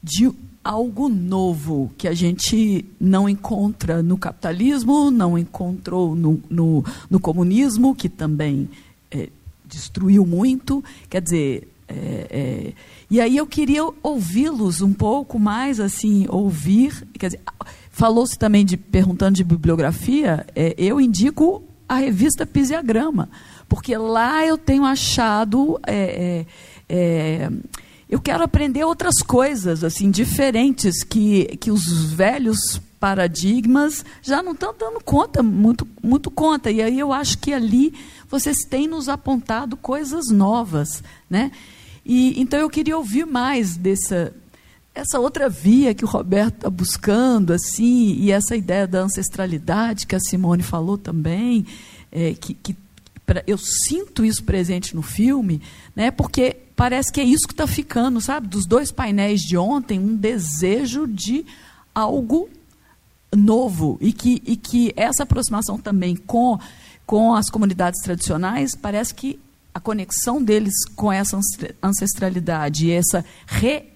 [0.02, 0.30] de
[0.68, 7.94] algo novo que a gente não encontra no capitalismo, não encontrou no, no, no comunismo,
[7.94, 8.68] que também
[9.10, 9.30] é,
[9.64, 10.84] destruiu muito.
[11.08, 11.94] Quer dizer, é,
[12.30, 12.72] é,
[13.10, 17.08] e aí eu queria ouvi-los um pouco mais, assim, ouvir.
[17.18, 17.40] Quer dizer,
[17.90, 20.46] falou-se também de perguntando de bibliografia.
[20.54, 23.30] É, eu indico a revista Pisiagrama,
[23.70, 26.44] porque lá eu tenho achado é,
[26.90, 27.50] é, é
[28.08, 34.74] eu quero aprender outras coisas, assim, diferentes, que, que os velhos paradigmas já não estão
[34.76, 36.70] dando conta, muito, muito conta.
[36.70, 37.92] E aí eu acho que ali
[38.28, 41.52] vocês têm nos apontado coisas novas, né?
[42.04, 44.34] E, então eu queria ouvir mais dessa
[44.94, 50.16] essa outra via que o Roberto está buscando, assim, e essa ideia da ancestralidade que
[50.16, 51.64] a Simone falou também,
[52.10, 52.76] é, que, que
[53.24, 55.62] pra, eu sinto isso presente no filme,
[55.94, 56.10] né?
[56.10, 58.46] Porque parece que é isso que está ficando, sabe?
[58.46, 61.44] Dos dois painéis de ontem, um desejo de
[61.92, 62.48] algo
[63.36, 66.56] novo e que, e que essa aproximação também com,
[67.04, 69.40] com as comunidades tradicionais parece que
[69.74, 71.36] a conexão deles com essa
[71.82, 73.86] ancestralidade e essa re,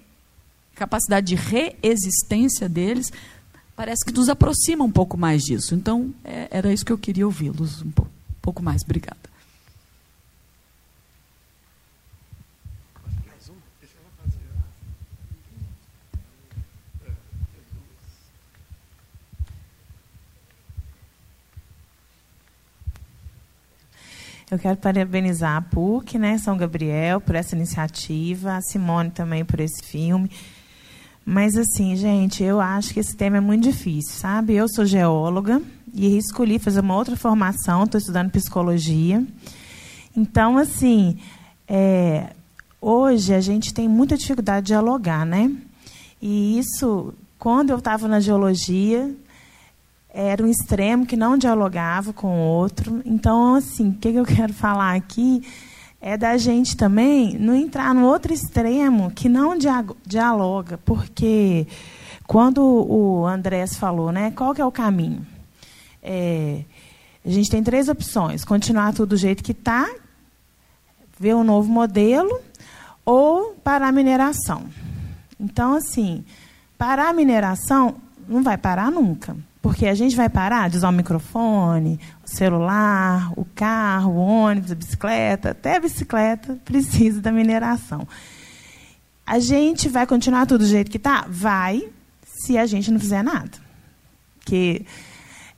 [0.74, 3.12] capacidade de reexistência deles
[3.76, 5.76] parece que nos aproxima um pouco mais disso.
[5.76, 8.82] Então, é, era isso que eu queria ouvi-los um pouco, um pouco mais.
[8.82, 9.21] Obrigada.
[24.52, 29.58] Eu quero parabenizar a PUC, né, São Gabriel, por essa iniciativa, a Simone também por
[29.60, 30.30] esse filme.
[31.24, 34.52] Mas, assim, gente, eu acho que esse tema é muito difícil, sabe?
[34.52, 35.62] Eu sou geóloga
[35.94, 39.24] e escolhi fazer uma outra formação, estou estudando psicologia.
[40.14, 41.16] Então, assim,
[41.66, 42.34] é,
[42.78, 45.50] hoje a gente tem muita dificuldade de dialogar, né?
[46.20, 49.16] E isso, quando eu estava na geologia,
[50.12, 53.00] era um extremo que não dialogava com o outro.
[53.04, 55.42] Então, assim, o que eu quero falar aqui
[56.00, 59.56] é da gente também não entrar no outro extremo que não
[60.04, 61.66] dialoga, porque
[62.26, 65.24] quando o Andrés falou, né, qual que é o caminho?
[66.02, 66.64] É,
[67.24, 69.88] a gente tem três opções: continuar tudo do jeito que está,
[71.18, 72.40] ver um novo modelo,
[73.04, 74.64] ou parar a mineração.
[75.38, 76.24] Então, assim,
[76.76, 77.94] parar a mineração
[78.28, 79.36] não vai parar nunca.
[79.62, 84.72] Porque a gente vai parar de usar o microfone, o celular, o carro, o ônibus,
[84.72, 88.06] a bicicleta, até a bicicleta precisa da mineração.
[89.24, 91.26] A gente vai continuar tudo do jeito que está?
[91.28, 91.88] Vai,
[92.26, 93.52] se a gente não fizer nada.
[94.40, 94.84] Porque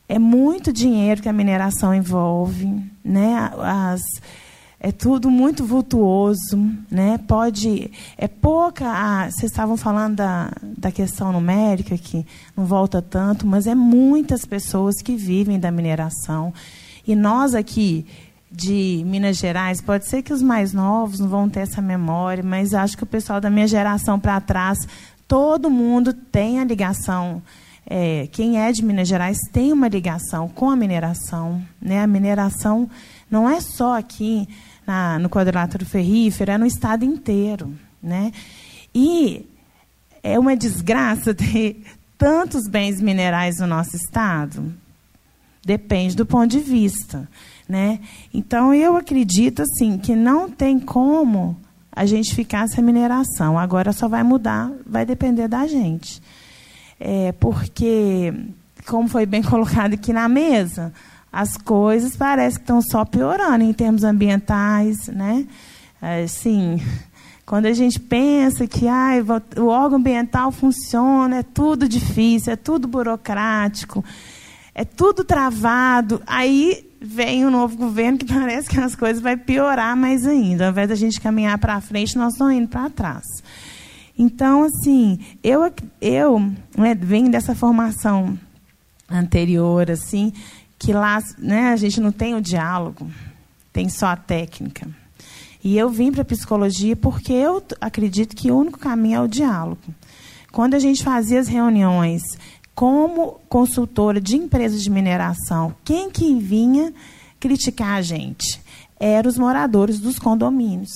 [0.06, 3.50] é muito dinheiro que a mineração envolve, né?
[3.58, 4.02] As,
[4.84, 6.58] é tudo muito vultuoso,
[6.90, 7.18] né?
[7.26, 8.86] Pode é pouca.
[8.86, 14.44] A, vocês estavam falando da, da questão numérica que não volta tanto, mas é muitas
[14.44, 16.52] pessoas que vivem da mineração
[17.06, 18.04] e nós aqui
[18.52, 22.74] de Minas Gerais, pode ser que os mais novos não vão ter essa memória, mas
[22.74, 24.86] acho que o pessoal da minha geração para trás,
[25.26, 27.42] todo mundo tem a ligação
[27.86, 31.62] é, quem é de Minas Gerais tem uma ligação com a mineração.
[31.80, 32.02] Né?
[32.02, 32.88] A mineração
[33.30, 34.48] não é só aqui
[34.86, 37.72] na, no quadrilátero ferrífero, é no estado inteiro.
[38.02, 38.32] Né?
[38.94, 39.46] E
[40.22, 41.82] é uma desgraça ter
[42.16, 44.72] tantos bens minerais no nosso estado.
[45.64, 47.28] Depende do ponto de vista.
[47.68, 48.00] Né?
[48.32, 51.56] Então, eu acredito assim que não tem como
[51.90, 53.58] a gente ficar sem mineração.
[53.58, 56.20] Agora só vai mudar, vai depender da gente.
[56.98, 58.32] É, porque,
[58.86, 60.92] como foi bem colocado aqui na mesa,
[61.34, 65.08] as coisas parecem que estão só piorando em termos ambientais.
[65.08, 65.44] Né?
[66.00, 66.80] Assim,
[67.44, 69.14] quando a gente pensa que ah,
[69.56, 74.04] o órgão ambiental funciona, é tudo difícil, é tudo burocrático,
[74.72, 79.96] é tudo travado, aí vem um novo governo que parece que as coisas vão piorar
[79.96, 80.66] mais ainda.
[80.66, 83.24] Ao invés da gente caminhar para frente, nós estamos indo para trás.
[84.16, 85.68] Então, assim, eu,
[86.00, 86.38] eu
[86.78, 88.38] né, venho dessa formação
[89.10, 90.32] anterior, assim,
[90.78, 93.10] que lá né, a gente não tem o diálogo,
[93.72, 94.88] tem só a técnica.
[95.62, 99.28] E eu vim para a psicologia porque eu acredito que o único caminho é o
[99.28, 99.82] diálogo.
[100.52, 102.22] Quando a gente fazia as reuniões
[102.74, 106.92] como consultora de empresas de mineração, quem que vinha
[107.40, 108.60] criticar a gente?
[109.00, 110.92] Eram os moradores dos condomínios,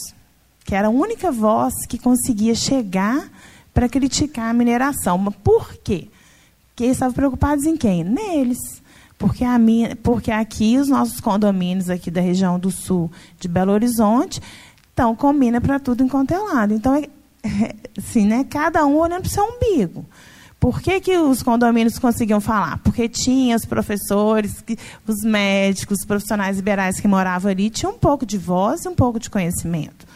[0.64, 3.30] que era a única voz que conseguia chegar
[3.72, 5.16] para criticar a mineração.
[5.16, 6.08] Mas por quê?
[6.68, 8.04] Porque eles estavam preocupados em quem?
[8.04, 8.58] Neles.
[9.18, 13.72] Porque, a minha, porque aqui os nossos condomínios aqui da região do sul de Belo
[13.72, 14.40] Horizonte
[14.90, 16.72] estão com mina para tudo enquanto é lado.
[16.72, 17.08] Então, é,
[17.98, 20.06] assim, né, cada um olhando para o seu umbigo.
[20.60, 22.78] Por que, que os condomínios conseguiam falar?
[22.78, 24.64] Porque tinha os professores,
[25.06, 28.94] os médicos, os profissionais liberais que moravam ali, tinham um pouco de voz e um
[28.94, 30.06] pouco de conhecimento.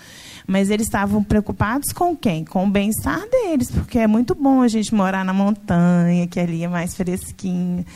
[0.45, 2.45] Mas eles estavam preocupados com quem?
[2.45, 6.65] Com o bem-estar deles, porque é muito bom a gente morar na montanha, que ali
[6.65, 7.87] é mais fresquinho.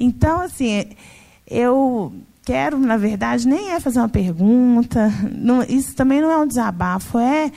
[0.00, 0.86] Então, assim,
[1.46, 2.12] eu
[2.42, 7.18] quero, na verdade, nem é fazer uma pergunta, não, isso também não é um desabafo,
[7.18, 7.52] é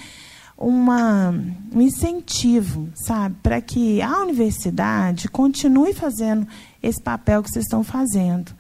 [0.58, 1.34] uma,
[1.74, 6.46] um incentivo, sabe, para que a universidade continue fazendo
[6.82, 8.54] esse papel que vocês estão fazendo.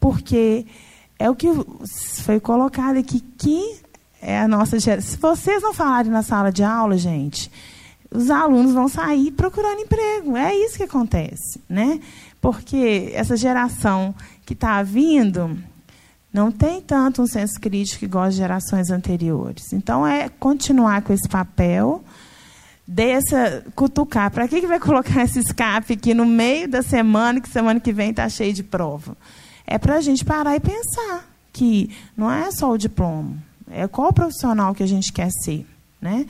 [0.00, 0.66] Porque
[1.18, 1.48] é o que
[2.22, 3.80] foi colocado aqui, que
[4.20, 5.10] é a nossa geração.
[5.10, 7.50] Se vocês não falarem na sala de aula, gente,
[8.10, 10.36] os alunos vão sair procurando emprego.
[10.36, 12.00] É isso que acontece, né?
[12.40, 14.14] Porque essa geração
[14.44, 15.58] que está vindo
[16.32, 19.72] não tem tanto um senso crítico igual as gerações anteriores.
[19.72, 22.04] Então, é continuar com esse papel,
[22.86, 24.30] dessa cutucar.
[24.30, 27.92] Para que, que vai colocar esse escape aqui no meio da semana, que semana que
[27.92, 29.16] vem está cheio de prova?
[29.66, 33.36] É para a gente parar e pensar que não é só o diploma,
[33.70, 35.66] é qual profissional que a gente quer ser.
[36.00, 36.26] Né?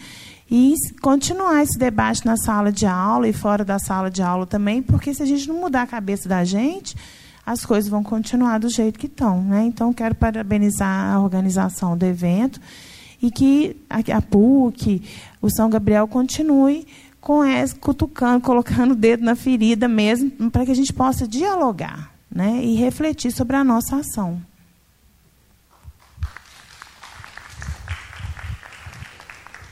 [0.51, 4.83] E continuar esse debate na sala de aula e fora da sala de aula também,
[4.83, 6.97] porque se a gente não mudar a cabeça da gente,
[7.47, 9.41] as coisas vão continuar do jeito que estão.
[9.41, 9.65] Né?
[9.65, 12.61] Então, quero parabenizar a organização do evento
[13.23, 15.03] e que a, PUC,
[15.41, 16.87] o São Gabriel, continue
[17.21, 22.13] com essa, cutucando, colocando o dedo na ferida mesmo, para que a gente possa dialogar
[22.31, 22.65] né?
[22.65, 24.43] e refletir sobre a nossa ação.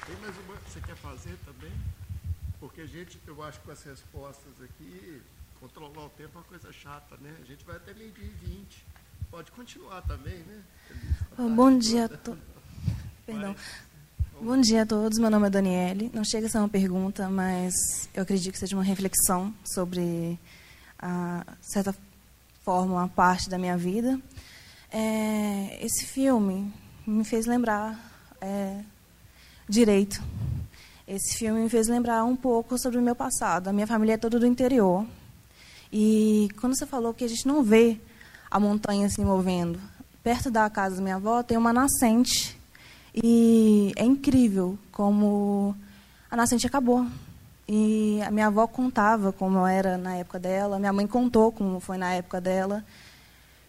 [0.06, 1.72] Tem mais uma que você quer fazer também?
[2.60, 5.20] Porque a gente, eu acho que com as respostas aqui,
[5.60, 7.34] controlar o tempo é uma coisa chata, né?
[7.42, 8.82] A gente vai até meio-dia e vinte.
[9.30, 10.62] Pode continuar também, né?
[11.54, 12.42] Bom dia a todos.
[13.26, 13.54] Perdão.
[14.40, 15.18] Bom dia a todos.
[15.18, 16.10] Meu nome é Daniele.
[16.14, 20.38] Não chega a ser uma pergunta, mas eu acredito que seja uma reflexão sobre,
[20.98, 21.94] a certa
[22.62, 24.18] forma, uma parte da minha vida.
[24.90, 26.72] É, esse filme
[27.06, 27.98] me fez lembrar
[28.40, 28.82] é,
[29.68, 30.22] direito.
[31.06, 33.68] Esse filme me fez lembrar um pouco sobre o meu passado.
[33.68, 35.06] A minha família é toda do interior.
[35.92, 38.00] E quando você falou que a gente não vê
[38.50, 39.78] a montanha se movendo,
[40.22, 42.58] perto da casa da minha avó tem uma nascente.
[43.14, 45.76] E é incrível como
[46.30, 47.06] a nascente acabou.
[47.68, 51.98] E a minha avó contava como era na época dela, minha mãe contou como foi
[51.98, 52.82] na época dela.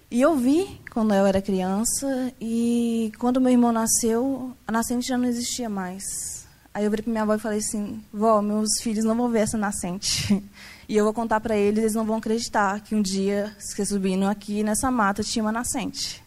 [0.09, 5.17] E eu vi quando eu era criança, e quando meu irmão nasceu, a nascente já
[5.17, 6.44] não existia mais.
[6.75, 9.39] Aí eu virei para minha avó e falei assim: Vó, meus filhos não vão ver
[9.39, 10.43] essa nascente.
[10.87, 14.25] E eu vou contar para eles, eles não vão acreditar que um dia, se subindo
[14.25, 16.23] aqui nessa mata, tinha uma nascente.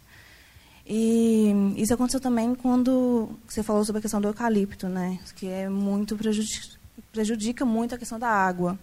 [0.84, 5.20] E isso aconteceu também quando você falou sobre a questão do eucalipto, né?
[5.36, 6.76] Que é muito prejudica,
[7.12, 8.76] prejudica muito a questão da água.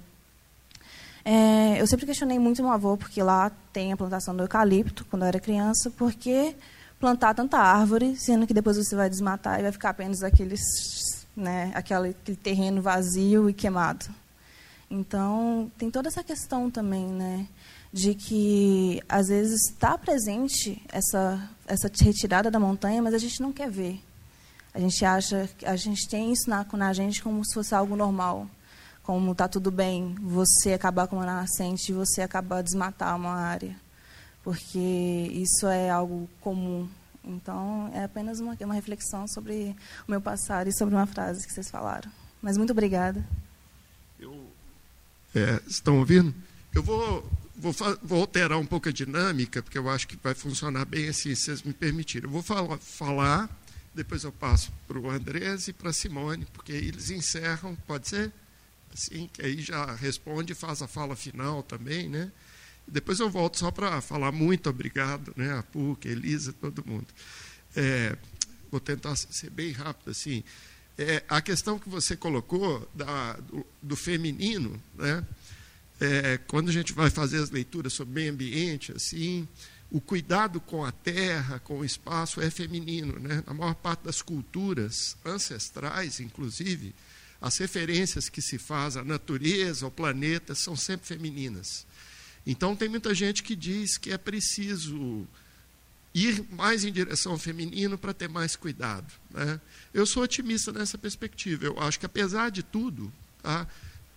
[1.26, 5.24] É, eu sempre questionei muito meu avô, porque lá tem a plantação do eucalipto, quando
[5.24, 6.56] eu era criança, porque
[7.00, 10.62] plantar tanta árvore, sendo que depois você vai desmatar e vai ficar apenas aqueles,
[11.36, 14.06] né, aquele, aquele terreno vazio e queimado.
[14.90, 17.48] Então, tem toda essa questão também, né?
[17.92, 23.52] De que, às vezes, está presente essa, essa retirada da montanha, mas a gente não
[23.52, 24.00] quer ver.
[24.74, 28.48] A gente acha, a gente tem isso na, na gente como se fosse algo normal.
[29.04, 33.76] Como está tudo bem você acabar com uma nascente você acabar desmatar uma área.
[34.44, 36.90] Porque isso é algo comum.
[37.26, 39.76] Então, é apenas uma, uma reflexão sobre
[40.08, 42.12] o meu passado e sobre uma frase que vocês falaram.
[42.42, 43.26] Mas muito obrigada.
[44.20, 44.48] Eu,
[45.34, 46.34] é, estão ouvindo?
[46.74, 47.74] Eu vou, vou,
[48.04, 51.46] vou, alterar um pouco a dinâmica, porque eu acho que vai funcionar bem assim, se
[51.46, 52.28] vocês me permitirem.
[52.28, 53.50] Eu vou falar, falar
[53.96, 58.32] depois eu passo para o Andrés e para a Simone, porque eles encerram, pode ser?
[58.94, 62.32] Assim, que aí já responde e faz a fala final também, né?
[62.88, 65.58] Depois eu volto só para falar muito obrigado, né?
[65.58, 67.08] A PUC, a Elisa, todo mundo.
[67.76, 68.16] É,
[68.72, 70.44] vou tentar ser bem rápido assim.
[70.98, 75.26] É, a questão que você colocou da, do, do feminino, né?
[76.00, 79.48] É, quando a gente vai fazer as leituras sobre meio ambiente, assim,
[79.90, 83.44] o cuidado com a terra, com o espaço é feminino, né?
[83.48, 86.94] Na maior parte das culturas ancestrais, inclusive,
[87.42, 91.86] as referências que se faz à natureza, ao planeta, são sempre femininas.
[92.46, 95.28] Então, tem muita gente que diz que é preciso
[96.14, 99.12] ir mais em direção ao feminino para ter mais cuidado.
[99.32, 99.60] Né?
[99.94, 101.66] Eu sou otimista nessa perspectiva.
[101.66, 103.12] Eu acho que, apesar de tudo,
[103.44, 103.68] tá,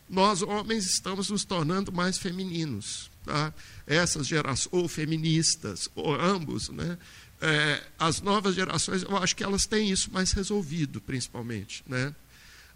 [0.09, 3.11] nós, homens, estamos nos tornando mais femininos.
[3.25, 3.53] Tá?
[3.87, 6.97] Essas gerações, ou feministas, ou ambos, né?
[7.41, 11.85] É, as novas gerações, eu acho que elas têm isso mais resolvido, principalmente.
[11.87, 12.15] Né?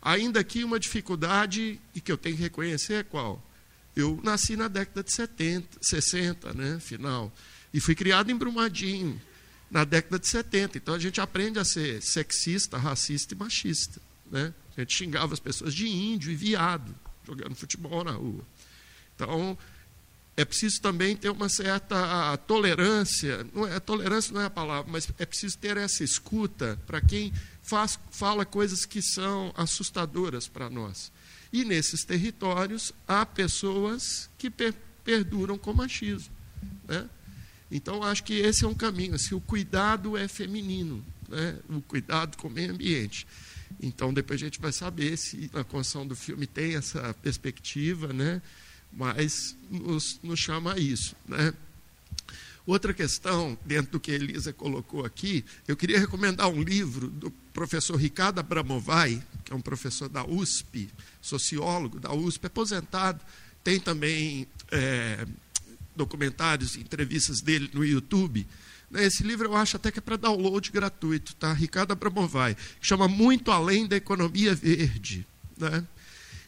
[0.01, 3.43] Ainda aqui uma dificuldade, e que eu tenho que reconhecer é qual?
[3.95, 7.33] Eu nasci na década de 70, 60, né, final,
[7.73, 9.21] e fui criado em Brumadinho,
[9.71, 10.79] na década de 70.
[10.79, 14.01] Então a gente aprende a ser sexista, racista e machista.
[14.31, 14.53] Né?
[14.77, 16.95] A gente xingava as pessoas de índio e viado,
[17.27, 18.45] jogando futebol na rua.
[19.15, 19.57] Então,
[20.37, 25.09] é preciso também ter uma certa tolerância, não é, tolerância não é a palavra, mas
[25.19, 27.33] é preciso ter essa escuta para quem
[27.63, 31.13] faz, fala coisas que são assustadoras para nós.
[31.53, 34.75] E nesses territórios há pessoas que per
[35.05, 36.33] perduram com machismo.
[36.87, 37.09] Né?
[37.71, 39.15] Então, acho que esse é um caminho.
[39.15, 41.59] Assim, o cuidado é feminino, né?
[41.69, 43.27] o cuidado com o meio ambiente.
[43.83, 48.41] Então, depois a gente vai saber se na construção do filme tem essa perspectiva, né?
[48.93, 51.17] mas nos, nos chama a isso.
[51.27, 51.53] Né?
[52.65, 57.33] Outra questão, dentro do que a Elisa colocou aqui, eu queria recomendar um livro do
[57.53, 60.89] professor Ricardo Abramovay, que é um professor da USP,
[61.21, 63.21] sociólogo da USP, aposentado.
[63.63, 65.27] Tem também é,
[65.95, 68.47] documentários, entrevistas dele no YouTube.
[68.95, 71.53] Esse livro eu acho até que é para download gratuito, tá?
[71.53, 75.27] Ricardo Abramovay, que chama Muito Além da Economia Verde,
[75.57, 75.87] né?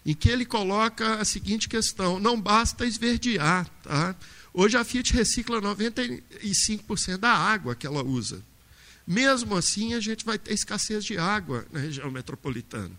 [0.05, 4.15] em que ele coloca a seguinte questão: não basta esverdear, tá?
[4.53, 8.43] Hoje a Fiat recicla 95% da água que ela usa.
[9.07, 12.93] Mesmo assim, a gente vai ter escassez de água na região metropolitana.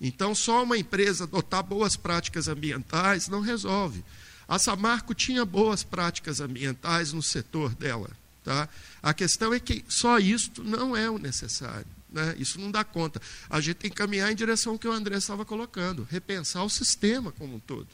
[0.00, 4.04] Então, só uma empresa adotar boas práticas ambientais não resolve.
[4.46, 8.10] A Samarco tinha boas práticas ambientais no setor dela.
[8.44, 8.68] Tá?
[9.02, 11.86] A questão é que só isto não é o necessário.
[12.12, 12.36] Né?
[12.38, 13.20] Isso não dá conta.
[13.50, 16.70] A gente tem que caminhar em direção ao que o André estava colocando, repensar o
[16.70, 17.88] sistema como um todo.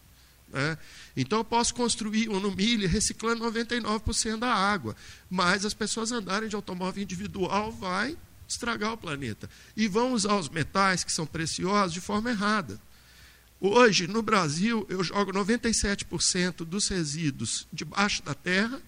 [0.53, 0.77] Né?
[1.17, 4.95] Então eu posso construir um no milho reciclando 99% da água,
[5.31, 8.17] mas as pessoas andarem de automóvel individual vai
[8.47, 9.49] estragar o planeta.
[9.75, 12.79] E vão usar os metais que são preciosos de forma errada.
[13.59, 18.83] Hoje, no Brasil, eu jogo 97% dos resíduos debaixo da terra.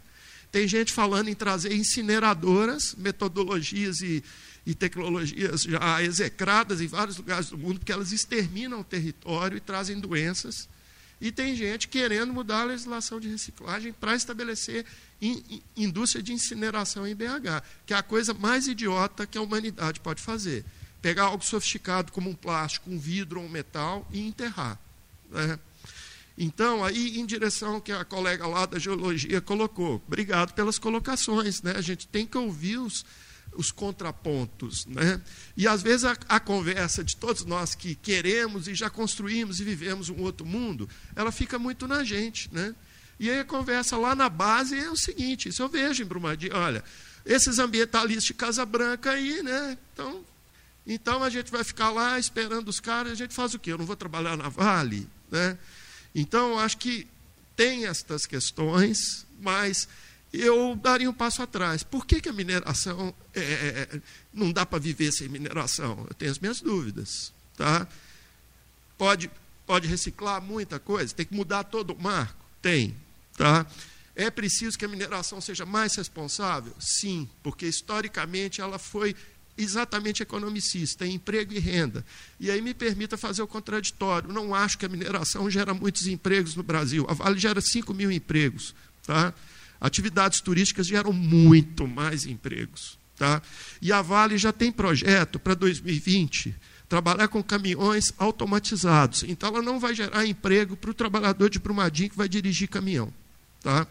[0.53, 4.23] Tem gente falando em trazer incineradoras, metodologias e,
[4.67, 9.61] e tecnologias já execradas em vários lugares do mundo, porque elas exterminam o território e
[9.61, 10.69] trazem doenças
[11.25, 14.85] e tem gente querendo mudar a legislação de reciclagem para estabelecer
[15.23, 19.41] in, in, indústria de incineração em BH, que é a coisa mais idiota que a
[19.41, 20.67] humanidade pode fazer.
[21.01, 24.79] Pegar algo sofisticado como um plástico, um vidro ou um metal e enterrar.
[25.31, 25.59] Né?
[26.37, 31.63] Então, aí, em direção que a colega lá da geologia colocou, obrigado pelas colocações.
[31.63, 31.73] Né?
[31.75, 33.03] A gente tem que ouvir os,
[33.57, 34.87] os contrapontos.
[34.87, 35.21] Né?
[35.57, 39.65] E às vezes a, a, conversa de todos nós que queremos e já construímos e
[39.65, 42.53] vivemos um outro mundo, ela fica muito na gente.
[42.53, 42.75] Né?
[43.19, 46.57] E aí a conversa lá na base é o seguinte: isso eu vejo em Brumadinho,
[46.57, 46.83] olha,
[47.25, 49.79] esses ambientalistas de Casa Branca aí, né?
[49.93, 50.25] Então,
[50.87, 53.73] então a gente vai ficar lá esperando os caras, a gente faz o quê?
[53.73, 55.09] Eu não vou trabalhar na Vale?
[55.31, 55.57] Né?
[56.15, 57.07] Então, acho que
[57.57, 59.89] tem estas questões, mas
[60.41, 61.83] eu daria um passo atrás.
[61.83, 64.01] Por que, que a mineração é, é, é
[64.33, 66.07] não dá para viver sem mineração?
[66.09, 67.33] Eu tenho as minhas dúvidas.
[67.57, 67.87] Tá?
[68.99, 69.31] Pode,
[69.67, 71.15] Pode reciclar muita coisa?
[71.15, 72.45] Tem que mudar todo o marco?
[72.61, 72.95] Tem.
[73.37, 73.67] Tá?
[74.15, 76.75] É preciso que a mineração seja mais responsável?
[76.79, 79.17] Sim, porque historicamente ela foi
[79.57, 82.05] exatamente economicista, em emprego e renda.
[82.39, 84.33] E aí me permita fazer o contraditório.
[84.33, 87.07] Não acho que a mineração gera muitos empregos no Brasil.
[87.09, 88.75] A Vale gera 5 mil empregos.
[89.07, 89.33] Tá?
[89.85, 92.99] Atividades turísticas geram muito mais empregos.
[93.19, 93.43] Tá?
[93.83, 96.57] E a Vale já tem projeto para 2020
[96.89, 99.25] trabalhar com caminhões automatizados.
[99.25, 103.13] Então, ela não vai gerar emprego para o trabalhador de Brumadinho que vai dirigir caminhão.
[103.61, 103.87] Tá?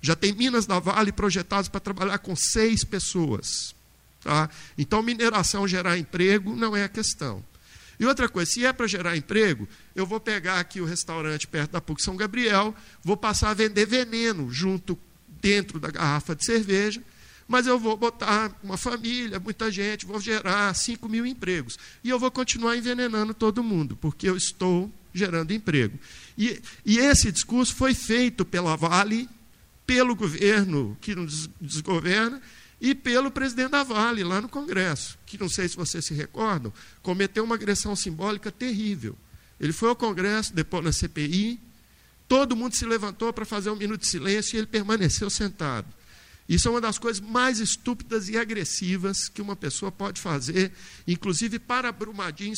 [0.00, 3.74] Já tem minas da Vale projetadas para trabalhar com seis pessoas.
[4.22, 4.48] Tá?
[4.78, 7.44] Então, mineração gerar emprego não é a questão.
[7.98, 11.72] E outra coisa, se é para gerar emprego, eu vou pegar aqui o restaurante perto
[11.72, 14.96] da PUC São Gabriel, vou passar a vender veneno junto
[15.44, 17.02] dentro da garrafa de cerveja,
[17.46, 21.78] mas eu vou botar uma família, muita gente, vou gerar 5 mil empregos.
[22.02, 25.98] E eu vou continuar envenenando todo mundo, porque eu estou gerando emprego.
[26.38, 29.28] E, e esse discurso foi feito pela Vale,
[29.86, 32.40] pelo governo que nos desgoverna,
[32.80, 36.72] e pelo presidente da Vale, lá no Congresso, que não sei se vocês se recordam,
[37.02, 39.14] cometeu uma agressão simbólica terrível.
[39.60, 41.60] Ele foi ao Congresso, depois na CPI,
[42.28, 45.86] todo mundo se levantou para fazer um minuto de silêncio e ele permaneceu sentado.
[46.48, 50.72] Isso é uma das coisas mais estúpidas e agressivas que uma pessoa pode fazer,
[51.06, 52.54] inclusive para Brumadinho,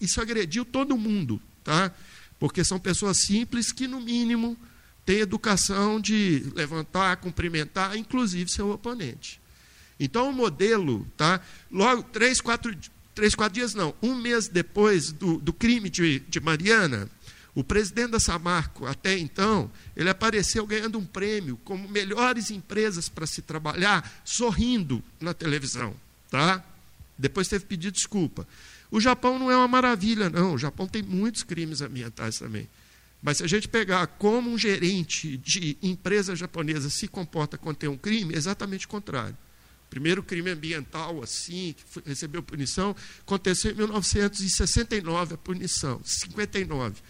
[0.00, 1.92] isso agrediu todo mundo, tá?
[2.38, 4.56] porque são pessoas simples que, no mínimo,
[5.04, 9.40] têm educação de levantar, cumprimentar, inclusive seu oponente.
[9.98, 11.40] Então, o modelo, tá?
[11.70, 12.72] logo, três, quatro,
[13.14, 17.10] três, quatro dias não, um mês depois do, do crime de, de Mariana,
[17.58, 23.26] o presidente da Samarco, até então, ele apareceu ganhando um prêmio como melhores empresas para
[23.26, 25.92] se trabalhar, sorrindo na televisão.
[26.30, 26.64] Tá?
[27.18, 28.46] Depois teve que pedir desculpa.
[28.92, 30.54] O Japão não é uma maravilha, não.
[30.54, 32.68] O Japão tem muitos crimes ambientais também.
[33.20, 37.88] Mas se a gente pegar como um gerente de empresa japonesa se comporta quando tem
[37.88, 39.36] um crime, é exatamente o contrário.
[39.90, 47.02] Primeiro crime ambiental, assim, que recebeu punição, aconteceu em 1969, a punição, 59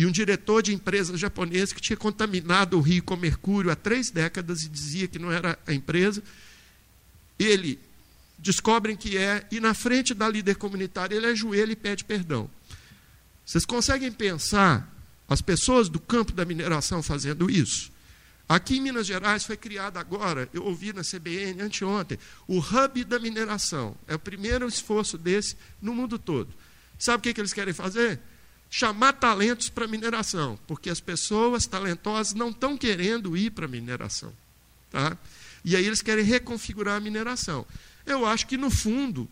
[0.00, 4.10] e um diretor de empresa japonesa que tinha contaminado o rio com mercúrio há três
[4.10, 6.22] décadas e dizia que não era a empresa.
[7.38, 7.78] Ele
[8.38, 12.48] descobrem que é, e na frente da líder comunitária ele ajoelha e pede perdão.
[13.44, 14.90] Vocês conseguem pensar
[15.28, 17.92] as pessoas do campo da mineração fazendo isso?
[18.48, 22.18] Aqui em Minas Gerais foi criado agora, eu ouvi na CBN anteontem,
[22.48, 23.94] o Hub da Mineração.
[24.08, 26.48] É o primeiro esforço desse no mundo todo.
[26.98, 28.18] Sabe o que, que eles querem fazer?
[28.70, 34.32] Chamar talentos para mineração, porque as pessoas talentosas não estão querendo ir para mineração.
[34.90, 35.18] Tá?
[35.64, 37.66] E aí eles querem reconfigurar a mineração.
[38.06, 39.28] Eu acho que, no fundo,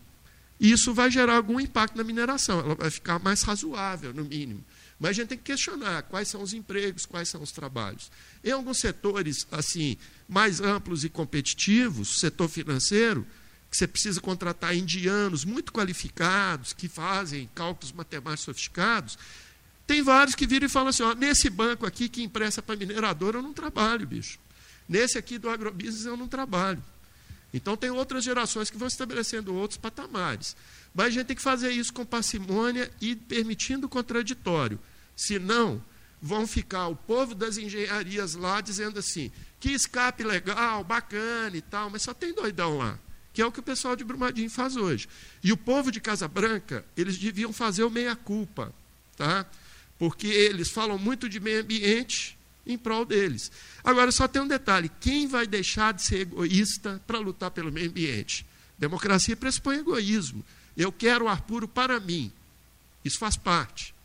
[0.59, 2.59] isso vai gerar algum impacto na mineração.
[2.59, 4.63] Ela vai ficar mais razoável, no mínimo.
[4.99, 8.11] Mas a gente tem que questionar quais são os empregos, quais são os trabalhos.
[8.43, 9.97] Em alguns setores assim
[10.27, 13.25] mais amplos e competitivos, setor financeiro,
[13.69, 19.17] que você precisa contratar indianos muito qualificados, que fazem cálculos matemáticos sofisticados,
[19.85, 23.35] tem vários que viram e falam assim: ó, nesse banco aqui que empresta para minerador,
[23.35, 24.39] eu não trabalho, bicho.
[24.87, 26.83] Nesse aqui do agrobusiness, eu não trabalho.
[27.53, 30.55] Então, tem outras gerações que vão estabelecendo outros patamares.
[30.93, 34.79] Mas a gente tem que fazer isso com parcimônia e permitindo o contraditório.
[35.15, 35.83] Senão,
[36.21, 41.89] vão ficar o povo das engenharias lá dizendo assim: que escape legal, bacana e tal,
[41.89, 42.99] mas só tem doidão lá
[43.39, 45.07] que é o que o pessoal de Brumadinho faz hoje.
[45.41, 48.75] E o povo de Casa Branca, eles deviam fazer o meia-culpa,
[49.15, 49.45] tá?
[49.97, 52.37] porque eles falam muito de meio ambiente
[52.67, 53.49] em prol deles.
[53.81, 57.89] Agora, só tem um detalhe: quem vai deixar de ser egoísta para lutar pelo meio
[57.89, 58.45] ambiente?
[58.77, 60.43] Democracia pressupõe egoísmo.
[60.75, 62.29] Eu quero o ar puro para mim.
[63.05, 63.95] Isso faz parte.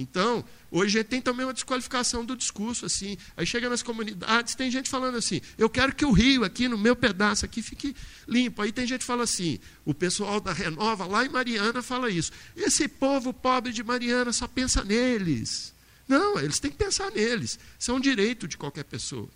[0.00, 3.18] Então, hoje tem também uma desqualificação do discurso, assim.
[3.36, 6.78] Aí chega nas comunidades, tem gente falando assim, eu quero que o rio aqui, no
[6.78, 7.94] meu pedaço aqui, fique
[8.26, 8.62] limpo.
[8.62, 12.32] Aí tem gente que fala assim, o pessoal da Renova, lá em Mariana, fala isso.
[12.56, 15.74] Esse povo pobre de Mariana só pensa neles.
[16.08, 17.58] Não, eles têm que pensar neles.
[17.78, 19.28] Isso é um direito de qualquer pessoa.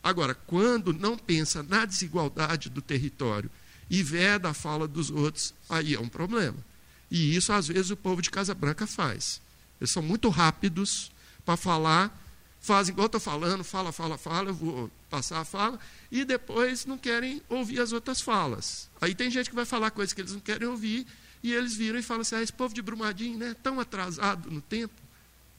[0.00, 3.50] Agora, quando não pensa na desigualdade do território
[3.90, 6.64] e veda a fala dos outros, aí é um problema.
[7.10, 9.42] E isso, às vezes, o povo de Casa Branca faz.
[9.80, 11.10] Eles são muito rápidos
[11.44, 12.16] para falar,
[12.60, 15.78] fazem igual estou falando, fala, fala, fala, eu vou passar a fala,
[16.10, 18.88] e depois não querem ouvir as outras falas.
[19.00, 21.06] Aí tem gente que vai falar coisas que eles não querem ouvir,
[21.42, 24.62] e eles viram e falam assim: ah, esse povo de Brumadinho, né, tão atrasado no
[24.62, 24.94] tempo,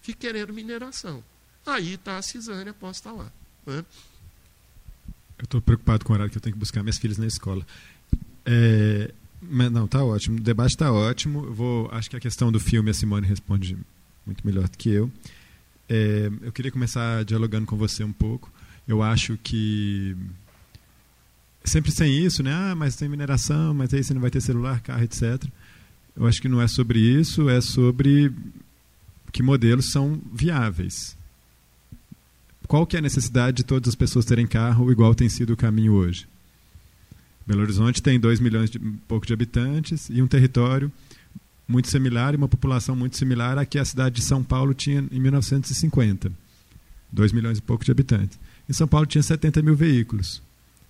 [0.02, 1.24] fica querendo mineração.
[1.66, 3.32] Aí está a Cisânia posta lá.
[3.66, 3.86] Né?
[5.38, 7.66] Eu estou preocupado com o horário que eu tenho que buscar minhas filhas na escola.
[8.46, 9.12] É,
[9.42, 10.38] mas não, tá ótimo.
[10.38, 11.54] O debate está ótimo.
[11.54, 13.78] Vou, acho que a questão do filme a Simone responde
[14.26, 15.12] muito melhor do que eu.
[15.88, 18.52] É, eu queria começar dialogando com você um pouco.
[18.88, 20.16] Eu acho que
[21.64, 22.54] sempre sem isso, né?
[22.54, 25.44] Ah, mas tem mineração, mas aí você não vai ter celular, carro, etc.
[26.16, 28.32] Eu acho que não é sobre isso, é sobre
[29.32, 31.18] que modelos são viáveis.
[32.68, 35.58] Qual que é a necessidade de todas as pessoas terem carro, igual tem sido o
[35.58, 36.28] caminho hoje?
[37.46, 40.92] Belo Horizonte tem 2 milhões e pouco de habitantes e um território
[41.68, 45.04] muito similar e uma população muito similar à que a cidade de São Paulo tinha
[45.12, 46.32] em 1950.
[47.12, 48.38] 2 milhões e pouco de habitantes.
[48.70, 50.42] Em São Paulo tinha 70 mil veículos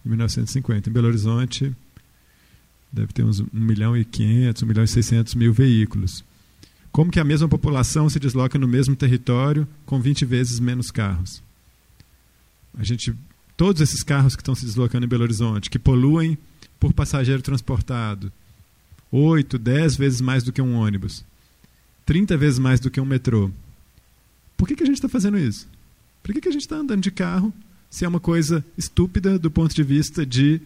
[0.05, 0.89] em 1950.
[0.89, 1.75] Em Belo Horizonte
[2.91, 6.23] deve ter uns 1 milhão e 500, 1 milhão e 600 mil veículos.
[6.91, 11.43] Como que a mesma população se desloca no mesmo território com 20 vezes menos carros?
[12.77, 13.13] A gente,
[13.57, 16.37] todos esses carros que estão se deslocando em Belo Horizonte, que poluem
[16.79, 18.31] por passageiro transportado,
[19.15, 21.23] 8, 10 vezes mais do que um ônibus,
[22.05, 23.49] 30 vezes mais do que um metrô.
[24.57, 25.67] Por que, que a gente está fazendo isso?
[26.21, 27.53] Por que, que a gente está andando de carro
[27.89, 30.59] se é uma coisa estúpida do ponto de vista de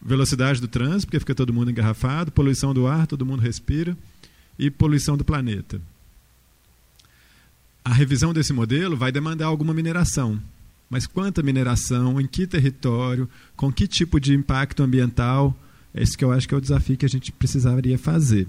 [0.00, 3.96] velocidade do trânsito, porque fica todo mundo engarrafado, poluição do ar, todo mundo respira,
[4.56, 5.80] e poluição do planeta.
[7.84, 10.40] A revisão desse modelo vai demandar alguma mineração.
[10.88, 15.56] Mas quanta mineração, em que território, com que tipo de impacto ambiental?
[15.94, 18.46] É isso que eu acho que é o desafio que a gente precisaria fazer.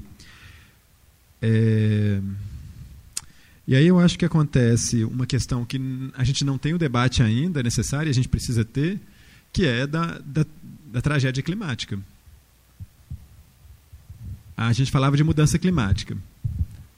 [1.42, 2.22] É...
[3.68, 5.80] E aí eu acho que acontece uma questão que
[6.16, 9.00] a gente não tem o debate ainda necessário, a gente precisa ter,
[9.54, 10.46] que é da, da,
[10.92, 12.00] da tragédia climática.
[14.58, 16.18] A gente falava de mudança climática.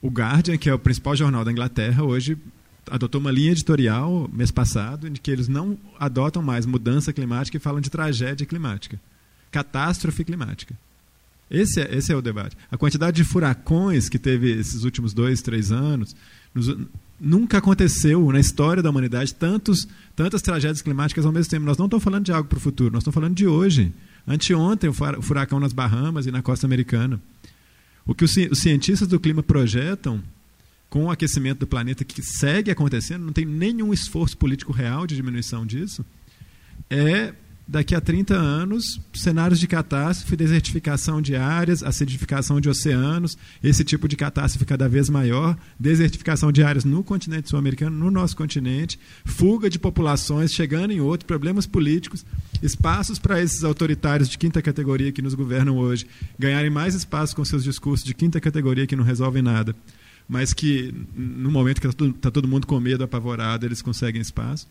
[0.00, 2.36] O Guardian, que é o principal jornal da Inglaterra, hoje
[2.90, 7.60] adotou uma linha editorial mês passado em que eles não adotam mais mudança climática e
[7.60, 8.98] falam de tragédia climática,
[9.52, 10.74] catástrofe climática.
[11.50, 12.56] Esse é, esse é o debate.
[12.70, 16.16] A quantidade de furacões que teve esses últimos dois, três anos,
[16.54, 16.74] nos,
[17.20, 21.66] nunca aconteceu na história da humanidade tantos, tantas tragédias climáticas ao mesmo tempo.
[21.66, 23.92] Nós não estamos falando de algo para o futuro, nós estamos falando de hoje.
[24.26, 27.20] Anteontem, o furacão nas Bahamas e na costa americana.
[28.06, 30.22] O que os cientistas do clima projetam
[30.88, 35.16] com o aquecimento do planeta que segue acontecendo, não tem nenhum esforço político real de
[35.16, 36.04] diminuição disso,
[36.90, 37.32] é
[37.72, 44.06] daqui a 30 anos, cenários de catástrofe, desertificação de áreas, acidificação de oceanos, esse tipo
[44.06, 49.70] de catástrofe cada vez maior, desertificação de áreas no continente sul-americano, no nosso continente, fuga
[49.70, 52.26] de populações, chegando em outros, problemas políticos,
[52.62, 56.06] espaços para esses autoritários de quinta categoria que nos governam hoje
[56.38, 59.74] ganharem mais espaço com seus discursos de quinta categoria que não resolvem nada
[60.28, 64.68] mas que no momento que está tá todo mundo com medo, apavorado, eles conseguem espaço.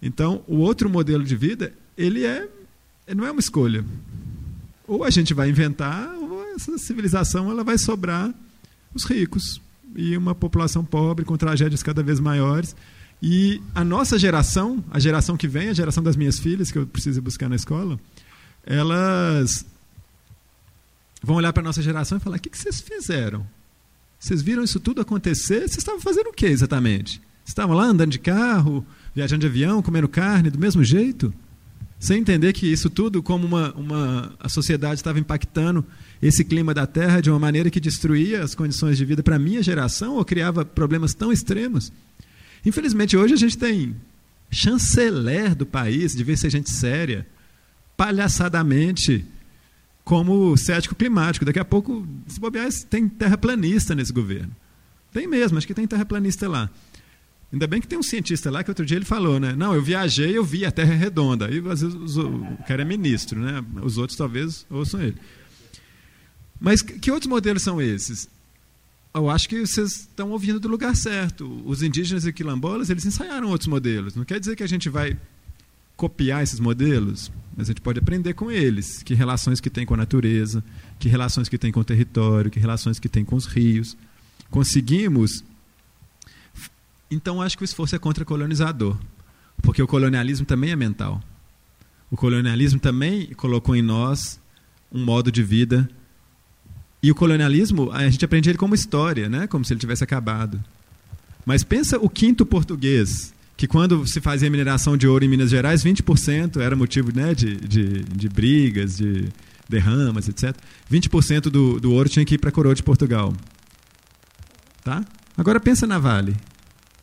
[0.00, 2.48] Então, o outro modelo de vida, ele é,
[3.14, 3.84] não é uma escolha.
[4.86, 8.32] Ou a gente vai inventar, ou essa civilização ela vai sobrar
[8.94, 9.60] os ricos
[9.96, 12.74] e uma população pobre com tragédias cada vez maiores.
[13.22, 16.86] E a nossa geração, a geração que vem, a geração das minhas filhas que eu
[16.86, 17.98] preciso buscar na escola,
[18.64, 19.64] elas
[21.22, 23.46] vão olhar para a nossa geração e falar: o que, que vocês fizeram?
[24.18, 25.60] Vocês viram isso tudo acontecer?
[25.60, 27.14] Vocês estavam fazendo o que exatamente?
[27.18, 31.32] Vocês estavam lá andando de carro, viajando de avião, comendo carne do mesmo jeito?
[32.02, 35.86] Sem entender que isso tudo, como uma, uma, a sociedade estava impactando
[36.20, 39.38] esse clima da Terra de uma maneira que destruía as condições de vida para a
[39.38, 41.92] minha geração ou criava problemas tão extremos.
[42.66, 43.94] Infelizmente, hoje a gente tem
[44.50, 47.24] chanceler do país, devia ser gente séria,
[47.96, 49.24] palhaçadamente
[50.02, 51.44] como cético climático.
[51.44, 54.50] Daqui a pouco, se bobear, tem terraplanista nesse governo.
[55.12, 56.68] Tem mesmo, acho que tem terraplanista lá.
[57.52, 59.54] Ainda bem que tem um cientista lá que outro dia ele falou, né?
[59.54, 61.50] Não, eu viajei, eu vi a Terra redonda.
[61.50, 63.62] E às vezes o cara é ministro, né?
[63.82, 65.16] Os outros talvez ouçam ele.
[66.58, 68.28] Mas que outros modelos são esses?
[69.14, 71.62] Eu acho que vocês estão ouvindo do lugar certo.
[71.66, 74.14] Os indígenas e quilombolas, eles ensaiaram outros modelos.
[74.14, 75.18] Não quer dizer que a gente vai
[75.94, 79.02] copiar esses modelos, mas a gente pode aprender com eles.
[79.02, 80.64] Que relações que tem com a natureza,
[80.98, 83.94] que relações que tem com o território, que relações que tem com os rios.
[84.50, 85.44] Conseguimos.
[87.12, 88.96] Então, acho que o esforço é contra colonizador,
[89.60, 91.22] porque o colonialismo também é mental.
[92.10, 94.40] O colonialismo também colocou em nós
[94.90, 95.88] um modo de vida.
[97.02, 99.46] E o colonialismo, a gente aprende ele como história, né?
[99.46, 100.62] como se ele tivesse acabado.
[101.44, 105.84] Mas pensa o quinto português, que quando se fazia mineração de ouro em Minas Gerais,
[105.84, 109.28] 20% era motivo né, de, de, de brigas, de
[109.68, 110.56] derramas, etc.
[110.90, 113.34] 20% do, do ouro tinha que ir para a coroa de Portugal.
[114.82, 115.04] Tá?
[115.36, 116.36] Agora pensa na Vale.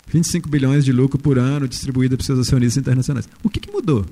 [0.09, 3.29] 25 bilhões de lucro por ano distribuído para seus acionistas internacionais.
[3.43, 4.05] O que, que mudou?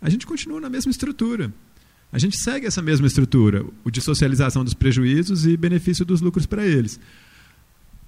[0.00, 1.52] A gente continua na mesma estrutura.
[2.12, 6.44] A gente segue essa mesma estrutura, o de socialização dos prejuízos e benefício dos lucros
[6.44, 6.98] para eles.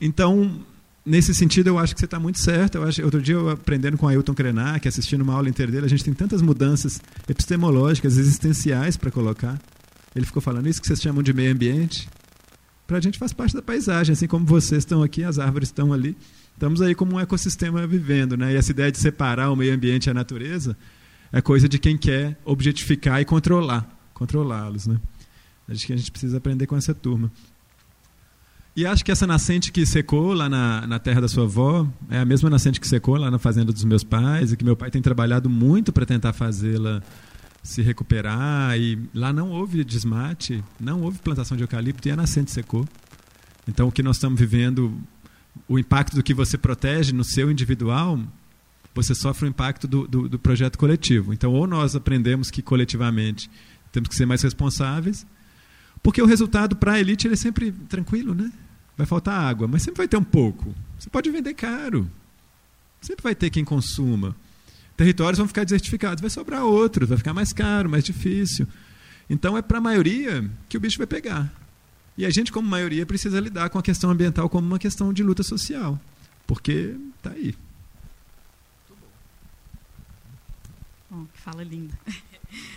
[0.00, 0.60] então,
[1.04, 2.76] nesse sentido, eu acho que você está muito certo.
[2.76, 5.88] Eu acho, outro dia, eu aprendendo com Ailton Krenak, assistindo uma aula inteira dele, a
[5.88, 9.60] gente tem tantas mudanças epistemológicas, existenciais para colocar.
[10.14, 12.08] Ele ficou falando isso que vocês chamam de meio ambiente.
[12.86, 15.92] Para a gente faz parte da paisagem, assim como vocês estão aqui, as árvores estão
[15.92, 16.16] ali.
[16.54, 18.52] Estamos aí como um ecossistema vivendo, né?
[18.52, 20.76] E essa ideia de separar o meio ambiente e a natureza
[21.32, 25.00] é coisa de quem quer objetificar e controlar, controlá-los, né?
[25.68, 27.30] Acho que a gente precisa aprender com essa turma.
[28.74, 32.18] E acho que essa nascente que secou lá na, na terra da sua avó é
[32.18, 34.90] a mesma nascente que secou lá na fazenda dos meus pais e que meu pai
[34.90, 37.02] tem trabalhado muito para tentar fazê-la
[37.62, 38.78] se recuperar.
[38.78, 42.86] E lá não houve desmate, não houve plantação de eucalipto e a nascente secou.
[43.68, 44.98] Então o que nós estamos vivendo,
[45.72, 48.20] o impacto do que você protege no seu individual,
[48.94, 51.32] você sofre o impacto do, do, do projeto coletivo.
[51.32, 53.50] Então ou nós aprendemos que coletivamente
[53.90, 55.26] temos que ser mais responsáveis
[56.02, 58.50] porque o resultado para a elite ele é sempre tranquilo, né?
[58.96, 60.74] Vai faltar água, mas sempre vai ter um pouco.
[60.98, 62.10] Você pode vender caro.
[63.00, 64.34] Sempre vai ter quem consuma.
[64.96, 68.66] Territórios vão ficar desertificados, vai sobrar outros, vai ficar mais caro, mais difícil.
[69.30, 71.50] Então é para a maioria que o bicho vai pegar.
[72.16, 75.22] E a gente, como maioria, precisa lidar com a questão ambiental como uma questão de
[75.22, 75.98] luta social.
[76.46, 77.54] Porque está aí.
[81.10, 81.98] Bom, que fala linda.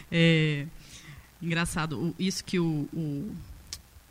[0.09, 0.67] É,
[1.41, 3.35] engraçado, isso que o, o,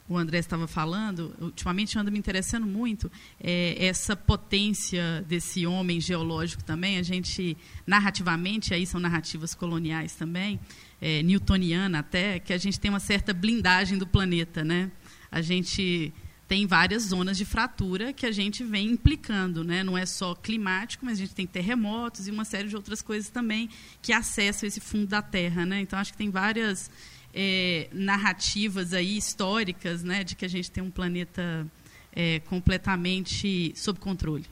[0.07, 3.11] o André estava falando, ultimamente anda me interessando muito
[3.41, 6.99] é, essa potência desse homem geológico também.
[6.99, 7.57] A gente,
[7.87, 10.61] narrativamente, aí são narrativas coloniais também,
[11.01, 14.91] é, newtoniana até, que a gente tem uma certa blindagem do planeta, né?
[15.35, 16.13] A gente
[16.47, 19.83] tem várias zonas de fratura que a gente vem implicando, né?
[19.83, 23.31] Não é só climático, mas a gente tem terremotos e uma série de outras coisas
[23.31, 23.69] também
[24.01, 25.81] que acessam esse fundo da Terra, né?
[25.81, 26.89] Então acho que tem várias
[27.35, 31.67] é, narrativas aí históricas, né, de que a gente tem um planeta
[32.13, 34.47] é, completamente sob controle.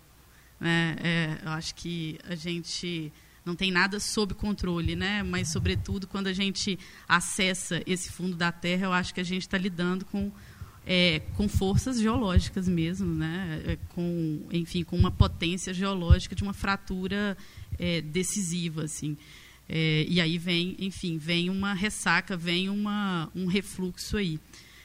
[0.60, 3.12] É, eu acho que a gente
[3.44, 5.22] não tem nada sob controle, né?
[5.22, 6.76] Mas sobretudo quando a gente
[7.08, 10.32] acessa esse fundo da Terra, eu acho que a gente está lidando com
[10.86, 13.62] é, com forças geológicas mesmo, né?
[13.66, 17.36] É, com, enfim, com uma potência geológica de uma fratura
[17.78, 19.16] é, decisiva, assim.
[19.68, 24.40] É, e aí vem, enfim, vem uma ressaca, vem uma, um refluxo aí.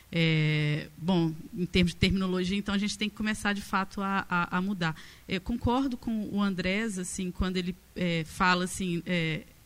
[0.10, 4.26] É, bom, em termos de terminologia, então a gente tem que começar de fato a,
[4.30, 4.96] a, a mudar.
[5.28, 7.76] Eu concordo com o Andrés, assim, quando ele
[8.24, 9.04] fala assim,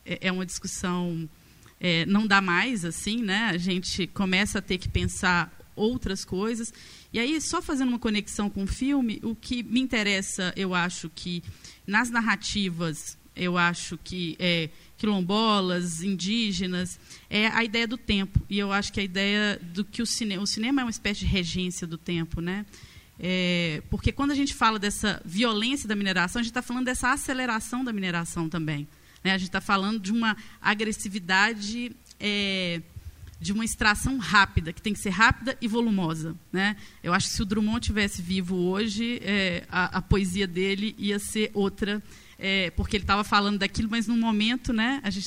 [0.04, 1.30] é uma discussão,
[1.80, 3.50] é, não dá mais, assim, né?
[3.52, 6.74] A gente começa a ter que pensar outras coisas.
[7.14, 11.10] E aí, só fazendo uma conexão com o filme, o que me interessa, eu acho
[11.14, 11.44] que
[11.86, 17.00] nas narrativas, eu acho que é, quilombolas, indígenas,
[17.30, 18.40] é a ideia do tempo.
[18.50, 21.22] E eu acho que a ideia do que o cinema, o cinema é uma espécie
[21.22, 22.66] de regência do tempo, né?
[23.20, 27.12] É, porque quando a gente fala dessa violência da mineração, a gente está falando dessa
[27.12, 28.88] aceleração da mineração também.
[29.24, 29.32] Né?
[29.32, 32.82] A gente está falando de uma agressividade, é,
[33.42, 36.36] de uma extração rápida, que tem que ser rápida e volumosa.
[36.54, 36.78] Né?
[37.04, 41.18] Eu acho que se o Drummond tivesse vivo hoje, é, a, a poesia dele ia
[41.18, 42.02] ser outra
[42.38, 45.26] é, porque ele estava falando daquilo, mas no momento, né, a gente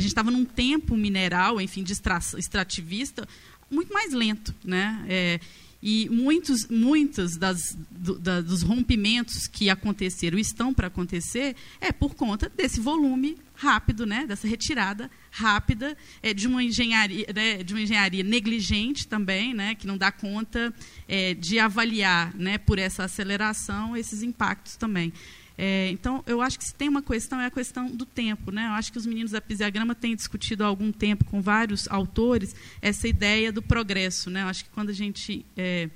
[0.00, 3.26] gente estava num tempo mineral, enfim, de extrativista
[3.68, 5.04] muito mais lento, né?
[5.08, 5.40] É,
[5.82, 12.14] e muitos, muitos das, do, da, dos rompimentos que aconteceram estão para acontecer é por
[12.14, 17.80] conta desse volume rápido, né, dessa retirada rápida é, de uma engenharia, né, de uma
[17.80, 20.72] engenharia negligente também, né, que não dá conta
[21.08, 25.12] é, de avaliar, né, por essa aceleração esses impactos também.
[25.56, 28.50] É, então, eu acho que se tem uma questão, é a questão do tempo.
[28.50, 28.66] Né?
[28.66, 32.54] Eu acho que os meninos da Pisiagrama têm discutido há algum tempo com vários autores
[32.80, 34.30] essa ideia do progresso.
[34.30, 34.42] Né?
[34.42, 35.88] Eu acho que quando a gente é,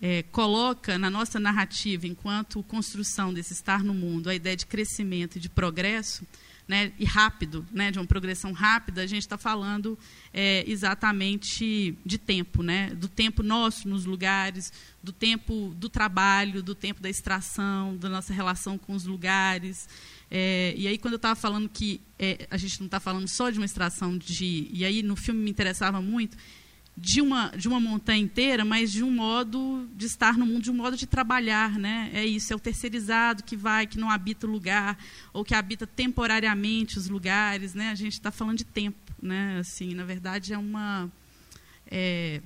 [0.00, 5.36] é, coloca na nossa narrativa, enquanto construção desse estar no mundo, a ideia de crescimento
[5.36, 6.26] e de progresso,
[6.68, 9.98] né, e rápido, né, de uma progressão rápida, a gente está falando
[10.34, 14.70] é, exatamente de tempo, né, do tempo nosso nos lugares,
[15.02, 19.88] do tempo do trabalho, do tempo da extração, da nossa relação com os lugares.
[20.30, 23.48] É, e aí, quando eu estava falando que é, a gente não está falando só
[23.48, 24.68] de uma extração de.
[24.70, 26.36] E aí, no filme me interessava muito,
[27.00, 30.70] de uma, de uma montanha inteira, mas de um modo de estar no mundo, de
[30.70, 31.78] um modo de trabalhar.
[31.78, 32.10] Né?
[32.12, 34.98] É isso, é o terceirizado que vai, que não habita o lugar,
[35.32, 37.72] ou que habita temporariamente os lugares.
[37.72, 37.90] Né?
[37.90, 38.98] A gente está falando de tempo.
[39.22, 39.58] Né?
[39.60, 41.08] Assim, na verdade, é uma,
[41.88, 42.40] é,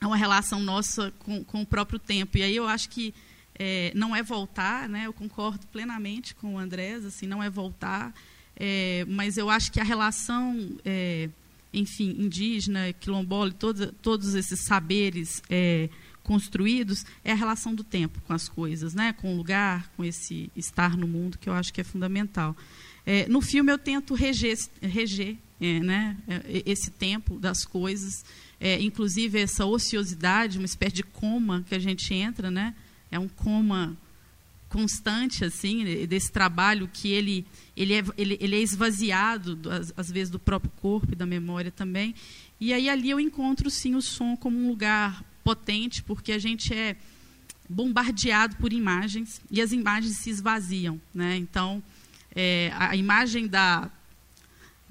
[0.00, 2.38] é uma relação nossa com, com o próprio tempo.
[2.38, 3.12] E aí eu acho que
[3.58, 5.06] é, não é voltar, né?
[5.06, 8.14] eu concordo plenamente com o Andrés, assim, não é voltar,
[8.56, 11.28] é, mas eu acho que a relação é,
[11.72, 15.88] enfim, indígena, quilombola, todos, todos esses saberes é,
[16.22, 19.12] construídos é a relação do tempo com as coisas, né?
[19.12, 22.56] com o lugar, com esse estar no mundo, que eu acho que é fundamental.
[23.04, 26.16] É, no filme eu tento reger, reger é, né?
[26.26, 28.24] É, esse tempo das coisas,
[28.60, 32.74] é, inclusive essa ociosidade, uma espécie de coma que a gente entra, né?
[33.12, 33.94] é um coma
[34.72, 37.46] constante assim desse trabalho que ele
[37.76, 41.70] ele é, ele, ele é esvaziado às, às vezes do próprio corpo e da memória
[41.70, 42.14] também.
[42.58, 46.72] E aí ali eu encontro sim o som como um lugar potente porque a gente
[46.72, 46.96] é
[47.68, 51.36] bombardeado por imagens e as imagens se esvaziam né?
[51.36, 51.82] Então
[52.34, 53.90] é, a imagem da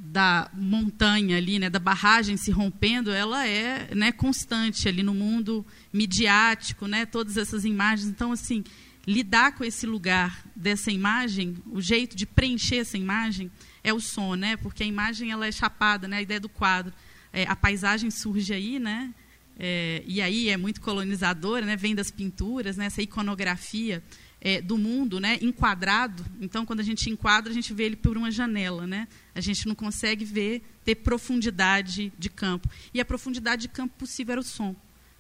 [0.04, 5.64] da montanha ali, né, da barragem se rompendo, ela é né, constante ali no mundo
[5.94, 8.10] midiático, né, todas essas imagens.
[8.10, 8.64] Então, assim,
[9.06, 13.52] lidar com esse lugar dessa imagem, o jeito de preencher essa imagem
[13.84, 14.58] é o som, né?
[14.58, 16.18] Porque a imagem ela é chapada, né?
[16.18, 16.94] A ideia do quadro,
[17.34, 19.14] é, a paisagem surge aí, né?
[19.58, 21.76] É, e aí é muito colonizadora, né?
[21.76, 22.86] Vem das pinturas, né?
[22.86, 24.04] Essa iconografia
[24.40, 25.38] é, do mundo, né?
[25.42, 26.26] Enquadrado.
[26.40, 29.08] Então, quando a gente enquadra, a gente vê ele por uma janela, né?
[29.34, 32.70] A gente não consegue ver ter profundidade de campo.
[32.94, 34.76] E a profundidade de campo possível era o som.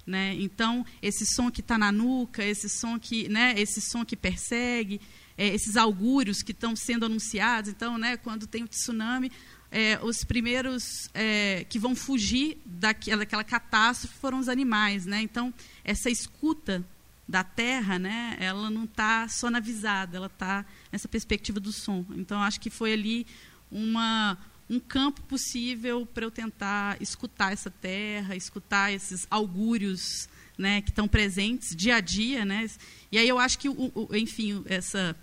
[0.06, 0.36] Né?
[0.40, 5.00] Então, esse som que está na nuca, esse som que, né, esse som que persegue,
[5.38, 7.70] é, esses augúrios que estão sendo anunciados.
[7.70, 9.32] Então, né, quando tem o tsunami,
[9.72, 15.06] é, os primeiros é, que vão fugir daquela, daquela catástrofe foram os animais.
[15.06, 15.22] Né?
[15.22, 15.54] Então,
[15.84, 16.86] essa escuta
[17.28, 22.06] da terra, né, ela não está sonorizada, ela está nessa perspectiva do som.
[22.12, 23.26] Então, acho que foi ali
[23.72, 24.38] uma
[24.72, 31.10] um campo possível para eu tentar escutar essa terra, escutar esses augúrios né, que estão
[31.10, 32.46] presentes dia a dia.
[32.46, 32.66] Né?
[33.12, 35.14] E aí eu acho que, o, o, enfim, essa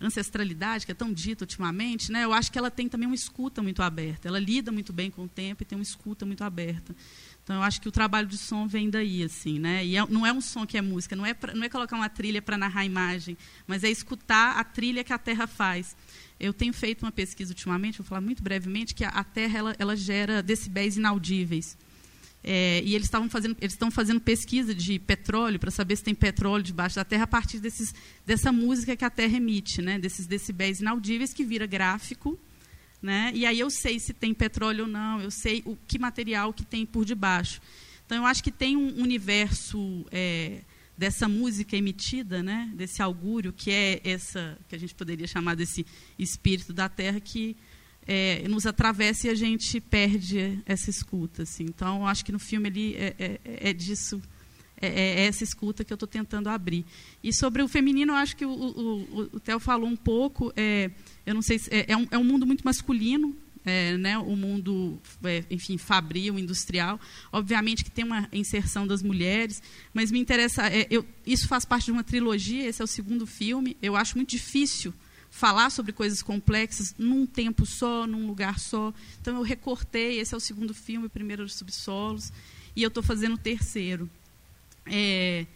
[0.00, 3.62] ancestralidade que é tão dita ultimamente, né, eu acho que ela tem também uma escuta
[3.62, 4.26] muito aberta.
[4.26, 6.96] Ela lida muito bem com o tempo e tem uma escuta muito aberta.
[7.42, 9.84] Então eu acho que o trabalho de som vem daí, assim, né?
[9.84, 11.94] E é, não é um som que é música, não é pra, não é colocar
[11.94, 13.36] uma trilha para narrar a imagem,
[13.66, 15.94] mas é escutar a trilha que a Terra faz.
[16.38, 19.96] Eu tenho feito uma pesquisa ultimamente, vou falar muito brevemente, que a, Terra ela, ela,
[19.96, 21.76] gera decibéis inaudíveis.
[22.42, 26.14] É, e eles estavam fazendo, eles estão fazendo pesquisa de petróleo para saber se tem
[26.14, 27.94] petróleo debaixo da Terra a partir desses,
[28.26, 29.98] dessa música que a Terra emite, né?
[29.98, 32.38] Desses decibéis inaudíveis que vira gráfico,
[33.00, 33.30] né?
[33.34, 36.64] E aí eu sei se tem petróleo ou não, eu sei o que material que
[36.64, 37.62] tem por debaixo.
[38.04, 40.60] Então eu acho que tem um universo é,
[40.96, 45.84] dessa música emitida, né, desse augúrio, que é essa, que a gente poderia chamar desse
[46.18, 47.56] espírito da terra, que
[48.06, 51.42] é, nos atravessa e a gente perde essa escuta.
[51.42, 51.64] Assim.
[51.64, 54.22] Então, acho que no filme ali é, é, é disso,
[54.80, 56.84] é, é, essa escuta que eu estou tentando abrir.
[57.22, 60.90] E sobre o feminino, acho que o, o, o Theo falou um pouco, é,
[61.24, 63.34] eu não sei, se, é, um, é um mundo muito masculino,
[63.64, 67.00] é, né, o mundo, é, enfim, fabril, industrial.
[67.32, 69.62] Obviamente que tem uma inserção das mulheres,
[69.92, 70.66] mas me interessa.
[70.68, 72.66] É, eu, isso faz parte de uma trilogia.
[72.66, 73.76] Esse é o segundo filme.
[73.80, 74.92] Eu acho muito difícil
[75.30, 78.92] falar sobre coisas complexas num tempo só, num lugar só.
[79.20, 80.20] Então eu recortei.
[80.20, 82.32] Esse é o segundo filme, o primeiro os subsolos,
[82.76, 84.08] e eu estou fazendo o terceiro.
[84.86, 85.46] É,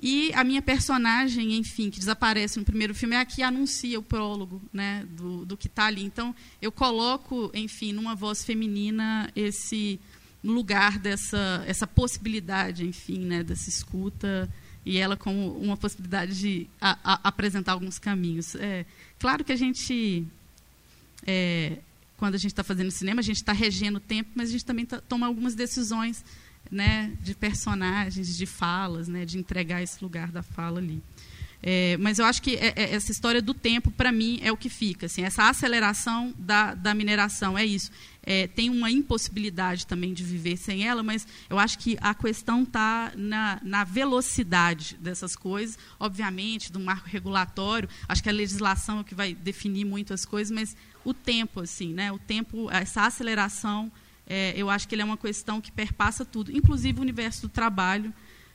[0.00, 4.02] e a minha personagem, enfim, que desaparece no primeiro filme, é a que anuncia o
[4.02, 6.04] prólogo né, do, do que está ali.
[6.04, 9.98] Então, eu coloco, enfim, numa voz feminina esse
[10.44, 14.48] lugar dessa essa possibilidade, enfim, né, dessa escuta
[14.84, 18.54] e ela como uma possibilidade de a, a, apresentar alguns caminhos.
[18.54, 18.86] É,
[19.18, 20.24] claro que a gente,
[21.26, 21.78] é,
[22.16, 24.64] quando a gente está fazendo cinema, a gente está regendo o tempo, mas a gente
[24.64, 26.24] também tá, toma algumas decisões
[26.70, 31.02] né, de personagens, de falas, né, de entregar esse lugar da fala ali.
[31.62, 34.56] É, mas eu acho que é, é, essa história do tempo, para mim, é o
[34.56, 35.06] que fica.
[35.06, 37.90] Assim, essa aceleração da, da mineração, é isso.
[38.22, 42.62] É, tem uma impossibilidade também de viver sem ela, mas eu acho que a questão
[42.62, 47.88] está na, na, velocidade dessas coisas, obviamente, do marco regulatório.
[48.08, 51.60] Acho que a legislação é o que vai definir muito as coisas, mas o tempo,
[51.60, 53.90] assim, né, o tempo, essa aceleração
[54.26, 57.48] é, eu acho que ele é uma questão que perpassa tudo, inclusive o universo do
[57.48, 58.12] trabalho,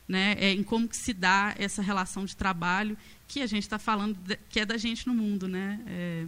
[0.07, 3.79] né, é, em como que se dá essa relação de trabalho que a gente está
[3.79, 5.79] falando de, que é da gente no mundo, né?
[5.87, 6.25] É,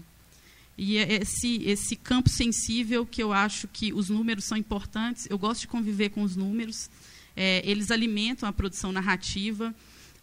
[0.78, 5.28] e é esse esse campo sensível que eu acho que os números são importantes.
[5.30, 6.90] Eu gosto de conviver com os números.
[7.36, 9.76] É, eles alimentam a produção narrativa,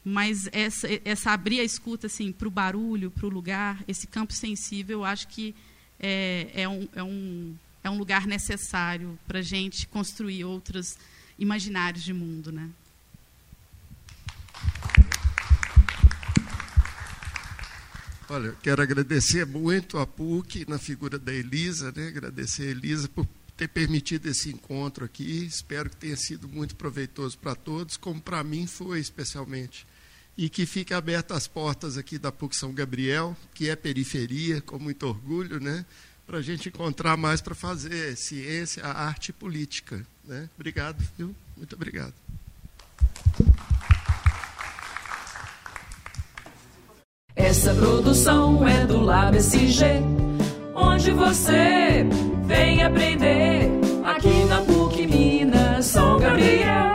[0.02, 4.32] mas essa essa abrir a escuta assim para o barulho, para o lugar, esse campo
[4.32, 5.54] sensível, eu acho que
[6.00, 10.98] é, é um, é um é um lugar necessário para a gente construir outros
[11.38, 12.68] imaginários de mundo, né?
[18.28, 22.06] Olha, quero agradecer muito a PUC na figura da Elisa, né?
[22.06, 23.26] agradecer a Elisa por
[23.56, 25.44] ter permitido esse encontro aqui.
[25.44, 29.84] Espero que tenha sido muito proveitoso para todos, como para mim foi especialmente.
[30.38, 34.78] E que fique abertas as portas aqui da PUC São Gabriel, que é periferia, com
[34.78, 35.84] muito orgulho, né?
[36.30, 40.06] para a gente encontrar mais para fazer ciência, arte e política.
[40.24, 40.48] Né?
[40.54, 41.34] Obrigado, viu?
[41.56, 42.14] Muito obrigado.
[47.34, 49.84] Essa produção é do Lab SG,
[50.72, 52.06] onde você
[52.46, 53.68] vem aprender
[54.04, 56.89] aqui na PUC Minas São Gabriel.